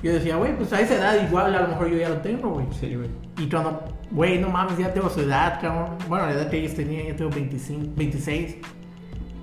Yo 0.03 0.13
decía, 0.13 0.35
güey, 0.35 0.55
pues 0.55 0.71
a 0.73 0.79
esa 0.79 0.93
edad 0.93 1.27
igual 1.27 1.55
a 1.55 1.63
lo 1.63 1.69
mejor 1.69 1.89
yo 1.89 1.97
ya 1.97 2.09
lo 2.09 2.17
tengo, 2.17 2.51
güey. 2.51 2.67
Sí, 2.79 2.93
güey. 2.93 3.09
Y 3.39 3.49
cuando, 3.49 3.83
güey, 4.11 4.37
no 4.37 4.49
mames, 4.49 4.77
ya 4.77 4.93
tengo 4.93 5.09
su 5.09 5.21
edad, 5.21 5.59
cabrón. 5.59 5.97
Bueno, 6.07 6.27
la 6.27 6.33
edad 6.33 6.49
que 6.51 6.59
ellos 6.59 6.75
tenían, 6.75 7.07
ya 7.07 7.15
tengo 7.15 7.31
25, 7.31 7.93
26. 7.95 8.57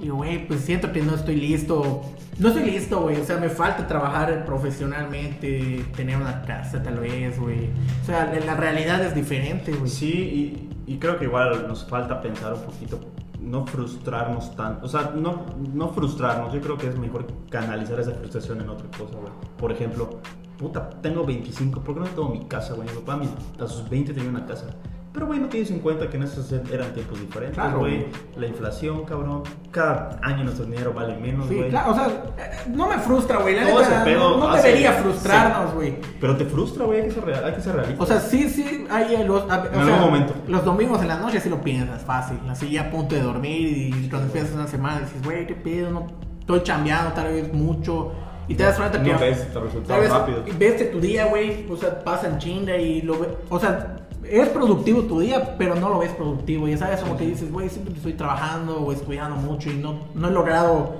Y, 0.03 0.09
güey, 0.11 0.47
pues 0.47 0.61
siento 0.61 0.93
que 0.93 1.03
no 1.03 1.17
estoy 1.17 1.35
listo. 1.35 2.03
No 2.39 2.49
estoy 2.49 2.71
listo, 2.71 3.01
güey. 3.01 3.21
O 3.21 3.25
sea, 3.25 3.39
me 3.39 3.49
falta 3.49 3.89
trabajar 3.89 4.45
profesionalmente, 4.45 5.85
tener 5.97 6.17
una 6.17 6.43
casa 6.43 6.81
tal 6.81 7.01
vez, 7.01 7.41
güey. 7.41 7.71
O 8.03 8.07
sea, 8.07 8.27
la, 8.27 8.39
la 8.39 8.55
realidad 8.55 9.05
es 9.05 9.17
diferente, 9.17 9.73
güey. 9.73 9.91
Sí, 9.91 10.13
y, 10.13 10.74
y 10.87 10.99
creo 10.99 11.19
que 11.19 11.25
igual 11.25 11.67
nos 11.67 11.85
falta 11.85 12.21
pensar 12.21 12.55
un 12.55 12.63
poquito, 12.63 13.01
no 13.41 13.67
frustrarnos 13.67 14.55
tanto. 14.57 14.87
O 14.87 14.89
sea, 14.89 15.13
no, 15.15 15.47
no 15.73 15.89
frustrarnos. 15.91 16.53
Yo 16.53 16.61
creo 16.61 16.77
que 16.77 16.89
es 16.89 16.99
mejor 16.99 17.27
canalizar 17.51 18.01
esa 18.01 18.13
frustración 18.13 18.61
en 18.61 18.69
otra 18.69 18.87
cosa, 18.99 19.19
güey. 19.19 19.33
Por 19.57 19.73
ejemplo, 19.73 20.21
puta, 20.59 20.91
tengo 21.01 21.25
25, 21.25 21.81
¿por 21.81 21.95
qué 21.95 22.01
no 22.01 22.07
tengo 22.07 22.29
mi 22.29 22.47
casa, 22.47 22.75
güey? 22.75 22.89
Mi 22.89 22.95
papá 22.97 23.21
a 23.61 23.67
sus 23.67 23.89
20 23.89 24.13
tenía 24.13 24.31
una 24.31 24.47
casa. 24.47 24.67
Pero, 25.15 25.27
güey, 25.27 25.39
no 25.39 25.47
tienes 25.49 25.71
en 25.71 25.79
cuenta 25.79 26.11
que 26.11 26.17
en 26.17 26.25
esos 26.25 26.51
eran 26.51 26.93
tiempos 26.93 27.21
diferentes, 27.21 27.55
Claro, 27.57 27.79
güey. 27.79 27.99
güey. 27.99 28.07
La 28.37 28.49
inflación, 28.49 29.05
cabrón. 29.05 29.45
Cada 29.71 30.19
año 30.23 30.43
nuestro 30.43 30.65
dinero 30.65 30.93
vale 30.93 31.17
menos, 31.17 31.47
Sí, 31.49 31.55
güey. 31.55 31.69
claro, 31.71 31.93
o 31.93 31.95
sea, 31.95 32.09
eh, 32.37 32.51
no 32.71 32.89
me 32.89 32.99
frustra, 32.99 33.39
güey. 33.39 33.55
La 33.55 33.63
Todo 33.65 33.79
neta, 33.81 33.95
ese 33.95 34.05
pedo 34.05 34.31
no, 34.31 34.37
no 34.39 34.49
hace- 34.51 34.67
debería 34.67 34.93
frustrarnos, 34.95 35.73
güey. 35.73 35.95
Pero 36.21 36.37
te 36.37 36.45
frustra, 36.45 36.85
güey, 36.87 37.01
hay 37.03 37.07
que 37.07 37.13
ser 37.15 37.25
real- 37.27 37.45
hay 37.45 37.53
que 37.53 37.61
ser 37.61 37.77
realista. 37.77 38.03
O 38.03 38.07
sea, 38.07 38.19
sí, 38.19 38.49
sí, 38.49 38.87
hay 38.91 39.25
los, 39.25 39.43
a- 39.49 39.61
o 39.63 39.67
En 39.67 39.75
algún 39.75 39.85
sea, 39.87 39.97
momento. 40.01 40.35
los 40.49 40.65
domingos 40.65 41.01
en 41.01 41.07
la 41.07 41.17
noche 41.21 41.39
sí 41.39 41.49
lo 41.49 41.61
piensas 41.61 42.03
fácil, 42.03 42.39
así 42.51 42.69
ya 42.73 42.83
a 42.83 42.91
punto 42.91 43.15
de 43.15 43.23
dormir 43.23 43.95
y 43.95 44.09
cuando 44.11 44.27
empiezas 44.27 44.53
una 44.53 44.67
semana 44.67 44.99
dices, 44.99 45.23
güey, 45.23 45.47
qué 45.47 45.55
pedo, 45.55 45.91
no, 45.93 46.07
estoy 46.41 46.61
chambeando 46.65 47.13
tal 47.13 47.29
vez 47.33 47.53
mucho 47.53 48.13
y 48.49 48.57
te 48.57 48.65
das 48.65 48.77
cuenta 48.77 49.01
que 49.01 49.13
No 49.13 49.19
ves 49.21 49.47
tal 49.87 50.01
vez 50.01 50.11
rápidos. 50.11 50.59
ves 50.59 50.91
tu 50.91 51.01
día, 51.01 51.27
güey, 51.27 51.67
o 51.71 51.77
sea, 51.77 52.01
pasa 52.03 52.27
en 52.29 52.39
chinga 52.39 52.77
y 52.77 53.01
lo 53.03 53.21
ve, 53.21 53.29
o 53.49 53.61
sea, 53.61 53.97
es 54.29 54.49
productivo 54.49 55.03
tu 55.03 55.21
día, 55.21 55.57
pero 55.59 55.75
no 55.75 55.89
lo 55.89 55.99
ves 55.99 56.13
productivo, 56.13 56.69
ya 56.69 56.79
sabes, 56.79 57.01
como 57.01 57.17
que 57.17 57.27
dices, 57.27 57.51
güey, 57.53 57.69
siempre 57.69 57.95
estoy 57.95 58.15
trabajando 58.15 58.81
o 58.81 58.93
estudiando 58.93 59.37
mucho 59.37 59.71
y 59.71 59.75
no, 59.75 60.01
no 60.15 60.29
he 60.29 60.31
logrado 60.31 60.97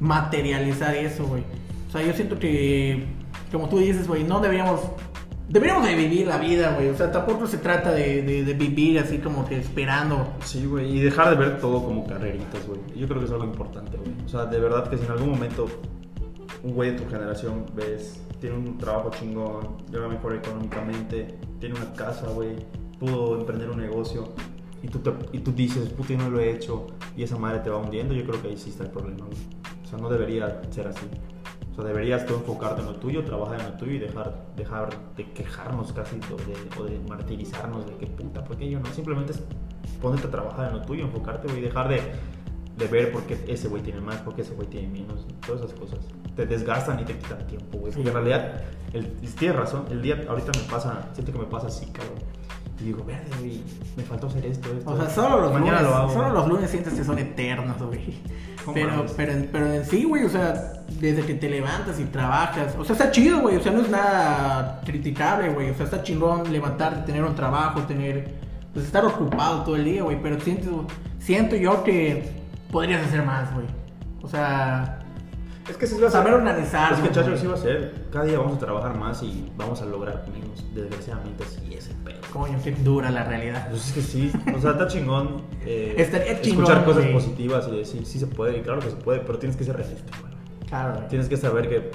materializar 0.00 0.94
eso, 0.94 1.24
güey. 1.26 1.42
O 1.88 1.92
sea, 1.92 2.02
yo 2.02 2.12
siento 2.12 2.38
que, 2.38 3.04
como 3.52 3.68
tú 3.68 3.78
dices, 3.78 4.06
güey, 4.08 4.24
no 4.24 4.40
deberíamos 4.40 4.80
Deberíamos 5.46 5.86
de 5.86 5.94
vivir 5.94 6.26
la 6.26 6.38
vida, 6.38 6.72
güey. 6.74 6.88
O 6.88 6.96
sea, 6.96 7.12
tampoco 7.12 7.46
se 7.46 7.58
trata 7.58 7.92
de, 7.92 8.22
de- 8.22 8.54
vivir 8.54 8.98
así 8.98 9.18
como 9.18 9.44
que 9.46 9.58
esperando. 9.58 10.26
Sí, 10.42 10.64
güey, 10.64 10.96
y 10.96 11.00
dejar 11.00 11.28
de 11.28 11.36
ver 11.36 11.60
todo 11.60 11.84
como 11.84 12.06
carreritas, 12.06 12.66
güey. 12.66 12.80
Yo 12.96 13.06
creo 13.06 13.20
que 13.20 13.26
es 13.26 13.30
algo 13.30 13.44
importante, 13.44 13.98
güey. 13.98 14.10
O 14.24 14.28
sea, 14.28 14.46
de 14.46 14.58
verdad 14.58 14.88
que 14.88 14.96
si 14.96 15.04
en 15.04 15.10
algún 15.12 15.32
momento 15.32 15.66
un 16.62 16.72
güey 16.72 16.92
de 16.92 16.98
tu 16.98 17.10
generación, 17.10 17.66
ves, 17.74 18.22
tiene 18.40 18.56
un 18.56 18.78
trabajo 18.78 19.10
chingón, 19.10 19.76
lleva 19.92 20.08
mejor 20.08 20.34
económicamente, 20.34 21.34
tiene 21.64 21.80
una 21.80 21.92
casa, 21.94 22.26
güey, 22.28 22.56
pudo 22.98 23.38
emprender 23.40 23.70
un 23.70 23.78
negocio 23.78 24.28
y 24.82 24.88
tú, 24.88 24.98
te- 24.98 25.14
y 25.32 25.38
tú 25.38 25.50
dices, 25.52 25.88
puta, 25.90 26.12
no 26.14 26.28
lo 26.28 26.40
he 26.40 26.50
hecho 26.50 26.86
y 27.16 27.22
esa 27.22 27.38
madre 27.38 27.60
te 27.60 27.70
va 27.70 27.78
hundiendo, 27.78 28.12
yo 28.14 28.24
creo 28.24 28.42
que 28.42 28.48
ahí 28.48 28.56
sí 28.56 28.68
está 28.70 28.84
el 28.84 28.90
problema, 28.90 29.24
güey. 29.24 29.38
O 29.82 29.86
sea, 29.86 29.98
no 29.98 30.10
debería 30.10 30.60
ser 30.70 30.88
así. 30.88 31.06
O 31.72 31.74
sea, 31.74 31.84
deberías 31.84 32.26
tú 32.26 32.34
enfocarte 32.34 32.82
en 32.82 32.86
lo 32.88 32.96
tuyo, 32.96 33.24
trabajar 33.24 33.60
en 33.60 33.66
lo 33.66 33.72
tuyo 33.78 33.92
y 33.92 33.98
dejar, 33.98 34.44
dejar 34.56 34.90
de 35.16 35.32
quejarnos 35.32 35.92
casi 35.94 36.16
o 36.32 36.36
de, 36.36 36.80
o 36.80 36.84
de 36.84 37.00
martirizarnos 37.08 37.86
de 37.86 37.96
que 37.96 38.06
puta, 38.08 38.44
¿por 38.44 38.56
qué 38.58 38.68
yo 38.68 38.78
no? 38.78 38.86
Simplemente 38.92 39.32
es 39.32 39.42
ponerte 40.02 40.26
a 40.28 40.30
trabajar 40.30 40.68
en 40.70 40.78
lo 40.78 40.82
tuyo, 40.84 41.04
enfocarte, 41.04 41.48
güey, 41.48 41.62
dejar 41.62 41.88
de, 41.88 42.00
de 42.76 42.86
ver 42.88 43.12
por 43.12 43.22
qué 43.22 43.38
ese 43.46 43.68
güey 43.68 43.82
tiene 43.82 44.00
más, 44.00 44.16
por 44.16 44.34
qué 44.34 44.42
ese 44.42 44.54
güey 44.54 44.68
tiene 44.68 44.88
menos, 44.88 45.26
todas 45.46 45.62
esas 45.62 45.78
cosas. 45.78 46.00
Te 46.34 46.46
desgastan 46.46 46.98
y 47.00 47.04
te 47.04 47.16
quitan 47.16 47.46
tiempo, 47.46 47.78
güey. 47.78 47.92
Porque 47.92 48.08
en 48.08 48.14
realidad, 48.14 48.62
el, 48.92 49.06
tienes 49.38 49.56
razón, 49.56 49.84
el 49.90 50.02
día 50.02 50.24
ahorita 50.28 50.50
me 50.58 50.64
pasa, 50.70 51.08
siento 51.12 51.32
que 51.32 51.38
me 51.38 51.44
pasa 51.44 51.68
así, 51.68 51.86
cabrón. 51.86 52.18
Y 52.80 52.84
digo, 52.84 53.04
verde, 53.04 53.30
güey, 53.38 53.62
me 53.96 54.02
faltó 54.02 54.26
hacer 54.26 54.44
esto, 54.46 54.72
esto. 54.76 54.90
O 54.90 54.96
sea, 54.96 55.08
solo 55.08 55.42
los, 55.42 55.52
Mañana 55.52 55.78
lunes, 55.78 55.90
lo 55.90 55.96
hago. 55.96 56.12
solo 56.12 56.30
los 56.30 56.48
lunes 56.48 56.70
sientes 56.70 56.94
que 56.94 57.04
son 57.04 57.18
eternos, 57.18 57.80
güey. 57.80 58.20
¿Cómo 58.64 58.74
Pero, 58.74 59.06
pero, 59.16 59.32
pero 59.52 59.72
en 59.72 59.84
sí, 59.84 60.04
güey, 60.04 60.24
o 60.24 60.28
sea, 60.28 60.72
desde 61.00 61.22
que 61.22 61.34
te 61.34 61.48
levantas 61.48 62.00
y 62.00 62.04
trabajas, 62.04 62.74
o 62.76 62.84
sea, 62.84 62.94
está 62.94 63.10
chido, 63.12 63.40
güey, 63.40 63.56
o 63.56 63.62
sea, 63.62 63.70
no 63.70 63.82
es 63.82 63.90
nada 63.90 64.80
criticable, 64.84 65.50
güey, 65.50 65.70
o 65.70 65.74
sea, 65.74 65.84
está 65.84 66.02
chingón 66.02 66.50
levantarte, 66.50 67.02
tener 67.06 67.22
un 67.22 67.34
trabajo, 67.36 67.82
tener, 67.82 68.34
pues 68.72 68.86
estar 68.86 69.04
ocupado 69.04 69.62
todo 69.62 69.76
el 69.76 69.84
día, 69.84 70.02
güey, 70.02 70.20
pero 70.20 70.40
siento, 70.40 70.86
siento 71.20 71.56
yo 71.56 71.84
que 71.84 72.43
podrías 72.74 73.06
hacer 73.06 73.22
más, 73.24 73.54
güey. 73.54 73.66
O 74.22 74.28
sea, 74.28 74.98
Es 75.68 75.76
que 75.78 75.86
sí 75.86 75.96
va 76.00 76.08
a 76.08 76.10
saber 76.10 76.34
organizar. 76.34 76.92
Es 76.92 76.98
que, 77.00 77.10
chacho, 77.10 77.36
sí 77.38 77.46
va 77.46 77.54
a 77.54 77.56
ser. 77.56 78.04
Cada 78.12 78.24
día 78.26 78.38
vamos 78.38 78.56
a 78.56 78.58
trabajar 78.58 78.98
más 78.98 79.22
y 79.22 79.50
vamos 79.56 79.80
a 79.80 79.86
lograr 79.86 80.24
menos. 80.30 80.62
Desgraciadamente, 80.74 81.44
sí, 81.44 81.72
ese 81.74 81.94
pedo. 82.04 82.20
coño, 82.32 82.58
qué 82.62 82.72
dura 82.72 83.10
la 83.10 83.24
realidad. 83.24 83.68
Pues 83.70 83.86
es 83.88 83.92
que 83.92 84.02
sí, 84.02 84.32
o 84.54 84.60
sea, 84.60 84.72
está 84.72 84.88
chingón. 84.88 85.42
eh, 85.64 85.94
Estaría 85.96 86.40
chingón, 86.42 86.64
Escuchar 86.64 86.84
cosas 86.84 87.02
güey. 87.04 87.14
positivas 87.14 87.68
y 87.68 87.76
decir, 87.76 88.04
sí 88.06 88.18
se 88.18 88.26
puede, 88.26 88.58
y 88.58 88.62
claro 88.62 88.80
que 88.80 88.90
se 88.90 88.96
puede, 88.96 89.20
pero 89.20 89.38
tienes 89.38 89.56
que 89.56 89.64
ser 89.64 89.76
realista, 89.76 90.12
güey. 90.20 90.32
Claro, 90.68 90.94
güey. 90.96 91.08
Tienes 91.08 91.28
que 91.28 91.36
saber 91.38 91.68
que 91.68 91.90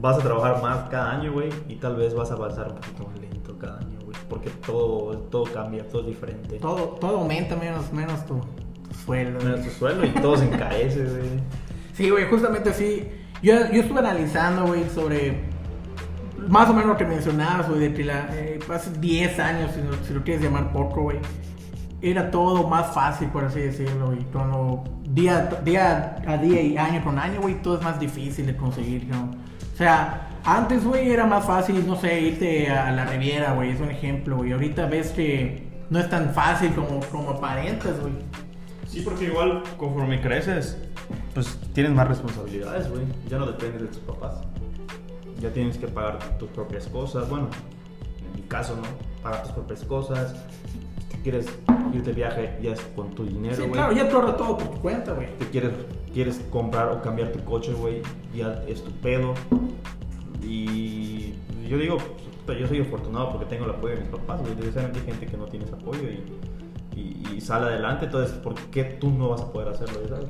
vas 0.00 0.16
a 0.18 0.20
trabajar 0.20 0.60
más 0.62 0.88
cada 0.90 1.12
año, 1.12 1.32
güey, 1.32 1.50
y 1.68 1.76
tal 1.76 1.96
vez 1.96 2.12
vas 2.14 2.30
a 2.30 2.34
avanzar 2.34 2.68
un 2.68 2.74
poquito 2.76 3.06
más 3.08 3.18
lento 3.20 3.56
cada 3.58 3.78
año, 3.78 3.98
güey, 4.04 4.16
porque 4.28 4.50
todo, 4.66 5.16
todo 5.30 5.44
cambia, 5.44 5.86
todo 5.88 6.02
es 6.02 6.08
diferente. 6.08 6.58
Todo, 6.58 6.96
todo 7.00 7.18
aumenta 7.18 7.56
menos, 7.56 7.90
menos 7.92 8.24
tu 8.26 8.40
sueldo. 9.04 9.38
Menos 9.40 9.60
güey. 9.60 9.68
tu 9.70 9.74
sueldo 9.78 10.04
y 10.04 10.08
todo 10.10 10.36
se 10.36 10.44
encarece, 10.46 11.04
güey. 11.04 11.40
Sí, 11.94 12.10
güey, 12.10 12.24
justamente 12.28 12.70
así. 12.70 13.08
Yo, 13.42 13.54
yo 13.72 13.82
estuve 13.82 13.98
analizando, 14.00 14.66
güey, 14.66 14.88
sobre 14.94 15.42
más 16.48 16.68
o 16.70 16.72
menos 16.72 16.88
lo 16.90 16.96
que 16.96 17.04
mencionabas, 17.04 17.68
güey, 17.68 17.80
de 17.80 17.94
que 17.94 18.04
la, 18.04 18.28
eh, 18.32 18.58
hace 18.72 18.90
10 18.98 19.38
años, 19.38 19.70
si, 19.74 19.82
lo- 19.82 20.04
si 20.06 20.14
lo 20.14 20.22
quieres 20.22 20.42
llamar 20.42 20.72
poco, 20.72 21.02
güey, 21.02 21.18
era 22.00 22.30
todo 22.30 22.66
más 22.68 22.94
fácil, 22.94 23.28
por 23.28 23.44
así 23.44 23.60
decirlo, 23.60 24.06
güey. 24.06 24.20
Cuando 24.32 24.84
día, 25.08 25.48
día 25.64 26.16
a 26.26 26.36
día 26.36 26.62
y 26.62 26.76
año 26.78 27.02
con 27.04 27.18
año, 27.18 27.40
güey, 27.40 27.60
todo 27.60 27.76
es 27.78 27.82
más 27.82 27.98
difícil 27.98 28.46
de 28.46 28.56
conseguir, 28.56 29.06
¿no? 29.06 29.30
O 29.74 29.76
sea, 29.76 30.28
antes, 30.44 30.84
güey, 30.84 31.10
era 31.10 31.26
más 31.26 31.44
fácil, 31.44 31.84
no 31.86 31.96
sé, 31.96 32.20
irte 32.20 32.70
a 32.70 32.90
la 32.92 33.04
Riviera, 33.04 33.52
güey, 33.52 33.70
es 33.72 33.80
un 33.80 33.90
ejemplo, 33.90 34.36
güey. 34.36 34.52
Ahorita 34.52 34.86
ves 34.86 35.10
que 35.10 35.68
no 35.90 35.98
es 35.98 36.08
tan 36.08 36.30
fácil 36.30 36.72
como, 36.74 37.00
como 37.10 37.30
aparentas, 37.30 38.00
güey. 38.00 38.12
Sí, 38.88 39.02
porque 39.02 39.26
igual 39.26 39.62
conforme 39.76 40.20
creces, 40.20 40.78
pues 41.34 41.58
tienes 41.74 41.92
más 41.92 42.08
responsabilidades, 42.08 42.88
güey. 42.90 43.02
Ya 43.28 43.38
no 43.38 43.46
dependes 43.46 43.82
de 43.82 43.88
tus 43.88 43.98
papás. 43.98 44.40
Ya 45.40 45.52
tienes 45.52 45.76
que 45.78 45.86
pagar 45.86 46.38
tus 46.38 46.48
propias 46.50 46.86
cosas. 46.88 47.28
Bueno, 47.28 47.48
en 48.26 48.40
mi 48.40 48.48
caso, 48.48 48.74
¿no? 48.76 48.82
Pagar 49.22 49.42
tus 49.44 49.52
propias 49.52 49.84
cosas. 49.84 50.34
Si 51.12 51.18
quieres 51.18 51.46
irte 51.92 52.10
de 52.10 52.16
viaje, 52.16 52.58
ya 52.62 52.72
es 52.72 52.80
con 52.96 53.10
tu 53.14 53.24
dinero, 53.24 53.54
Sí, 53.54 53.62
güey. 53.62 53.72
claro, 53.72 53.92
ya 53.92 54.08
te 54.08 54.14
ahorra 54.14 54.36
todo 54.36 54.56
por 54.58 54.68
tu 54.70 54.80
cuenta, 54.80 55.12
güey. 55.12 55.28
Te 55.38 55.46
quieres, 55.46 55.70
quieres 56.12 56.40
comprar 56.50 56.88
o 56.90 57.02
cambiar 57.02 57.30
tu 57.32 57.44
coche, 57.44 57.72
güey, 57.74 58.02
ya 58.34 58.62
es 58.66 58.82
tu 58.82 58.90
pedo. 58.92 59.34
Y 60.42 61.34
yo 61.68 61.78
digo, 61.78 61.98
yo 62.58 62.66
soy 62.66 62.80
afortunado 62.80 63.30
porque 63.32 63.46
tengo 63.46 63.64
el 63.66 63.72
apoyo 63.72 63.94
de 63.94 64.00
mis 64.00 64.10
papás, 64.10 64.40
güey. 64.40 64.54
Desgraciadamente 64.54 65.00
hay 65.00 65.06
gente 65.06 65.26
que 65.26 65.36
no 65.36 65.44
tiene 65.46 65.66
ese 65.66 65.74
apoyo 65.74 66.02
y, 66.02 66.22
y, 66.98 67.36
y 67.36 67.40
sale 67.40 67.66
adelante. 67.66 68.06
Entonces, 68.06 68.36
¿por 68.38 68.54
qué 68.54 68.84
tú 68.84 69.10
no 69.10 69.30
vas 69.30 69.40
a 69.40 69.52
poder 69.52 69.68
hacerlo? 69.68 70.00
¿sabes? 70.08 70.28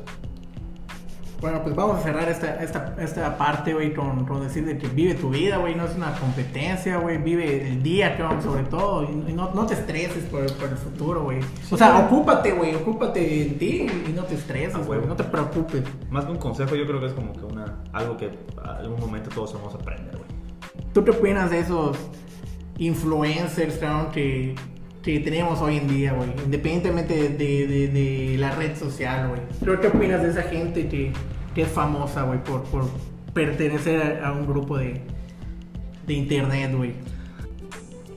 Bueno, 1.41 1.63
pues 1.63 1.77
vamos 1.77 1.99
a 1.99 2.03
cerrar 2.03 2.29
esta, 2.29 2.61
esta, 2.61 2.97
esta 2.99 3.39
parte, 3.39 3.73
güey, 3.73 3.95
con, 3.95 4.25
con 4.27 4.41
decir 4.41 4.65
de 4.67 4.77
que 4.77 4.89
vive 4.89 5.15
tu 5.15 5.31
vida, 5.31 5.59
güey, 5.59 5.77
no 5.77 5.85
es 5.85 5.95
una 5.95 6.13
competencia, 6.19 6.99
güey, 6.99 7.19
vive 7.19 7.69
el 7.69 7.81
día, 7.81 8.17
cabrón, 8.17 8.43
sobre 8.43 8.65
todo, 8.65 9.05
y, 9.05 9.31
y 9.31 9.33
no, 9.33 9.55
no 9.55 9.65
te 9.65 9.75
estreses 9.75 10.25
por, 10.25 10.53
por 10.55 10.69
el 10.69 10.77
futuro, 10.77 11.23
güey. 11.23 11.39
o 11.71 11.77
sea, 11.77 11.97
ocúpate, 12.01 12.51
güey, 12.51 12.75
ocúpate 12.75 13.43
en 13.43 13.57
ti 13.57 13.87
y 14.09 14.13
no 14.13 14.25
te 14.25 14.35
estreses, 14.35 14.85
güey, 14.85 14.99
huevo. 14.99 15.07
no 15.07 15.15
te 15.15 15.23
preocupes. 15.23 15.85
Más 16.11 16.25
que 16.25 16.33
un 16.33 16.39
consejo, 16.39 16.75
yo 16.75 16.85
creo 16.89 16.99
que 16.99 17.07
es 17.07 17.13
como 17.13 17.33
que 17.33 17.45
una, 17.45 17.85
algo 17.93 18.17
que 18.17 18.37
a 18.61 18.79
algún 18.79 18.99
momento 18.99 19.31
todos 19.31 19.53
vamos 19.55 19.73
a 19.77 19.79
aprender, 19.79 20.17
güey. 20.17 20.29
¿Tú 20.93 21.05
qué 21.05 21.13
opinas 21.13 21.53
de 21.53 21.61
esos 21.61 21.97
influencers, 22.79 23.77
cabrón, 23.79 24.11
que, 24.11 24.57
que 25.13 25.21
tenemos 25.21 25.61
hoy 25.63 25.79
en 25.79 25.89
día, 25.89 26.13
güey? 26.13 26.29
Independientemente 26.45 27.15
de, 27.15 27.29
de- 27.31 27.67
de- 27.67 27.89
de 27.89 28.37
la 28.39 28.51
red 28.55 28.77
social, 28.77 29.29
güey. 29.29 29.41
¿Tú 29.65 29.81
qué 29.81 29.87
opinas 29.89 30.23
de 30.23 30.29
esa 30.31 30.43
gente 30.43 30.87
que, 30.87 31.13
que 31.55 31.63
es 31.63 31.69
famosa, 31.69 32.25
güey, 32.25 32.43
por, 32.45 32.63
por 32.65 32.85
pertenecer 33.33 34.21
a, 34.23 34.29
a 34.29 34.33
un 34.33 34.47
grupo 34.47 34.77
de, 34.77 35.01
de 36.07 36.13
internet, 36.15 36.75
güey? 36.77 36.93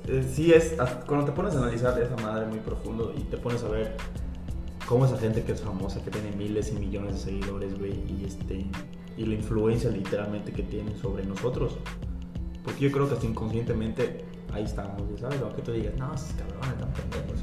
Eh, 0.09 0.23
sí 0.33 0.51
es, 0.51 0.75
cuando 1.07 1.25
te 1.27 1.31
pones 1.31 1.55
a 1.55 1.59
analizar 1.59 1.97
esa 2.01 2.17
madre 2.17 2.45
muy 2.47 2.59
profundo 2.59 3.13
y 3.17 3.21
te 3.21 3.37
pones 3.37 3.63
a 3.63 3.69
ver 3.69 3.95
cómo 4.85 5.05
esa 5.05 5.17
gente 5.17 5.43
que 5.43 5.53
es 5.53 5.61
famosa, 5.61 6.03
que 6.03 6.11
tiene 6.11 6.31
miles 6.35 6.73
y 6.73 6.79
millones 6.79 7.13
de 7.13 7.19
seguidores, 7.31 7.79
güey, 7.79 7.93
y, 7.93 8.25
este, 8.25 8.65
y 9.15 9.25
la 9.25 9.35
influencia 9.35 9.89
literalmente 9.91 10.51
que 10.51 10.63
tienen 10.63 10.97
sobre 10.97 11.23
nosotros. 11.25 11.77
Porque 12.65 12.81
yo 12.81 12.91
creo 12.91 13.07
que 13.07 13.13
hasta 13.13 13.25
inconscientemente 13.25 14.25
ahí 14.53 14.63
estamos, 14.63 15.01
¿sabes? 15.19 15.41
Aunque 15.41 15.61
tú 15.61 15.71
digas, 15.71 15.93
no, 15.97 16.13
esos 16.13 16.31
cabrones 16.33 16.69
están 16.71 16.89
pendejos. 16.93 17.39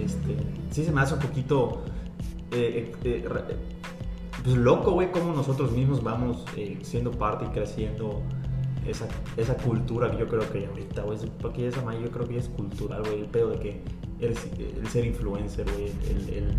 Este, 0.00 0.36
sí 0.70 0.84
se 0.84 0.92
me 0.92 1.00
hace 1.00 1.14
un 1.14 1.20
poquito 1.20 1.82
eh, 2.52 2.92
eh, 3.04 3.22
eh, 3.24 3.24
eh, 3.48 3.56
pues 4.44 4.56
loco, 4.56 4.92
güey, 4.92 5.10
cómo 5.10 5.32
nosotros 5.32 5.72
mismos 5.72 6.02
vamos 6.02 6.44
eh, 6.56 6.78
siendo 6.82 7.10
parte 7.10 7.46
y 7.46 7.48
creciendo 7.48 8.22
esa, 8.86 9.08
esa 9.36 9.56
cultura 9.56 10.10
que 10.10 10.18
yo 10.18 10.28
creo 10.28 10.48
que 10.52 10.66
ahorita, 10.66 11.02
güey, 11.02 11.18
porque 11.40 11.66
esa 11.66 11.82
madre 11.82 12.02
yo 12.02 12.10
creo 12.10 12.28
que 12.28 12.38
es 12.38 12.48
cultural, 12.48 13.02
güey, 13.02 13.20
el 13.20 13.26
pedo 13.26 13.50
de 13.50 13.58
que 13.58 13.80
eres, 14.20 14.46
el 14.58 14.86
ser 14.88 15.04
influencer, 15.04 15.66
güey, 15.72 15.90
el, 16.08 16.28
el, 16.34 16.58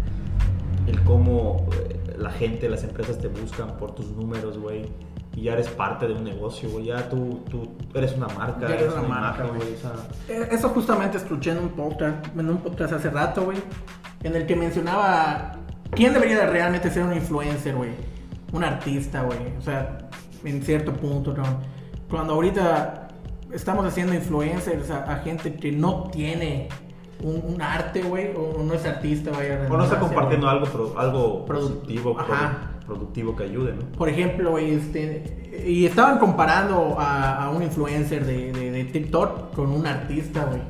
el 0.87 1.03
cómo 1.03 1.65
eh, 1.73 2.15
la 2.17 2.31
gente, 2.31 2.67
las 2.67 2.83
empresas 2.83 3.19
te 3.19 3.29
buscan 3.29 3.77
por 3.77 3.95
tus 3.95 4.07
números, 4.11 4.57
güey, 4.57 4.85
y 5.37 5.43
ya 5.43 5.53
eres 5.53 5.67
parte 5.69 6.07
de 6.07 6.13
un 6.15 6.23
negocio, 6.23 6.67
güey, 6.71 6.85
ya 6.85 7.07
tú, 7.09 7.41
tú 7.49 7.71
eres 7.93 8.13
una 8.17 8.27
marca, 8.27 8.67
Ya 8.67 8.73
eres 8.75 8.91
una 8.93 9.07
marca, 9.07 9.43
güey. 9.45 9.73
o 9.75 9.77
sea, 9.77 9.91
Eh, 10.27 10.47
Eso 10.51 10.69
justamente 10.69 11.17
escuché 11.17 11.51
en 11.51 11.59
un 11.59 11.69
podcast, 11.69 12.25
en 12.35 12.49
un 12.49 12.57
podcast 12.57 12.93
hace 12.93 13.09
rato, 13.11 13.45
güey, 13.45 13.59
en 14.23 14.35
el 14.35 14.47
que 14.47 14.55
mencionaba 14.55 15.51
quién 15.91 16.13
debería 16.13 16.37
de 16.39 16.47
realmente 16.47 16.89
ser 16.89 17.03
un 17.03 17.13
influencer, 17.13 17.75
güey, 17.75 17.91
un 18.51 18.63
artista, 18.63 19.21
güey, 19.21 19.37
o 19.57 19.61
sea, 19.61 19.99
en 20.43 20.61
cierto 20.63 20.91
punto, 20.93 21.33
¿no? 21.33 21.43
Cuando 22.09 22.33
ahorita 22.33 23.09
estamos 23.53 23.85
haciendo 23.85 24.13
influencers 24.15 24.89
a, 24.89 25.03
a 25.03 25.17
gente 25.17 25.53
que 25.55 25.71
no 25.71 26.09
tiene 26.11 26.67
un, 27.21 27.43
un 27.53 27.61
arte, 27.61 28.01
güey, 28.01 28.31
o 28.35 28.63
no 28.63 28.73
es 28.73 28.85
artista, 28.85 29.29
vaya. 29.31 29.67
o 29.69 29.77
no 29.77 29.83
está 29.83 29.99
compartiendo 29.99 30.49
algo, 30.49 30.65
pro- 30.65 30.93
algo 30.97 31.45
Produ- 31.45 31.79
positivo, 31.79 32.15
Ajá. 32.19 32.25
produ- 32.71 32.76
productivo 32.87 33.35
que 33.35 33.43
ayude, 33.43 33.73
¿no? 33.75 33.81
Por 33.97 34.09
ejemplo, 34.09 34.57
este, 34.57 35.61
y 35.67 35.85
estaban 35.85 36.17
comparando 36.19 36.95
a, 36.99 37.43
a 37.43 37.49
un 37.51 37.61
influencer 37.61 38.25
de, 38.25 38.51
de- 38.53 38.71
de 38.71 38.83
TikTok 38.85 39.53
con 39.53 39.71
un 39.71 39.85
artista, 39.85 40.45
güey. 40.45 40.61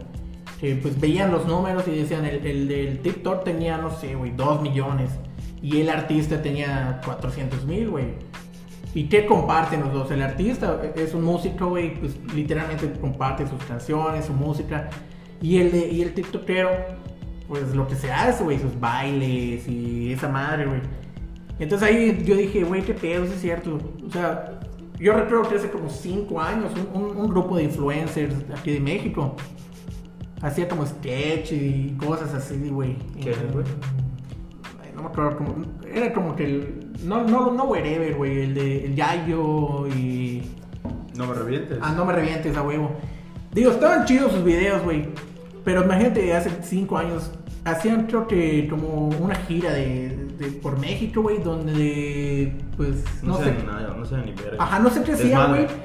Que 0.60 0.76
pues 0.76 1.00
veían 1.00 1.32
los 1.32 1.46
números 1.46 1.88
y 1.88 1.92
decían, 1.92 2.26
el, 2.26 2.46
el 2.46 2.68
del 2.68 3.00
TikTok 3.00 3.44
tenía, 3.44 3.78
no 3.78 3.92
sé, 3.92 4.16
güey, 4.16 4.32
2 4.36 4.62
millones. 4.64 5.12
Y 5.62 5.82
el 5.82 5.90
artista 5.90 6.42
tenía 6.42 7.00
400 7.06 7.66
mil, 7.66 7.90
güey. 7.90 8.06
¿Y 8.96 9.04
qué 9.10 9.28
comparten 9.28 9.82
los 9.82 9.94
dos? 9.94 10.10
El 10.12 10.24
artista 10.24 10.82
es 10.96 11.14
un 11.14 11.24
músico, 11.24 11.68
güey, 11.70 11.94
pues 12.00 12.18
literalmente 12.34 12.92
comparte 13.00 13.46
sus 13.48 13.62
canciones, 13.66 14.26
su 14.26 14.34
música. 14.34 14.90
Y 15.42 15.60
el, 15.60 15.72
de, 15.72 15.88
y 15.92 16.02
el 16.02 16.16
TikTokero, 16.16 16.70
pues 17.48 17.76
lo 17.76 17.88
que 17.88 17.96
se 17.96 18.12
hace, 18.12 18.44
güey, 18.44 18.58
sus 18.58 18.80
bailes 18.80 19.68
y 19.68 20.12
esa 20.14 20.28
madre, 20.30 20.66
güey. 20.66 20.82
Entonces 21.60 21.88
ahí 21.88 22.24
yo 22.26 22.36
dije, 22.36 22.64
güey, 22.64 22.84
qué 22.84 22.94
pedo, 22.94 23.24
es 23.24 23.42
cierto. 23.42 23.80
O 24.08 24.12
sea, 24.12 24.60
yo 25.00 25.14
recuerdo 25.14 25.50
que 25.50 25.56
hace 25.56 25.70
como 25.70 25.90
5 25.90 26.40
años 26.42 26.72
un, 26.94 27.02
un- 27.04 27.18
un 27.18 27.28
grupo 27.30 27.58
de 27.58 27.64
influencers 27.64 28.34
aquí 28.56 28.72
de 28.74 28.80
México 28.80 29.36
hacía 30.42 30.68
como 30.70 30.86
sketch 30.86 31.52
y 31.54 31.96
cosas 32.00 32.34
así, 32.34 32.70
güey. 32.70 32.96
¿Qué 33.22 33.32
es, 33.32 33.52
güey? 33.52 33.66
No 34.96 35.04
me 35.04 35.08
acuerdo 35.10 35.38
cómo. 35.38 35.56
Era 35.94 36.14
como 36.14 36.36
que 36.36 36.44
el- 36.46 36.88
No, 37.04 37.24
no, 37.24 37.52
no 37.54 37.66
Wherever, 37.66 38.16
güey. 38.16 38.42
El 38.42 38.54
de 38.56 38.86
el 38.86 38.96
Yayo 38.96 39.88
y. 39.88 40.44
No 41.16 41.26
me 41.28 41.34
revientes. 41.34 41.78
Ah, 41.82 41.94
no 41.96 42.06
me 42.06 42.14
revientes 42.14 42.56
a 42.58 42.62
huevo. 42.64 42.92
Digo, 43.54 43.72
estaban 43.72 44.06
chidos 44.06 44.32
sus 44.32 44.44
videos, 44.44 44.84
güey. 44.84 45.08
Pero 45.64 45.84
imagínate, 45.84 46.34
hace 46.34 46.52
cinco 46.64 46.98
años 46.98 47.32
hacían, 47.66 48.06
creo 48.08 48.28
que, 48.28 48.68
como 48.70 49.10
una 49.10 49.36
gira 49.36 49.74
de, 49.74 50.27
de- 50.38 50.52
por 50.52 50.80
México, 50.80 51.22
güey, 51.22 51.40
donde, 51.42 52.54
pues, 52.76 53.04
no, 53.24 53.38
no, 53.38 53.44
sé, 53.44 53.56
nada, 53.66 53.96
no 53.98 54.06
sé 54.06 54.18
ni 54.18 54.32
verga. 54.32 54.58
Ajá, 54.64 54.80
no 54.80 54.90
sé 54.90 55.04
qué 55.04 55.14
hacía, 55.14 55.40
Desmadre. 55.40 55.64
güey. 55.66 55.76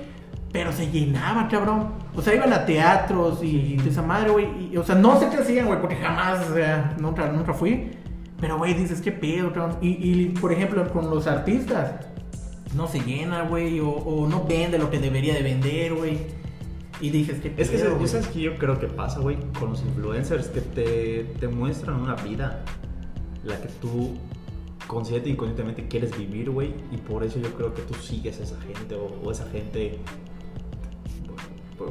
Pero 0.52 0.70
se 0.72 0.90
llenaba, 0.90 1.48
cabrón. 1.48 1.88
O 2.14 2.20
sea, 2.20 2.34
iban 2.34 2.52
a 2.52 2.66
teatros 2.66 3.42
y 3.42 3.76
de 3.78 3.88
esa 3.88 4.02
madre, 4.02 4.30
güey. 4.30 4.76
O 4.76 4.84
sea, 4.84 4.94
no 4.94 5.18
sé 5.18 5.28
qué 5.30 5.36
hacían, 5.38 5.66
güey, 5.66 5.80
porque 5.80 5.96
jamás, 5.96 6.46
o 6.50 6.54
sea, 6.54 6.94
nunca, 7.00 7.26
nunca 7.32 7.54
fui. 7.54 7.90
Pero, 8.38 8.58
güey, 8.58 8.74
dices, 8.74 9.00
qué 9.00 9.12
pedo, 9.12 9.52
cabrón. 9.52 9.78
Y, 9.80 9.88
y, 9.90 10.28
por 10.40 10.52
ejemplo, 10.52 10.86
con 10.92 11.08
los 11.08 11.26
artistas, 11.26 11.92
no 12.76 12.86
se 12.86 13.00
llena, 13.00 13.42
güey, 13.44 13.80
o, 13.80 13.88
o 13.88 14.28
no 14.28 14.44
vende 14.44 14.78
lo 14.78 14.90
que 14.90 14.98
debería 14.98 15.32
de 15.34 15.42
vender, 15.42 15.94
güey. 15.94 16.18
Y 17.00 17.08
dices, 17.10 17.40
qué 17.40 17.48
pedo, 17.50 17.62
Es 17.62 17.70
que. 17.70 18.06
¿sabes 18.08 18.26
que 18.28 18.40
yo 18.40 18.56
creo 18.58 18.78
que 18.78 18.88
pasa, 18.88 19.20
güey, 19.20 19.38
con 19.58 19.70
los 19.70 19.82
influencers 19.82 20.48
que 20.48 20.60
te, 20.60 21.24
te 21.40 21.48
muestran 21.48 21.96
una 22.00 22.14
vida 22.16 22.62
la 23.44 23.56
que 23.60 23.68
tú 23.80 24.18
consciente 24.92 25.30
y 25.30 25.36
conscientemente 25.36 25.88
quieres 25.88 26.16
vivir, 26.16 26.50
güey, 26.50 26.74
y 26.90 26.98
por 26.98 27.24
eso 27.24 27.40
yo 27.40 27.54
creo 27.54 27.72
que 27.72 27.80
tú 27.82 27.94
sigues 27.94 28.38
a 28.40 28.42
esa 28.42 28.60
gente 28.60 28.94
o, 28.94 29.30
esa 29.30 29.46
gente. 29.48 29.98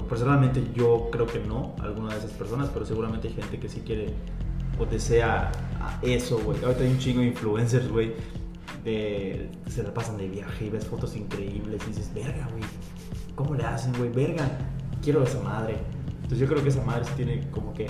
Personalmente 0.08 0.64
yo 0.76 1.10
creo 1.12 1.26
que 1.26 1.40
no, 1.40 1.74
alguna 1.80 2.14
de 2.14 2.20
esas 2.20 2.32
personas, 2.32 2.70
pero 2.72 2.86
seguramente 2.86 3.28
hay 3.28 3.34
gente 3.34 3.60
que 3.60 3.68
sí 3.68 3.82
quiere 3.82 4.14
o 4.80 4.86
desea 4.86 5.52
a 5.82 6.00
eso, 6.04 6.40
güey. 6.40 6.64
Ahorita 6.64 6.84
hay 6.84 6.92
un 6.92 7.00
chingo 7.00 7.22
de 7.22 7.28
influencers, 7.28 7.90
güey, 7.90 8.14
de, 8.84 9.50
se 9.68 9.82
la 9.82 9.94
pasan 9.94 10.18
de 10.18 10.30
viaje 10.30 10.66
y 10.66 10.70
ves 10.70 10.86
fotos 10.86 11.16
increíbles 11.16 11.82
y 11.86 11.88
dices, 11.88 12.12
verga, 12.14 12.48
güey, 12.52 12.64
¿cómo 13.36 13.56
le 13.56 13.64
hacen, 13.64 13.94
güey? 13.98 14.12
Verga, 14.12 14.48
quiero 15.02 15.24
esa 15.24 15.42
madre. 15.42 15.76
Entonces 16.18 16.40
yo 16.40 16.48
creo 16.48 16.62
que 16.62 16.70
esa 16.70 16.84
madre 16.84 17.04
sí 17.06 17.12
tiene 17.16 17.50
como 17.50 17.74
que, 17.74 17.88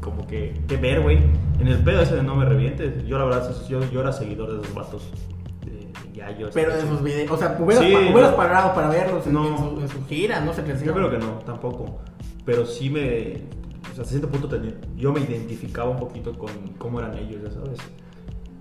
como 0.00 0.26
que, 0.26 0.54
que 0.66 0.76
ver, 0.76 1.00
güey. 1.00 1.18
En 1.60 1.68
el 1.68 1.78
pedo 1.84 2.02
ese 2.02 2.16
de 2.16 2.22
no 2.22 2.34
me 2.36 2.44
revientes. 2.44 3.06
Yo 3.06 3.18
la 3.18 3.24
verdad, 3.24 3.54
yo, 3.68 3.80
yo 3.90 4.00
era 4.00 4.12
seguidor 4.12 4.52
de 4.54 4.60
esos 4.62 4.74
vatos. 4.74 5.10
De, 5.64 5.70
de 5.72 6.16
Yayo, 6.16 6.48
Pero 6.54 6.74
de 6.74 6.82
sus 6.82 7.02
videos, 7.02 7.30
o 7.30 7.36
sea, 7.36 7.56
hubieras, 7.60 7.84
Sí, 7.84 7.92
pa- 7.92 7.98
hubieras 8.00 8.30
no. 8.30 8.36
pagado 8.36 8.74
para 8.74 8.88
verlos 8.88 9.26
en, 9.26 9.32
No. 9.34 9.46
en 9.46 9.58
su, 9.58 9.80
en 9.80 9.88
su 9.88 10.06
gira, 10.06 10.40
no 10.40 10.52
sé 10.54 10.64
qué 10.64 10.72
hacían. 10.72 10.88
Yo 10.88 10.94
creo 10.94 11.10
que 11.10 11.18
no, 11.18 11.32
tampoco. 11.44 11.98
Pero 12.44 12.64
sí 12.66 12.88
me. 12.90 13.32
O 13.82 13.94
sea, 13.94 14.02
hasta 14.02 14.04
cierto 14.04 14.28
punto 14.28 14.48
tenía- 14.48 14.74
yo 14.96 15.12
me 15.12 15.20
identificaba 15.20 15.90
un 15.90 15.98
poquito 15.98 16.36
con 16.38 16.50
cómo 16.78 17.00
eran 17.00 17.16
ellos, 17.18 17.42
ya 17.42 17.50
sabes. 17.50 17.78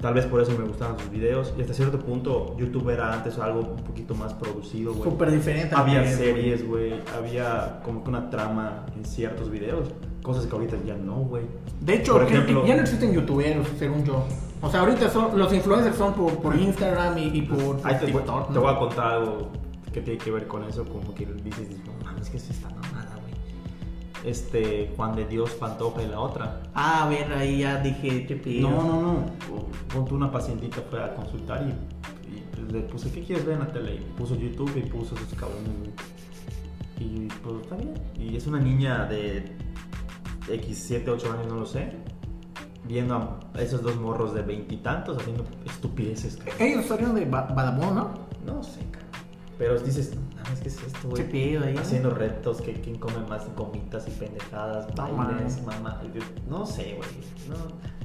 Tal 0.01 0.13
vez 0.13 0.25
por 0.25 0.41
eso 0.41 0.51
me 0.57 0.63
gustaban 0.65 0.97
sus 0.97 1.09
videos. 1.09 1.53
Y 1.57 1.61
hasta 1.61 1.73
cierto 1.73 1.99
punto, 1.99 2.55
YouTube 2.57 2.89
era 2.89 3.11
antes 3.13 3.37
algo 3.37 3.59
un 3.61 3.83
poquito 3.83 4.15
más 4.15 4.33
producido, 4.33 4.93
güey. 4.93 5.09
Súper 5.09 5.31
diferente. 5.31 5.75
Había 5.75 6.05
series, 6.09 6.65
güey. 6.65 6.93
Había 7.17 7.81
como 7.83 8.01
que 8.03 8.09
una 8.09 8.29
trama 8.29 8.85
en 8.95 9.03
ciertos 9.03 9.49
videos. 9.49 9.89
Cosas 10.23 10.45
que 10.45 10.53
ahorita 10.55 10.77
ya 10.85 10.95
no, 10.95 11.15
güey. 11.15 11.43
De 11.81 11.95
hecho, 11.95 12.13
Por 12.13 12.27
que- 12.27 12.33
ejemplo- 12.35 12.65
ya 12.65 12.75
no 12.75 12.81
existen 12.81 13.13
youtuberos, 13.13 13.67
según 13.77 14.05
yo. 14.05 14.23
O 14.61 14.69
sea, 14.69 14.81
ahorita 14.81 15.09
son, 15.09 15.37
los 15.37 15.53
influencers 15.53 15.95
son 15.95 16.13
por, 16.13 16.33
por 16.39 16.55
Instagram 16.55 17.17
y, 17.17 17.23
y 17.37 17.41
por, 17.43 17.57
por 17.77 17.87
Ahí 17.87 17.95
te, 17.97 18.05
voy- 18.11 18.21
TikTok. 18.21 18.47
te 18.49 18.53
¿no? 18.53 18.61
voy 18.61 18.73
a 18.73 18.79
contar 18.79 19.11
algo 19.13 19.49
que 19.93 20.01
tiene 20.01 20.17
que 20.17 20.31
ver 20.31 20.47
con 20.47 20.63
eso. 20.63 20.85
Como 20.85 21.13
que 21.13 21.25
dices, 21.25 21.67
no 21.85 22.05
mames, 22.05 22.29
que 22.29 22.37
es 22.37 22.49
esta. 22.49 22.67
Este, 24.25 24.91
Juan 24.97 25.15
de 25.15 25.25
Dios 25.25 25.51
Pantoja 25.51 26.03
y 26.03 26.07
la 26.07 26.19
otra. 26.19 26.61
Ah, 26.73 27.05
a 27.05 27.09
ver, 27.09 27.31
ahí 27.33 27.59
ya 27.59 27.77
dije, 27.81 28.21
pedo. 28.35 28.69
No, 28.69 28.83
no, 28.83 29.01
no. 29.13 29.25
Ponte 29.93 30.13
una 30.13 30.29
pacientita 30.31 30.81
fue 30.89 31.01
a 31.01 31.15
consultar 31.15 31.63
y, 31.63 32.35
y, 32.35 32.41
pues, 32.51 32.71
le 32.71 32.81
puse, 32.81 33.11
¿qué 33.11 33.23
quieres 33.23 33.45
ver 33.45 33.53
en 33.55 33.59
la 33.61 33.71
tele? 33.71 33.95
Y 33.95 33.99
puso 34.17 34.35
YouTube 34.35 34.71
y 34.75 34.81
puso 34.81 35.15
esos 35.15 35.33
cabrones. 35.39 35.69
Y 36.99 37.27
pues 37.41 37.61
está 37.61 37.75
bien. 37.77 37.93
Y 38.19 38.35
es 38.35 38.45
una 38.45 38.59
niña 38.59 39.05
de 39.05 39.55
X, 40.49 40.83
7, 40.87 41.09
8 41.11 41.31
años, 41.31 41.47
no 41.47 41.55
lo 41.61 41.65
sé. 41.65 41.89
Viendo 42.85 43.15
a 43.53 43.61
esos 43.61 43.81
dos 43.81 43.95
morros 43.97 44.33
de 44.33 44.41
veintitantos 44.41 45.17
haciendo 45.17 45.45
estupideces, 45.65 46.35
cabrón. 46.37 46.55
Ellos 46.59 46.85
salieron 46.87 47.15
de 47.15 47.23
Ba- 47.25 47.47
¿no? 47.93 48.13
No 48.45 48.63
sé, 48.63 48.79
cabrón. 48.91 49.09
Pero 49.57 49.79
dices, 49.79 50.13
mames, 50.49 50.61
¿qué 50.61 50.69
es 50.69 50.83
esto, 50.83 51.09
güey? 51.09 51.27
Qué 51.27 51.59
ahí. 51.63 51.75
Haciendo 51.77 52.09
retos, 52.09 52.61
que 52.61 52.73
quién 52.73 52.97
come 52.97 53.19
más 53.27 53.47
gomitas 53.55 54.07
y 54.07 54.11
pendejadas, 54.11 54.93
bailes, 54.95 55.61
mamá. 55.63 56.01
No 56.49 56.65
sé, 56.65 56.97
güey. 56.97 57.09
No. 57.49 57.55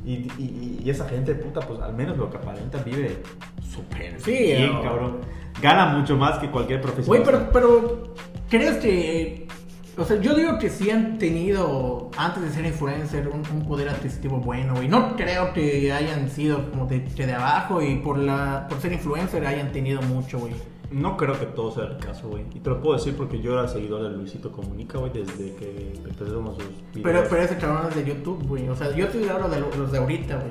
Y, 0.04 0.30
y, 0.38 0.82
y 0.84 0.90
esa 0.90 1.08
gente, 1.08 1.34
puta, 1.34 1.60
pues 1.60 1.80
al 1.80 1.94
menos 1.94 2.16
lo 2.18 2.30
que 2.30 2.36
aparenta 2.36 2.78
vive 2.82 3.22
súper 3.68 4.20
Sí, 4.20 4.32
bien, 4.32 4.82
cabrón. 4.82 5.20
Gana 5.62 5.86
mucho 5.86 6.16
más 6.16 6.38
que 6.38 6.50
cualquier 6.50 6.80
profesión. 6.80 7.06
Güey, 7.06 7.24
pero, 7.24 7.50
pero, 7.52 8.14
¿crees 8.50 8.76
que... 8.76 9.48
O 9.96 10.04
sea, 10.04 10.20
yo 10.20 10.34
digo 10.34 10.58
que 10.58 10.70
sí 10.70 10.90
han 10.90 11.18
tenido, 11.18 12.10
antes 12.16 12.42
de 12.42 12.50
ser 12.50 12.66
influencer, 12.66 13.28
un, 13.28 13.42
un 13.54 13.64
poder 13.64 13.88
adquisitivo 13.88 14.38
bueno, 14.38 14.74
güey. 14.74 14.88
No 14.88 15.14
creo 15.14 15.52
que 15.52 15.92
hayan 15.92 16.28
sido 16.28 16.68
como 16.70 16.86
de, 16.86 17.04
que 17.04 17.26
de 17.26 17.34
abajo 17.34 17.80
y 17.80 17.96
por, 17.98 18.18
la, 18.18 18.66
por 18.68 18.80
ser 18.80 18.92
influencer 18.92 19.46
hayan 19.46 19.70
tenido 19.70 20.02
mucho, 20.02 20.40
güey. 20.40 20.52
No 20.90 21.16
creo 21.16 21.38
que 21.38 21.46
todo 21.46 21.72
sea 21.72 21.84
el 21.84 21.96
caso, 21.96 22.28
güey. 22.28 22.44
Y 22.54 22.60
te 22.60 22.70
lo 22.70 22.80
puedo 22.80 22.96
decir 22.96 23.16
porque 23.16 23.40
yo 23.40 23.52
era 23.58 23.66
seguidor 23.66 24.02
de 24.02 24.10
Luisito 24.10 24.52
Comunica, 24.52 24.98
güey, 24.98 25.12
desde 25.12 25.54
que 25.56 25.92
empezamos 26.04 26.56
sus 26.56 26.64
videos. 26.92 27.02
Pero, 27.02 27.24
pero 27.28 27.42
ese 27.42 27.56
cabrón 27.56 27.86
es 27.88 27.96
de 27.96 28.04
YouTube, 28.04 28.46
güey. 28.46 28.68
O 28.68 28.76
sea, 28.76 28.94
yo 28.94 29.08
te 29.08 29.28
hablo 29.28 29.48
de 29.48 29.60
lo- 29.60 29.74
los 29.76 29.90
de 29.90 29.98
ahorita, 29.98 30.36
güey. 30.36 30.50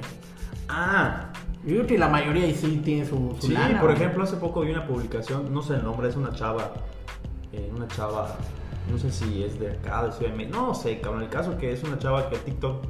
Ah, 0.68 1.30
Yo 1.66 1.76
creo 1.76 1.88
que 1.88 1.98
la 1.98 2.10
mayoría 2.10 2.54
sí 2.54 2.82
tiene 2.84 3.06
su, 3.06 3.38
su 3.40 3.48
Sí, 3.48 3.54
lana, 3.54 3.80
por 3.80 3.92
güey. 3.92 4.02
ejemplo, 4.02 4.24
hace 4.26 4.36
poco 4.36 4.62
vi 4.62 4.72
una 4.72 4.86
publicación, 4.86 5.54
no 5.54 5.62
sé 5.62 5.76
el 5.76 5.84
nombre, 5.86 6.10
es 6.10 6.18
una 6.18 6.34
chava, 6.34 6.74
eh, 7.54 7.72
una 7.74 7.88
chava, 7.88 8.36
no 8.92 8.98
sé 8.98 9.10
si 9.12 9.44
es 9.44 9.58
de 9.62 9.72
acá, 9.72 10.10
de 10.20 10.28
México, 10.34 10.58
no 10.58 10.74
sé, 10.76 11.00
cabrón, 11.00 11.24
el 11.24 11.30
caso 11.30 11.58
que 11.58 11.72
es 11.72 11.82
una 11.86 11.98
chava 12.00 12.30
que 12.30 12.36
TikTok, 12.38 12.84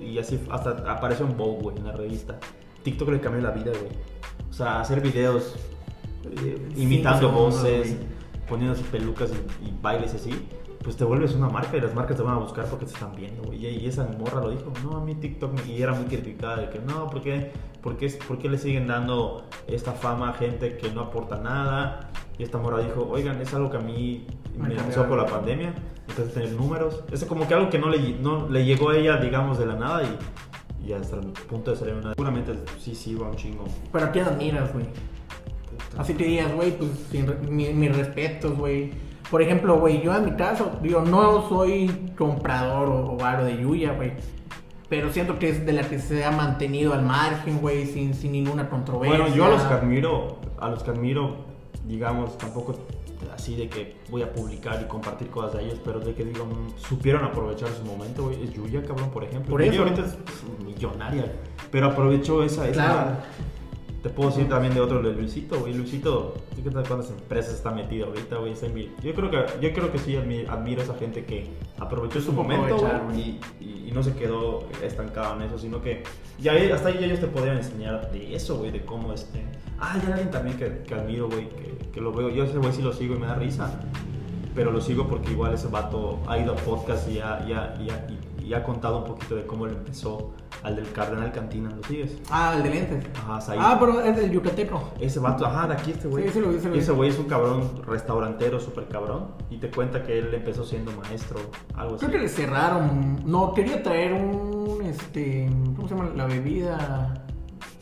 y 0.00 0.18
así 0.18 0.40
hasta 0.50 0.70
apareció 0.90 1.24
en 1.24 1.36
Vogue, 1.36 1.62
güey, 1.62 1.76
en 1.76 1.84
la 1.84 1.92
revista. 1.92 2.36
TikTok 2.82 3.10
le 3.10 3.20
cambió 3.20 3.42
la 3.42 3.52
vida, 3.52 3.70
güey. 3.70 3.92
O 4.50 4.52
sea, 4.52 4.80
hacer 4.80 5.00
videos 5.00 5.54
eh, 6.42 6.68
imitando 6.76 7.30
voces, 7.30 7.96
poniéndose 8.48 8.82
pelucas 8.84 9.30
y, 9.30 9.68
y 9.68 9.78
bailes 9.80 10.14
así. 10.14 10.30
Pues 10.82 10.96
te 10.96 11.04
vuelves 11.04 11.34
una 11.34 11.48
marca 11.48 11.76
y 11.76 11.80
las 11.80 11.94
marcas 11.94 12.16
te 12.16 12.22
van 12.22 12.34
a 12.34 12.38
buscar 12.38 12.66
porque 12.66 12.84
te 12.86 12.92
están 12.92 13.14
viendo, 13.16 13.42
güey. 13.42 13.66
Y, 13.66 13.86
esa 13.86 14.06
morra 14.18 14.40
lo 14.40 14.50
dijo, 14.50 14.72
no, 14.84 14.96
a 14.96 15.04
mí 15.04 15.16
TikTok, 15.16 15.52
me-" 15.52 15.72
y 15.72 15.82
era 15.82 15.92
muy 15.94 16.04
criticada 16.06 16.58
de 16.58 16.70
que 16.70 16.78
no, 16.78 17.10
¿por 17.10 17.22
qué, 17.22 17.50
por, 17.82 17.96
qué, 17.96 18.08
por 18.28 18.38
qué 18.38 18.48
le 18.48 18.56
siguen 18.56 18.86
dando 18.86 19.44
esta 19.66 19.92
fama 19.92 20.30
a 20.30 20.32
gente 20.34 20.76
que 20.76 20.90
no 20.92 21.00
aporta 21.00 21.38
nada? 21.38 22.10
Y 22.38 22.44
esta 22.44 22.58
morra 22.58 22.78
dijo, 22.82 23.08
oigan, 23.10 23.40
es 23.40 23.52
algo 23.52 23.70
que 23.70 23.78
a 23.78 23.80
mí 23.80 24.26
Me 24.56 24.74
empezó 24.74 25.06
por 25.08 25.16
la 25.16 25.24
vida". 25.24 25.34
pandemia, 25.34 25.74
entonces 26.08 26.34
tener 26.34 26.52
números. 26.52 27.02
Es 27.10 27.24
como 27.24 27.48
que 27.48 27.54
algo 27.54 27.68
que 27.68 27.78
no 27.78 27.88
le, 27.88 28.18
no, 28.20 28.48
le 28.48 28.64
llegó 28.64 28.90
a 28.90 28.96
ella, 28.96 29.16
digamos, 29.16 29.58
de 29.58 29.66
la 29.66 29.74
nada 29.74 30.02
y, 30.04 30.86
y 30.86 30.92
hasta 30.92 31.16
el 31.16 31.32
punto 31.48 31.72
de 31.72 31.76
salir 31.78 31.94
una... 31.94 32.10
Seguramente 32.10 32.54
sí, 32.78 32.94
sí, 32.94 33.16
va 33.16 33.28
un 33.28 33.34
chingo. 33.34 33.64
Pero 33.90 34.04
a 34.04 34.10
quién 34.12 34.26
admiras, 34.26 34.72
güey. 34.72 34.86
Así 35.98 36.14
que 36.14 36.24
digas, 36.24 36.52
güey, 36.54 36.72
pues 36.76 36.90
re- 37.12 37.48
mi- 37.48 37.72
mis 37.72 37.96
respetos, 37.96 38.56
güey. 38.56 38.92
Por 39.30 39.42
ejemplo, 39.42 39.78
güey, 39.80 40.02
yo 40.02 40.14
en 40.14 40.24
mi 40.24 40.32
caso, 40.36 40.70
digo, 40.82 41.00
no 41.00 41.48
soy 41.48 42.12
comprador 42.16 42.88
o, 42.88 43.12
o 43.16 43.24
algo 43.24 43.44
de 43.44 43.56
Yuya, 43.60 43.92
güey. 43.92 44.12
Pero 44.88 45.12
siento 45.12 45.38
que 45.40 45.48
es 45.48 45.66
de 45.66 45.72
la 45.72 45.82
que 45.82 45.98
se 45.98 46.24
ha 46.24 46.30
mantenido 46.30 46.94
al 46.94 47.02
margen, 47.02 47.58
güey, 47.60 47.86
sin, 47.86 48.14
sin 48.14 48.30
ninguna 48.32 48.68
controversia. 48.70 49.18
Bueno, 49.18 49.34
yo 49.34 49.44
a 49.46 49.48
los 49.48 49.62
que 49.62 49.74
admiro, 49.74 50.38
a 50.60 50.68
los 50.68 50.82
que 50.84 50.90
admiro, 50.92 51.36
digamos, 51.88 52.38
tampoco 52.38 52.76
así 53.34 53.56
de 53.56 53.68
que 53.68 53.96
voy 54.10 54.22
a 54.22 54.32
publicar 54.32 54.80
y 54.80 54.86
compartir 54.88 55.28
cosas 55.28 55.54
de 55.54 55.64
ellos, 55.64 55.80
pero 55.84 55.98
de 55.98 56.14
que 56.14 56.24
digo, 56.24 56.44
mm, 56.46 56.78
supieron 56.78 57.24
aprovechar 57.24 57.68
su 57.70 57.84
momento, 57.84 58.24
güey. 58.26 58.44
Es 58.44 58.52
Yuya, 58.52 58.82
cabrón, 58.84 59.10
por 59.10 59.24
ejemplo. 59.24 59.50
Por 59.50 59.60
Yuya 59.64 59.72
eso. 59.72 59.82
ahorita 59.82 60.02
es 60.02 60.16
millonaria, 60.64 61.32
pero 61.72 61.86
aprovechó 61.88 62.44
esa, 62.44 62.68
esa 62.68 62.72
Claro. 62.84 63.10
Te 64.06 64.12
puedo 64.12 64.30
decir 64.30 64.48
también 64.48 64.72
de 64.72 64.80
otro, 64.80 65.02
de 65.02 65.12
Luisito, 65.12 65.58
güey. 65.58 65.74
Luisito, 65.74 66.34
¿qué 66.54 66.70
tal 66.70 66.86
cuántas 66.86 67.10
empresas 67.10 67.54
está 67.54 67.72
metido 67.72 68.06
ahorita, 68.06 68.36
güey? 68.36 68.54
Yo 69.02 69.12
creo 69.14 69.30
que, 69.32 69.36
yo 69.60 69.72
creo 69.72 69.90
que 69.90 69.98
sí 69.98 70.12
admi- 70.12 70.48
admiro 70.48 70.80
a 70.80 70.84
esa 70.84 70.94
gente 70.94 71.24
que 71.24 71.48
aprovechó 71.76 72.20
su 72.20 72.32
momento 72.32 72.76
y, 73.16 73.40
y- 73.64 73.88
y 73.88 73.90
no 73.92 74.04
se 74.04 74.14
quedó 74.14 74.64
estancado 74.80 75.34
en 75.34 75.42
eso, 75.42 75.58
sino 75.58 75.82
que 75.82 76.04
ya 76.38 76.52
hasta 76.72 76.90
ahí 76.90 77.02
ellos 77.02 77.18
te 77.18 77.26
podrían 77.26 77.56
enseñar 77.56 78.12
de 78.12 78.32
eso, 78.36 78.58
güey, 78.58 78.70
de 78.70 78.84
cómo 78.84 79.12
este. 79.12 79.42
Ah, 79.80 79.94
hay 80.00 80.06
alguien 80.12 80.30
también 80.30 80.56
que, 80.56 80.82
que 80.86 80.94
admiro, 80.94 81.26
güey, 81.28 81.48
que, 81.48 81.76
que 81.92 82.00
lo 82.00 82.12
veo. 82.12 82.28
Yo 82.30 82.44
ese 82.44 82.58
güey 82.58 82.72
sí 82.72 82.82
lo 82.82 82.92
sigo 82.92 83.16
y 83.16 83.18
me 83.18 83.26
da 83.26 83.34
risa. 83.34 83.80
Pero 84.54 84.70
lo 84.70 84.80
sigo 84.80 85.08
porque 85.08 85.32
igual 85.32 85.52
ese 85.52 85.66
vato 85.66 86.20
ha 86.28 86.38
ido 86.38 86.52
a 86.52 86.56
podcast 86.56 87.10
y 87.10 87.18
ha, 87.18 87.44
y 87.46 87.52
ha- 87.52 87.76
y 87.80 87.90
y- 88.48 88.54
ha 88.54 88.62
contado 88.62 88.98
un 88.98 89.04
poquito 89.04 89.34
de 89.36 89.46
cómo 89.46 89.66
lo 89.66 89.72
empezó 89.72 90.32
al 90.62 90.76
del 90.76 90.90
Cardenal 90.92 91.32
Cantina. 91.32 91.70
¿Lo 91.70 91.82
sigues? 91.82 92.16
Ah, 92.30 92.54
el 92.56 92.62
de 92.62 92.70
lentes. 92.70 93.04
Ajá, 93.18 93.40
Said. 93.40 93.58
Ah, 93.62 93.76
pero 93.78 94.00
es 94.00 94.16
del 94.16 94.30
Yucateco. 94.30 94.90
Ese 95.00 95.18
vato, 95.20 95.44
ajá, 95.46 95.66
de 95.68 95.74
aquí 95.74 95.90
este 95.92 96.08
güey. 96.08 96.24
Sí, 96.24 96.30
sí 96.34 96.40
lo 96.40 96.48
vi, 96.48 96.58
sí 96.60 96.66
lo 96.66 96.72
vi. 96.72 96.78
ese 96.78 96.92
güey 96.92 97.10
es 97.10 97.18
un 97.18 97.26
cabrón 97.26 97.82
restaurantero, 97.86 98.58
súper 98.60 98.88
cabrón. 98.88 99.28
Y 99.50 99.58
te 99.58 99.70
cuenta 99.70 100.02
que 100.02 100.18
él 100.18 100.32
empezó 100.34 100.64
siendo 100.64 100.92
maestro, 100.92 101.38
algo 101.74 101.96
así. 101.96 102.06
Creo 102.06 102.18
que 102.18 102.24
le 102.24 102.28
cerraron. 102.28 103.20
No, 103.24 103.52
quería 103.54 103.82
traer 103.82 104.12
un. 104.14 104.82
Este. 104.84 105.48
¿Cómo 105.76 105.88
se 105.88 105.94
llama? 105.94 106.10
La 106.14 106.26
bebida. 106.26 107.22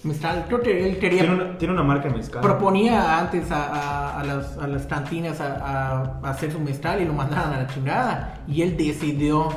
Mezcal, 0.02 0.44
creo 0.48 0.60
que 0.60 0.86
él 0.86 0.98
quería... 0.98 1.20
Tiene 1.22 1.34
una, 1.34 1.56
tiene 1.56 1.72
una 1.72 1.82
marca 1.82 2.10
mezcal. 2.10 2.42
Proponía 2.42 3.18
antes 3.18 3.50
a, 3.50 3.64
a- 4.12 4.20
a 4.20 4.24
las, 4.24 4.58
a 4.58 4.66
las 4.66 4.86
cantinas 4.86 5.40
a, 5.40 5.54
a- 5.54 6.20
a 6.22 6.28
hacer 6.30 6.52
su 6.52 6.60
mezcal 6.60 7.00
y 7.00 7.06
lo 7.06 7.14
mandaron 7.14 7.54
a 7.54 7.62
la 7.62 7.66
chingada. 7.68 8.42
Y 8.46 8.60
él 8.60 8.76
decidió 8.76 9.48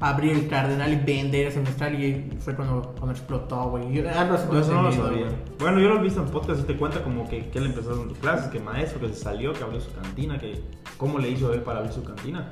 abrir 0.00 0.32
el 0.32 0.48
Cardenal 0.48 0.92
y 0.92 0.96
vender 0.96 1.46
ese 1.46 1.60
mezcal 1.60 1.94
y 2.02 2.30
fue 2.40 2.54
cuando, 2.54 2.92
cuando 2.98 3.12
explotó, 3.12 3.70
güey. 3.70 3.92
Yo 3.92 4.08
algo 4.10 4.34
así 4.34 4.46
No, 4.50 4.58
eso 4.60 4.74
no 4.74 4.82
lo 4.82 4.92
sabía. 4.92 5.24
güey. 5.26 5.36
Bueno, 5.58 5.80
yo 5.80 5.88
lo 5.88 5.98
he 5.98 6.02
visto 6.02 6.20
en 6.22 6.28
podcast 6.28 6.60
y 6.60 6.64
te 6.64 6.76
cuenta 6.76 7.02
como 7.02 7.28
que, 7.28 7.48
que 7.48 7.58
él 7.58 7.66
empezó 7.66 7.96
dando 7.96 8.14
clases, 8.14 8.48
que 8.50 8.60
maestro, 8.60 9.00
que 9.00 9.08
se 9.08 9.14
salió, 9.16 9.52
que 9.52 9.62
abrió 9.64 9.80
su 9.80 9.92
cantina, 9.92 10.38
que 10.38 10.60
cómo 10.98 11.18
le 11.18 11.30
hizo 11.30 11.52
él 11.52 11.62
para 11.62 11.78
abrir 11.78 11.92
su 11.92 12.02
cantina. 12.04 12.50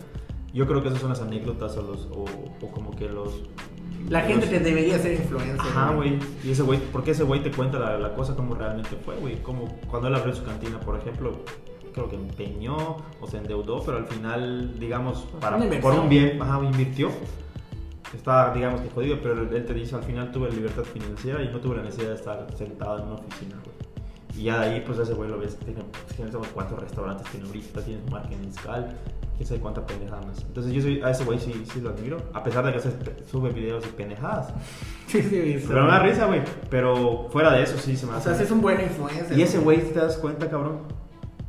Yo 0.53 0.67
creo 0.67 0.83
que 0.83 0.89
esas 0.89 1.01
son 1.01 1.11
las 1.11 1.21
anécdotas 1.21 1.77
o, 1.77 1.83
los, 1.83 2.07
o, 2.13 2.25
o 2.63 2.71
como 2.71 2.93
que 2.93 3.09
los... 3.09 3.43
La 4.09 4.21
gente 4.21 4.47
los- 4.47 4.51
que 4.51 4.61
debería 4.61 4.99
ser 4.99 5.15
influencer. 5.15 5.59
Ajá, 5.61 5.93
güey. 5.95 6.19
Y 6.45 6.51
ese 6.53 6.63
güey, 6.63 6.79
¿por 6.79 7.03
qué 7.05 7.11
ese 7.13 7.25
güey 7.25 7.43
te 7.43 7.51
cuenta 7.51 7.79
la, 7.79 7.99
la 7.99 8.15
cosa 8.15 8.37
como 8.37 8.55
realmente 8.55 8.97
fue, 9.05 9.17
güey? 9.17 9.43
Como 9.43 9.67
cuando 9.91 10.09
él 10.09 10.15
abrió 10.15 10.35
su 10.35 10.45
cantina, 10.45 10.79
por 10.81 10.97
ejemplo, 10.99 11.41
creo 11.95 12.11
que 12.11 12.17
empeñó 12.17 12.97
o 13.21 13.27
se 13.27 13.39
endeudó, 13.39 13.83
pero 13.83 13.99
al 13.99 14.07
final, 14.07 14.79
digamos, 14.79 15.27
para, 15.41 15.57
por 15.81 15.95
un 15.95 16.09
bien, 16.09 16.43
ajá, 16.43 16.63
invirtió. 16.63 17.09
Está, 18.15 18.53
digamos 18.55 18.81
que 18.81 18.91
jodido, 18.91 19.19
pero 19.23 19.43
él 19.43 19.65
te 19.65 19.75
dice, 19.75 19.97
al 19.97 20.03
final 20.05 20.31
tuve 20.31 20.51
libertad 20.51 20.85
financiera 20.85 21.43
y 21.43 21.49
no 21.49 21.59
tuve 21.59 21.77
la 21.77 21.83
necesidad 21.83 22.11
de 22.11 22.15
estar 22.17 22.47
sentado 22.57 22.99
en 22.99 23.05
una 23.07 23.15
oficina, 23.15 23.57
güey. 23.65 23.75
Y 24.39 24.45
ya 24.45 24.61
de 24.61 24.71
ahí, 24.75 24.83
pues 24.87 24.99
ese 24.99 25.15
güey 25.15 25.31
lo 25.31 25.39
ves, 25.39 25.57
tiene, 25.57 25.83
sabe 26.31 26.47
cuántos 26.53 26.79
restaurantes 26.79 27.27
tiene 27.31 27.47
ahorita, 27.47 27.81
tiene 27.83 28.01
marca 28.11 28.31
mezcal, 28.45 28.95
quién 29.37 29.49
sabe 29.49 29.61
cuántas 29.61 29.85
pendejadas 29.85 30.27
más. 30.27 30.43
Entonces 30.43 30.73
yo 30.73 30.83
soy, 30.83 31.01
a 31.03 31.11
ese 31.11 31.25
güey 31.25 31.39
sí, 31.41 31.65
sí 31.73 31.81
lo 31.81 31.91
admiro, 31.91 32.19
a 32.33 32.43
pesar 32.43 32.65
de 32.67 32.73
que 32.73 32.81
sube 33.31 33.51
videos 33.51 33.83
de 33.83 33.89
pendejadas. 33.91 34.53
Sí, 35.07 35.23
sí, 35.23 35.39
visto. 35.39 35.69
Pero 35.69 35.85
me 35.85 35.91
da 35.91 35.99
risa, 36.01 36.27
güey. 36.27 36.43
Pero 36.71 37.29
fuera 37.31 37.53
de 37.53 37.63
eso, 37.63 37.79
sí 37.79 37.97
se 37.97 38.05
me 38.07 38.13
O 38.13 38.17
hace. 38.17 38.31
sea, 38.31 38.35
sí 38.39 38.43
es 38.45 38.51
un 38.51 38.61
buen 38.61 38.81
influencer. 38.81 39.39
Y 39.39 39.43
ese 39.43 39.59
güey, 39.59 39.81
¿te 39.93 40.01
das 40.01 40.17
cuenta, 40.17 40.51
cabrón? 40.51 40.79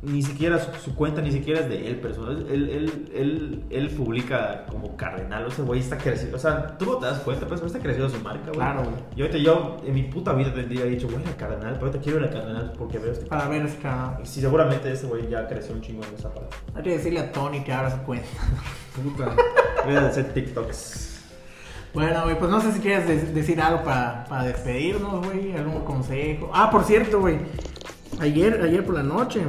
Ni 0.06 0.22
siquiera 0.22 0.58
su, 0.58 0.70
su 0.84 0.94
cuenta, 0.94 1.20
ni 1.20 1.32
siquiera 1.32 1.60
es 1.60 1.68
de 1.68 1.88
él 1.88 1.96
personal. 1.96 2.46
Él, 2.48 2.70
él, 2.70 3.10
él, 3.12 3.64
él 3.70 3.90
publica 3.90 4.64
como 4.70 4.96
cardenal. 4.96 5.44
O 5.46 5.50
sea, 5.50 5.64
güey 5.64 5.80
está 5.80 5.98
crecido. 5.98 6.36
O 6.36 6.38
sea, 6.38 6.78
tú 6.78 6.84
no 6.86 6.96
te 6.98 7.06
das 7.06 7.18
cuenta, 7.20 7.46
pero 7.48 7.66
está 7.66 7.80
crecido 7.80 8.08
su 8.08 8.20
marca, 8.20 8.46
güey. 8.46 8.54
Claro, 8.54 8.82
güey. 8.84 8.94
Y 9.16 9.22
ahorita 9.22 9.38
yo, 9.38 9.78
en 9.84 9.94
mi 9.94 10.04
puta 10.04 10.32
vida, 10.32 10.54
tendría 10.54 10.84
dicho, 10.84 11.08
güey, 11.08 11.24
a 11.26 11.36
cardenal. 11.36 11.72
Pero 11.74 11.86
ahorita 11.86 12.02
quiero 12.04 12.20
ir 12.20 12.24
a 12.26 12.30
cardenal 12.30 12.72
porque 12.78 12.98
veo 12.98 13.12
este. 13.12 13.26
Para 13.26 13.48
ver 13.48 13.66
esta... 13.66 14.18
Y 14.22 14.26
sí, 14.26 14.40
seguramente 14.40 14.92
ese 14.92 15.06
güey 15.08 15.28
ya 15.28 15.48
creció 15.48 15.74
un 15.74 15.80
chingo 15.80 16.04
en 16.04 16.14
esa 16.14 16.32
parte. 16.32 16.54
Hay 16.76 16.82
que 16.84 16.90
decirle 16.90 17.20
a 17.20 17.32
Tony 17.32 17.64
que 17.64 17.72
abra 17.72 17.90
su 17.90 17.98
cuenta. 18.04 18.28
Puta. 19.02 19.34
Voy 19.84 19.94
a 19.96 20.06
hacer 20.06 20.32
TikToks. 20.32 21.20
Bueno, 21.94 22.22
güey, 22.24 22.38
pues 22.38 22.50
no 22.50 22.60
sé 22.60 22.72
si 22.72 22.78
quieres 22.80 23.08
de- 23.08 23.32
decir 23.32 23.60
algo 23.60 23.82
para, 23.82 24.24
para 24.28 24.44
despedirnos, 24.44 25.26
güey, 25.26 25.52
algún 25.56 25.80
consejo. 25.84 26.50
Ah, 26.54 26.70
por 26.70 26.84
cierto, 26.84 27.20
güey, 27.20 27.38
ayer, 28.20 28.60
ayer 28.62 28.84
por 28.84 28.94
la 28.94 29.02
noche 29.02 29.40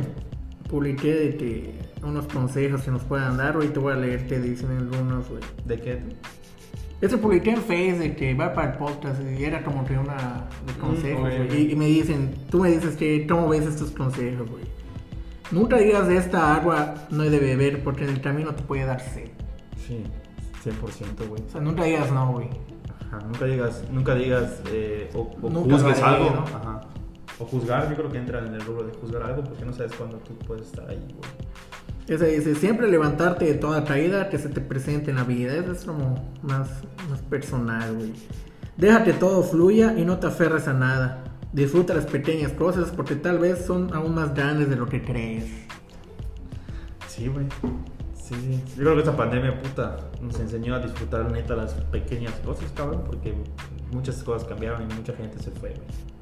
publiqué 0.69 1.13
de 1.13 1.37
que 1.37 1.79
unos 2.03 2.27
consejos 2.27 2.81
que 2.83 2.91
nos 2.91 3.03
puedan 3.03 3.37
dar, 3.37 3.57
te 3.57 3.79
voy 3.79 3.93
a 3.93 3.97
leer 3.97 4.27
qué 4.27 4.39
dicen 4.39 4.71
algunos, 4.71 5.29
güey. 5.29 5.41
¿De 5.65 5.79
qué? 5.79 5.99
Eso 6.99 7.19
publiqué 7.19 7.51
en 7.51 7.61
Face 7.61 7.99
de 7.99 8.15
que 8.15 8.33
va 8.33 8.53
para 8.53 8.71
el 8.71 8.77
podcast 8.77 9.21
y 9.21 9.43
era 9.43 9.63
como 9.63 9.85
que 9.85 9.97
una 9.97 10.47
de 10.65 10.73
consejos, 10.79 11.21
ok, 11.21 11.47
güey. 11.47 11.67
Y, 11.67 11.71
y 11.71 11.75
me 11.75 11.85
dicen, 11.85 12.33
tú 12.49 12.59
me 12.61 12.71
dices 12.71 12.95
que, 12.95 13.27
¿cómo 13.27 13.47
ves 13.49 13.65
estos 13.65 13.91
consejos, 13.91 14.49
güey? 14.49 14.63
Nunca 15.51 15.77
digas 15.77 16.07
de 16.07 16.17
esta 16.17 16.55
agua 16.55 16.95
no 17.09 17.23
he 17.23 17.29
de 17.29 17.39
beber 17.39 17.83
porque 17.83 18.03
en 18.03 18.09
el 18.09 18.21
camino 18.21 18.53
te 18.55 18.63
puede 18.63 18.85
dar 18.85 18.99
sed. 18.99 19.29
Sí, 19.87 20.03
100%, 20.65 21.27
güey. 21.27 21.41
O 21.41 21.49
sea, 21.49 21.61
nunca 21.61 21.83
digas 21.83 22.11
no, 22.11 22.33
güey. 22.33 22.49
Ajá, 23.07 23.19
nunca 23.25 23.45
digas, 23.45 23.83
nunca 23.91 24.15
digas 24.15 24.61
eh, 24.71 25.09
o, 25.13 25.31
o 25.41 25.49
Nunca 25.49 25.75
juzgues 25.75 26.01
algo. 26.01 26.31
¿no? 26.31 26.41
Ajá. 26.41 26.81
O 27.39 27.45
juzgar, 27.45 27.89
yo 27.89 27.95
creo 27.95 28.11
que 28.11 28.17
entra 28.17 28.39
en 28.39 28.53
el 28.53 28.61
rubro 28.61 28.83
de 28.87 28.93
juzgar 28.93 29.23
algo 29.23 29.43
porque 29.43 29.63
no 29.63 29.73
sabes 29.73 29.93
cuándo 29.93 30.17
tú 30.17 30.35
puedes 30.39 30.67
estar 30.67 30.89
ahí, 30.89 31.05
güey. 31.15 31.47
Ese 32.07 32.25
dice, 32.27 32.55
siempre 32.55 32.89
levantarte 32.89 33.45
de 33.45 33.55
toda 33.55 33.83
caída 33.83 34.29
que 34.29 34.37
se 34.37 34.47
te 34.47 34.61
presente 34.61 35.11
en 35.11 35.17
la 35.17 35.25
vida. 35.25 35.53
Eso 35.53 35.73
es 35.73 35.83
como 35.83 36.31
más, 36.41 36.69
más 37.09 37.21
personal, 37.29 37.95
güey. 37.95 38.13
Deja 38.77 39.03
que 39.03 39.11
todo 39.11 39.43
fluya 39.43 39.93
y 39.97 40.05
no 40.05 40.17
te 40.17 40.27
aferres 40.27 40.67
a 40.67 40.73
nada. 40.73 41.23
Disfruta 41.51 41.93
las 41.93 42.05
pequeñas 42.05 42.53
cosas 42.53 42.91
porque 42.91 43.15
tal 43.15 43.39
vez 43.39 43.65
son 43.65 43.93
aún 43.93 44.15
más 44.15 44.33
grandes 44.33 44.69
de 44.69 44.77
lo 44.77 44.87
que 44.87 45.03
crees. 45.03 45.45
Sí, 47.07 47.27
güey. 47.27 47.47
Sí, 48.13 48.35
sí. 48.35 48.63
Yo 48.77 48.83
creo 48.83 48.93
que 48.93 48.99
esta 48.99 49.17
pandemia, 49.17 49.61
puta, 49.61 49.97
nos 50.21 50.39
enseñó 50.39 50.75
a 50.75 50.79
disfrutar 50.79 51.29
neta 51.31 51.55
las 51.55 51.73
pequeñas 51.73 52.33
cosas, 52.45 52.71
cabrón, 52.73 53.03
porque 53.05 53.33
muchas 53.91 54.23
cosas 54.23 54.47
cambiaron 54.47 54.83
y 54.83 54.93
mucha 54.93 55.13
gente 55.13 55.39
se 55.39 55.51
fue, 55.51 55.69
güey. 55.69 56.16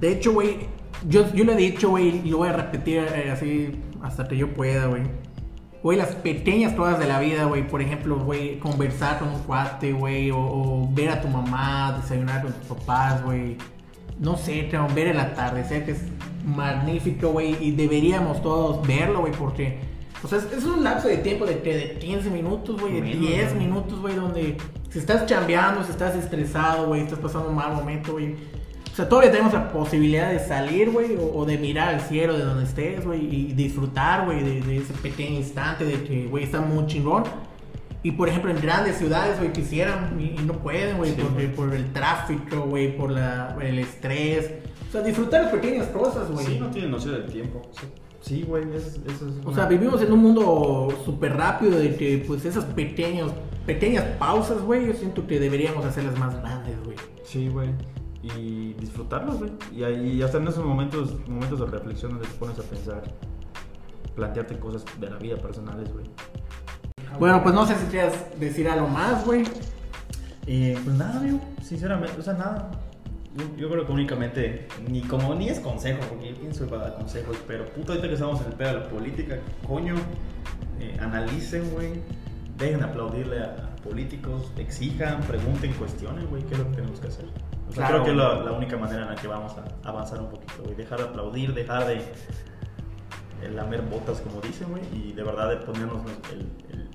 De 0.00 0.12
hecho, 0.12 0.32
güey, 0.32 0.68
yo, 1.08 1.32
yo 1.32 1.44
lo 1.44 1.52
he 1.52 1.56
dicho, 1.56 1.90
güey, 1.90 2.22
y 2.24 2.30
lo 2.30 2.38
voy 2.38 2.48
a 2.48 2.52
repetir 2.52 2.98
eh, 3.14 3.30
así 3.30 3.80
hasta 4.02 4.26
que 4.28 4.36
yo 4.36 4.52
pueda, 4.54 4.86
güey. 4.86 5.02
Güey, 5.82 5.96
las 5.96 6.14
pequeñas 6.16 6.74
cosas 6.74 6.98
de 6.98 7.06
la 7.06 7.20
vida, 7.20 7.44
güey. 7.44 7.66
Por 7.66 7.80
ejemplo, 7.80 8.18
güey, 8.18 8.58
conversar 8.58 9.20
con 9.20 9.28
un 9.28 9.40
cuate, 9.42 9.92
güey. 9.92 10.30
O, 10.30 10.38
o 10.38 10.88
ver 10.92 11.10
a 11.10 11.20
tu 11.20 11.28
mamá, 11.28 11.98
desayunar 12.00 12.42
con 12.42 12.52
tus 12.52 12.76
papás, 12.76 13.24
güey. 13.24 13.56
No 14.18 14.36
sé, 14.36 14.68
cabrón, 14.68 14.94
ver 14.96 15.08
el 15.08 15.20
atardecer, 15.20 15.84
que 15.84 15.92
es 15.92 16.02
magnífico, 16.44 17.28
güey. 17.28 17.56
Y 17.60 17.70
deberíamos 17.70 18.42
todos 18.42 18.86
verlo, 18.86 19.20
güey, 19.20 19.32
porque... 19.32 19.78
O 20.24 20.26
sea, 20.26 20.38
es, 20.38 20.52
es 20.52 20.64
un 20.64 20.82
lapso 20.82 21.06
de 21.06 21.18
tiempo 21.18 21.46
de, 21.46 21.54
de 21.54 21.96
15 22.00 22.28
minutos, 22.30 22.80
güey, 22.80 22.94
de 22.94 23.00
Menos, 23.02 23.20
10 23.20 23.54
güey. 23.54 23.66
minutos, 23.66 24.00
güey, 24.00 24.16
donde 24.16 24.56
si 24.90 24.98
estás 24.98 25.26
chambeando, 25.26 25.84
si 25.84 25.92
estás 25.92 26.16
estresado, 26.16 26.88
güey, 26.88 27.02
estás 27.02 27.20
pasando 27.20 27.50
un 27.50 27.54
mal 27.54 27.72
momento, 27.72 28.14
güey. 28.14 28.34
O 28.98 29.00
sea, 29.00 29.08
todavía 29.08 29.30
tenemos 29.30 29.52
la 29.52 29.70
posibilidad 29.70 30.32
de 30.32 30.40
salir, 30.40 30.90
güey, 30.90 31.14
o, 31.14 31.32
o 31.38 31.44
de 31.46 31.56
mirar 31.56 31.94
al 31.94 32.00
cielo 32.00 32.36
de 32.36 32.42
donde 32.42 32.64
estés, 32.64 33.04
güey, 33.04 33.32
y 33.32 33.52
disfrutar, 33.52 34.24
güey, 34.24 34.42
de, 34.42 34.60
de 34.60 34.78
ese 34.78 34.92
pequeño 34.94 35.36
instante 35.36 35.84
de 35.84 36.02
que, 36.02 36.26
güey, 36.26 36.42
está 36.42 36.60
muy 36.60 36.84
chingón. 36.86 37.22
Y 38.02 38.10
por 38.10 38.28
ejemplo, 38.28 38.50
en 38.50 38.60
grandes 38.60 38.96
ciudades, 38.96 39.38
güey, 39.38 39.52
quisieran 39.52 40.18
y, 40.20 40.40
y 40.40 40.44
no 40.44 40.54
pueden, 40.54 40.96
güey, 40.96 41.12
Sí, 41.14 41.20
por, 41.22 41.66
por 41.68 41.74
el 41.76 41.92
tráfico, 41.92 42.62
güey, 42.62 42.96
por 42.96 43.12
la, 43.12 43.56
el 43.62 43.78
estrés. 43.78 44.50
O 44.88 44.90
sea, 44.90 45.02
disfrutar 45.02 45.44
las 45.44 45.52
pequeñas 45.52 45.86
cosas, 45.90 46.28
güey. 46.32 46.44
Sí, 46.44 46.56
no 46.58 46.66
tiene 46.66 46.88
noción 46.88 47.14
del 47.14 47.26
tiempo. 47.26 47.62
Sí, 48.20 48.42
güey, 48.48 48.64
es- 48.74 48.98
eso 49.06 49.28
es. 49.28 49.44
O 49.44 49.50
una- 49.50 49.54
sea, 49.54 49.66
vivimos 49.66 50.02
en 50.02 50.10
un 50.12 50.18
mundo 50.18 50.88
súper 51.04 51.36
rápido 51.36 51.78
de 51.78 51.94
que, 51.94 52.24
pues, 52.26 52.44
esas 52.44 52.64
pequeños, 52.64 53.30
pequeñas 53.64 54.02
pausas, 54.18 54.60
güey, 54.60 54.88
yo 54.88 54.92
siento 54.94 55.24
que 55.24 55.38
deberíamos 55.38 55.84
hacerlas 55.84 56.18
más 56.18 56.34
grandes, 56.40 56.74
güey. 56.84 56.96
Sí, 57.22 57.46
güey. 57.46 57.68
Y 58.22 58.72
disfrutarlos, 58.74 59.38
güey. 59.38 59.52
Y, 59.74 59.84
ahí- 59.84 60.12
y 60.14 60.22
hasta 60.22 60.38
en 60.38 60.48
esos 60.48 60.64
momentos, 60.64 61.14
momentos 61.28 61.60
de 61.60 61.66
reflexión 61.66 62.12
donde 62.12 62.26
te 62.26 62.34
pones 62.34 62.58
a 62.58 62.62
pensar, 62.62 63.02
plantearte 64.16 64.58
cosas 64.58 64.84
de 64.98 65.08
la 65.10 65.16
vida 65.18 65.36
personales, 65.36 65.92
güey. 65.92 66.06
Bueno, 67.18 67.42
pues 67.42 67.54
no 67.54 67.66
sé 67.66 67.76
si 67.76 67.86
quieras 67.86 68.14
decir 68.38 68.68
algo 68.68 68.88
más, 68.88 69.24
güey. 69.24 69.44
Eh, 70.46 70.78
pues 70.82 70.96
nada, 70.96 71.18
amigo. 71.20 71.40
Sinceramente, 71.62 72.18
o 72.18 72.22
sea, 72.22 72.32
nada. 72.34 72.70
Yo, 73.36 73.44
yo 73.56 73.70
creo 73.70 73.86
que 73.86 73.92
únicamente, 73.92 74.66
ni 74.88 75.02
como 75.02 75.34
ni 75.34 75.48
es 75.48 75.60
consejo, 75.60 76.00
porque 76.08 76.30
yo 76.30 76.36
pienso 76.40 76.66
para 76.66 76.82
dar 76.88 76.96
consejos, 76.96 77.36
pero 77.46 77.66
puto, 77.66 77.92
ahorita 77.92 78.08
que 78.08 78.14
estamos 78.14 78.40
en 78.40 78.46
el 78.48 78.52
pedo 78.54 78.68
de 78.68 78.74
la 78.80 78.88
política, 78.88 79.38
coño, 79.66 79.94
eh, 80.80 80.96
analicen, 81.00 81.70
güey. 81.70 82.00
Dejen 82.56 82.80
de 82.80 82.86
aplaudirle 82.86 83.38
a, 83.40 83.44
a 83.72 83.76
políticos, 83.84 84.50
exijan, 84.58 85.20
pregunten, 85.22 85.72
cuestionen, 85.74 86.26
güey, 86.26 86.42
qué 86.44 86.54
es 86.54 86.58
lo 86.58 86.68
que 86.70 86.76
tenemos 86.76 86.98
que 86.98 87.06
hacer. 87.06 87.26
O 87.68 87.72
sea, 87.72 87.86
Claro, 87.88 88.02
creo 88.02 88.04
que 88.04 88.10
es 88.10 88.16
la, 88.16 88.44
la 88.44 88.52
única 88.52 88.76
manera 88.76 89.02
en 89.02 89.08
la 89.08 89.14
que 89.14 89.26
vamos 89.28 89.52
a 89.56 89.88
avanzar 89.88 90.20
un 90.20 90.28
poquito, 90.30 90.62
güey. 90.64 90.74
Dejar 90.74 90.98
de 90.98 91.04
aplaudir, 91.04 91.52
dejar 91.54 91.86
de 91.86 92.02
lamer 93.54 93.82
botas, 93.82 94.20
como 94.20 94.40
dicen, 94.40 94.68
güey, 94.70 94.82
y 94.92 95.12
de 95.12 95.22
verdad 95.22 95.48
de 95.50 95.56
ponernos 95.58 96.02
el, 96.32 96.38
el- 96.38 96.80
el- 96.80 96.88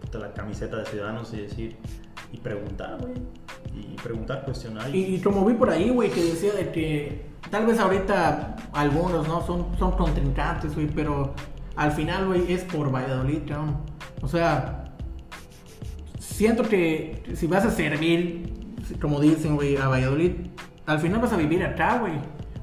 puta, 0.00 0.18
la 0.18 0.32
camiseta 0.32 0.76
de 0.78 0.86
ciudadanos 0.86 1.32
y 1.34 1.42
decir, 1.42 1.76
y 2.32 2.38
preguntar, 2.38 2.98
güey, 3.00 3.14
y 3.74 3.94
preguntar, 4.02 4.44
cuestionar. 4.44 4.94
Y, 4.94 5.16
y 5.16 5.20
como 5.20 5.44
vi 5.44 5.54
por 5.54 5.70
ahí, 5.70 5.90
güey, 5.90 6.10
que 6.10 6.22
decía 6.24 6.52
de 6.54 6.70
que 6.72 7.26
tal 7.50 7.66
vez 7.66 7.78
ahorita 7.78 8.56
algunos, 8.72 9.28
¿no? 9.28 9.46
Son, 9.46 9.66
son 9.78 9.92
contrincantes, 9.92 10.74
güey, 10.74 10.88
pero 10.88 11.34
al 11.76 11.92
final, 11.92 12.26
güey, 12.26 12.52
es 12.52 12.64
por 12.64 12.90
Valladolid, 12.92 13.40
cabrón. 13.46 13.76
O 14.22 14.28
sea, 14.28 14.84
siento 16.18 16.62
que 16.64 17.22
si 17.34 17.46
vas 17.46 17.64
a 17.64 17.70
servir, 17.70 18.52
como 19.00 19.20
dicen, 19.20 19.56
güey, 19.56 19.76
a 19.76 19.88
Valladolid, 19.88 20.32
al 20.86 20.98
final 21.00 21.20
vas 21.20 21.32
a 21.32 21.36
vivir 21.36 21.64
acá, 21.64 21.98
güey. 21.98 22.14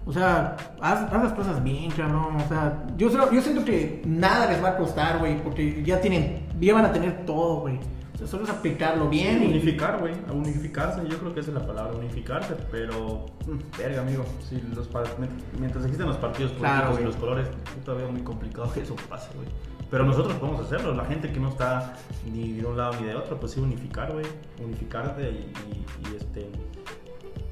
O 0.06 0.12
sea, 0.12 0.58
haz, 0.82 1.12
haz 1.14 1.24
las 1.24 1.34
cosas 1.34 1.64
bien, 1.64 1.90
cabrón. 1.92 2.36
O 2.36 2.48
sea, 2.48 2.84
yo, 2.98 3.10
solo- 3.10 3.32
yo 3.32 3.42
siento 3.42 3.64
que 3.64 4.02
nada 4.06 4.50
les 4.52 4.62
va 4.64 4.70
a 4.70 4.78
costar, 4.78 5.20
güey, 5.20 5.42
porque 5.42 5.82
ya 5.84 6.02
tienen, 6.02 6.46
ya 6.60 6.74
van 6.74 6.86
a 6.86 6.92
tener 6.92 7.26
todo, 7.26 7.62
güey. 7.62 7.80
O 8.14 8.18
sea, 8.18 8.28
solo 8.28 8.44
es 8.44 8.50
aplicarlo 8.50 9.10
bien 9.10 9.42
y... 9.44 9.48
unificar, 9.48 10.00
güey, 10.00 10.14
a 10.30 10.34
unificarse, 10.34 11.02
yo 11.10 11.18
creo 11.20 11.34
que 11.34 11.40
esa 11.40 11.52
es 11.52 11.56
la 11.58 11.66
palabra, 11.66 11.98
unificarse, 11.98 12.54
pero, 12.70 13.26
mm, 13.48 13.78
verga, 13.78 14.02
amigo, 14.02 14.24
si 14.48 14.62
los 14.76 14.90
mientras 15.60 15.84
existen 15.86 16.08
los 16.08 16.18
partidos 16.18 16.52
políticos 16.52 16.80
Claro, 16.82 17.00
y 17.00 17.04
los 17.04 17.16
colores, 17.16 17.48
todavía 17.84 18.08
muy 18.08 18.22
complicado 18.22 18.72
que 18.72 18.82
eso 18.82 18.96
pase, 19.10 19.30
güey. 19.36 19.48
Pero 19.94 20.06
nosotros 20.06 20.34
podemos 20.38 20.60
hacerlo, 20.62 20.92
la 20.96 21.06
gente 21.06 21.32
que 21.32 21.40
no 21.40 21.50
está 21.50 21.94
ni 22.26 22.54
de 22.54 22.66
un 22.66 22.76
lado 22.76 22.94
ni 23.00 23.06
de 23.06 23.16
otro, 23.16 23.40
pues 23.40 23.52
sí 23.52 23.60
unificar, 23.60 24.12
güey, 24.12 24.26
unificarte 24.60 25.22
y, 25.22 25.36
y- 25.36 26.10
y, 26.12 26.16
este 26.16 26.50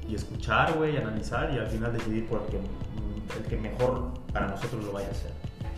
y 0.08 0.16
escuchar, 0.16 0.72
güey, 0.76 0.96
analizar 0.96 1.52
y 1.54 1.58
al 1.58 1.68
final 1.68 1.92
decidir 1.92 2.26
por 2.26 2.40
el 2.42 2.46
que, 2.48 2.56
el 3.38 3.44
que 3.48 3.56
mejor 3.58 4.08
para 4.32 4.48
nosotros 4.48 4.84
lo 4.84 4.90
vaya 4.90 5.06
a 5.06 5.10
hacer. 5.12 5.30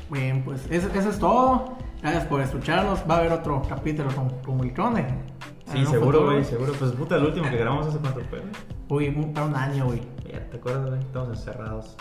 Bien, 0.09 0.43
pues 0.43 0.63
eso, 0.71 0.89
eso 0.95 1.11
es 1.11 1.19
todo. 1.19 1.77
Gracias 2.01 2.25
por 2.25 2.41
escucharnos. 2.41 3.01
Va 3.11 3.17
a 3.17 3.19
haber 3.19 3.33
otro 3.33 3.61
capítulo 3.69 4.09
con, 4.15 4.31
con 4.41 4.67
Sí, 5.71 5.85
seguro, 5.85 6.25
güey, 6.25 6.45
seguro. 6.45 6.73
Pues 6.79 6.93
puta, 6.93 7.17
el 7.17 7.25
último 7.25 7.51
que 7.51 7.59
grabamos 7.59 7.89
hace 7.89 7.99
cuánto 7.99 8.21
fue. 8.31 8.41
Uy, 8.89 9.11
para 9.35 9.45
un 9.49 9.55
año, 9.55 9.85
güey. 9.85 10.01
Ya, 10.33 10.41
¿te 10.49 10.57
acuerdas, 10.57 10.89
güey? 10.89 11.01
Estamos 11.01 11.29
encerrados. 11.29 11.95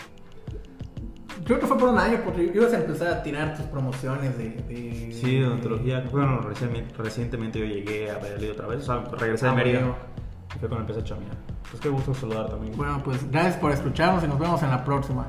Creo 1.45 1.59
que 1.59 1.65
fue 1.67 1.77
por 1.77 1.89
un 1.89 1.97
año 1.97 2.19
porque 2.23 2.51
ibas 2.53 2.73
a 2.73 2.77
empezar 2.77 3.07
a 3.09 3.23
tirar 3.23 3.55
tus 3.55 3.65
promociones 3.65 4.37
de. 4.37 4.49
de 4.49 5.11
Sí, 5.13 5.39
de 5.39 5.47
odontología. 5.47 6.03
Bueno, 6.11 6.39
recientemente, 6.41 6.93
recientemente 6.97 7.59
yo 7.59 7.65
llegué 7.65 8.09
a 8.11 8.17
Valladolid 8.17 8.51
otra 8.51 8.67
vez. 8.67 8.79
O 8.81 8.83
sea, 8.83 9.03
regresé 9.17 9.45
de 9.45 9.51
Ah, 9.51 9.55
Mérida. 9.55 9.79
bueno. 9.79 9.95
Y 10.55 10.59
fue 10.59 10.69
cuando 10.69 10.81
empecé 10.81 10.99
a 10.99 11.03
chamear. 11.03 11.35
Pues 11.69 11.81
qué 11.81 11.89
gusto 11.89 12.13
saludar 12.13 12.49
también. 12.49 12.77
Bueno, 12.77 13.01
pues 13.03 13.29
gracias 13.31 13.57
por 13.57 13.71
escucharnos 13.71 14.23
y 14.23 14.27
nos 14.27 14.37
vemos 14.39 14.61
en 14.63 14.69
la 14.69 14.83
próxima. 14.83 15.27